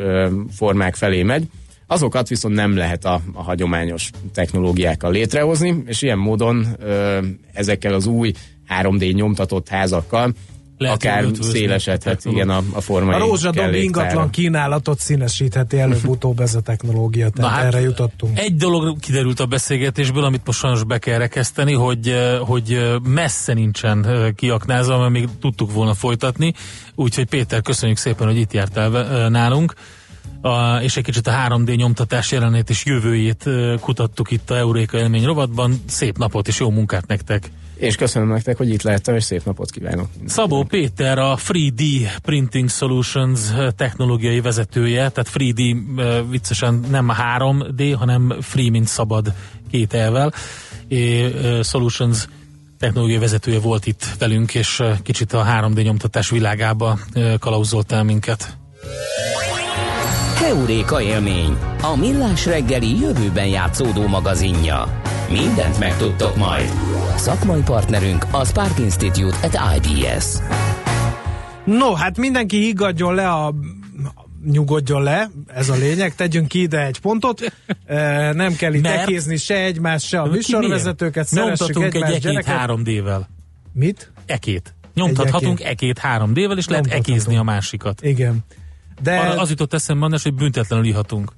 formák 0.55 0.95
felé 0.95 1.23
megy. 1.23 1.47
Azokat 1.88 2.27
viszont 2.27 2.55
nem 2.55 2.75
lehet 2.75 3.05
a, 3.05 3.21
a 3.33 3.43
hagyományos 3.43 4.09
technológiákkal 4.33 5.11
létrehozni, 5.11 5.83
és 5.86 6.01
ilyen 6.01 6.17
módon 6.17 6.67
ezekkel 7.53 7.93
az 7.93 8.05
új 8.05 8.31
3D 8.81 9.13
nyomtatott 9.13 9.67
házakkal 9.67 10.33
Lehet 10.78 10.95
akár 10.95 11.26
szélesedhet 11.41 12.21
a 12.26 12.30
igen 12.30 12.49
a, 12.49 12.61
a 12.73 12.82
formai 12.82 13.15
A 13.15 13.17
rózsadomb 13.17 13.55
kelléktára. 13.55 13.84
ingatlan 13.84 14.30
kínálatot 14.30 14.99
színesítheti 14.99 15.80
előbb-utóbb 15.80 16.39
ez 16.39 16.55
a 16.55 16.61
technológia, 16.61 17.30
tehát 17.30 17.51
hát, 17.51 17.63
erre 17.63 17.82
jutottunk. 17.82 18.39
Egy 18.39 18.55
dolog 18.55 18.99
kiderült 18.99 19.39
a 19.39 19.45
beszélgetésből, 19.45 20.23
amit 20.23 20.41
most 20.45 20.59
sajnos 20.59 20.84
be 20.84 20.97
kell 20.97 21.17
rekeszteni, 21.17 21.73
hogy, 21.73 22.07
eh, 22.07 22.39
hogy 22.39 22.73
eh, 22.73 22.99
messze 22.99 23.53
nincsen 23.53 24.05
eh, 24.05 24.32
kiaknázva, 24.32 24.97
mert 24.97 25.11
még 25.11 25.28
tudtuk 25.41 25.73
volna 25.73 25.93
folytatni. 25.93 26.53
Úgyhogy 26.95 27.26
Péter, 27.26 27.61
köszönjük 27.61 27.97
szépen, 27.97 28.28
hogy 28.28 28.38
itt 28.38 28.53
jártál 28.53 29.30
nálunk. 29.30 29.73
A, 30.41 30.76
és 30.82 30.97
egy 30.97 31.03
kicsit 31.03 31.28
a 31.28 31.32
3D 31.32 31.76
nyomtatás 31.76 32.32
jelenét 32.32 32.69
és 32.69 32.86
jövőjét 32.86 33.49
kutattuk 33.80 34.32
itt 34.32 34.49
a 34.49 34.57
Euréka 34.57 34.97
élmény 34.97 35.26
rovatban. 35.26 35.76
Szép 35.88 36.17
napot 36.17 36.47
és 36.47 36.59
jó 36.59 36.69
munkát 36.69 37.07
nektek! 37.07 37.51
És 37.76 37.95
köszönöm 37.95 38.28
nektek, 38.28 38.57
hogy 38.57 38.69
itt 38.69 38.82
lehettem, 38.82 39.15
és 39.15 39.23
szép 39.23 39.45
napot 39.45 39.71
kívánok. 39.71 40.09
Szabó 40.26 40.63
Péter 40.63 41.17
a 41.17 41.38
3D 41.47 41.82
Printing 42.21 42.69
Solutions 42.69 43.39
technológiai 43.76 44.41
vezetője, 44.41 45.09
tehát 45.09 45.32
3D 45.34 45.76
eh, 45.97 46.21
viccesen 46.30 46.86
nem 46.89 47.11
3D, 47.38 47.95
hanem 47.97 48.36
free, 48.41 48.69
mint 48.69 48.88
szabad 48.88 49.34
két 49.71 49.93
elvel. 49.93 50.34
Solutions 51.63 52.28
technológiai 52.80 53.19
vezetője 53.19 53.59
volt 53.59 53.86
itt 53.86 54.05
velünk, 54.19 54.55
és 54.55 54.84
kicsit 55.03 55.34
a 55.34 55.45
3D 55.45 55.84
nyomtatás 55.84 56.30
világába 56.30 56.99
kalauzolt 57.39 57.91
el 57.91 58.03
minket. 58.03 58.57
Heuréka 60.36 61.01
élmény, 61.01 61.57
a 61.81 61.95
millás 61.95 62.45
reggeli 62.45 62.99
jövőben 62.99 63.47
játszódó 63.47 64.07
magazinja. 64.07 65.01
Mindent 65.31 65.79
megtudtok 65.79 66.36
majd. 66.36 66.69
Szakmai 67.15 67.61
partnerünk 67.61 68.25
a 68.31 68.45
Spark 68.45 68.79
Institute 68.79 69.36
at 69.43 69.59
IBS. 69.75 70.25
No, 71.65 71.93
hát 71.93 72.17
mindenki 72.17 72.57
higgadjon 72.57 73.15
le 73.15 73.29
a 73.29 73.53
nyugodjon 74.45 75.03
le, 75.03 75.29
ez 75.47 75.69
a 75.69 75.75
lényeg, 75.75 76.15
tegyünk 76.15 76.47
ki 76.47 76.61
ide 76.61 76.86
egy 76.86 76.99
pontot, 76.99 77.41
nem 78.33 78.55
kell 78.55 78.73
itt 78.73 78.81
Mert- 78.81 78.99
tekézni 78.99 79.38
se 79.38 79.55
egymást, 79.55 80.07
se 80.07 80.19
a 80.19 80.25
műsorvezetőket, 80.25 81.27
szeressük 81.27 81.83
egy 81.83 81.95
ekét 81.95 82.19
gyerekek. 82.21 82.55
3D-vel. 82.67 83.21
Mit? 83.73 84.11
Ekét. 84.25 84.73
Nyomtathatunk 84.93 85.59
Egy 85.59 85.65
ekét 85.65 86.01
3D-vel, 86.03 86.57
és 86.57 86.67
lehet 86.67 86.88
ekézni 86.88 87.38
a 87.38 87.43
másikat. 87.43 88.01
Igen. 88.01 88.45
De 89.01 89.17
Arra 89.17 89.41
az 89.41 89.49
jutott 89.49 89.73
eszembe, 89.73 90.03
András, 90.03 90.23
hogy 90.23 90.33
büntetlenül 90.33 90.85
ihatunk. 90.85 91.31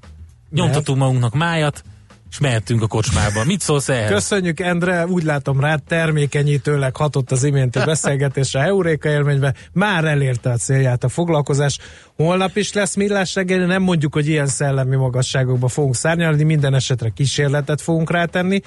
Nyomtatunk 0.49 0.99
magunknak 0.99 1.33
májat, 1.33 1.83
és 2.29 2.39
mehetünk 2.39 2.81
a 2.81 2.87
kocsmába. 2.87 3.43
Mit 3.43 3.61
szólsz 3.61 3.89
ehhez? 3.89 4.09
Köszönjük, 4.09 4.59
Endre, 4.59 5.05
úgy 5.05 5.23
látom 5.23 5.59
rá, 5.59 5.75
termékenyítőleg 5.75 6.95
hatott 6.95 7.31
az 7.31 7.43
iménti 7.43 7.79
beszélgetés 7.85 8.55
a 8.55 8.63
Euréka 8.63 9.09
élményben. 9.09 9.55
Már 9.73 10.05
elérte 10.05 10.49
a 10.49 10.57
célját 10.57 11.03
a 11.03 11.09
foglalkozás. 11.09 11.77
Holnap 12.15 12.55
is 12.55 12.73
lesz 12.73 12.95
millás 12.95 13.35
reggeli, 13.35 13.65
nem 13.65 13.81
mondjuk, 13.81 14.13
hogy 14.13 14.27
ilyen 14.27 14.47
szellemi 14.47 14.95
magasságokba 14.95 15.67
fogunk 15.67 15.95
szárnyalni, 15.95 16.43
minden 16.43 16.73
esetre 16.73 17.09
kísérletet 17.09 17.81
fogunk 17.81 18.11
rátenni. 18.11 18.61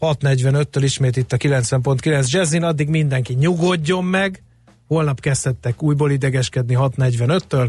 6.45-től 0.00 0.80
ismét 0.82 1.16
itt 1.16 1.32
a 1.32 1.36
90.9 1.36 2.30
Jazzin, 2.30 2.62
addig 2.62 2.88
mindenki 2.88 3.34
nyugodjon 3.34 4.04
meg. 4.04 4.42
Holnap 4.88 5.20
kezdhettek 5.20 5.82
újból 5.82 6.10
idegeskedni 6.10 6.76
6.45-től. 6.78 7.68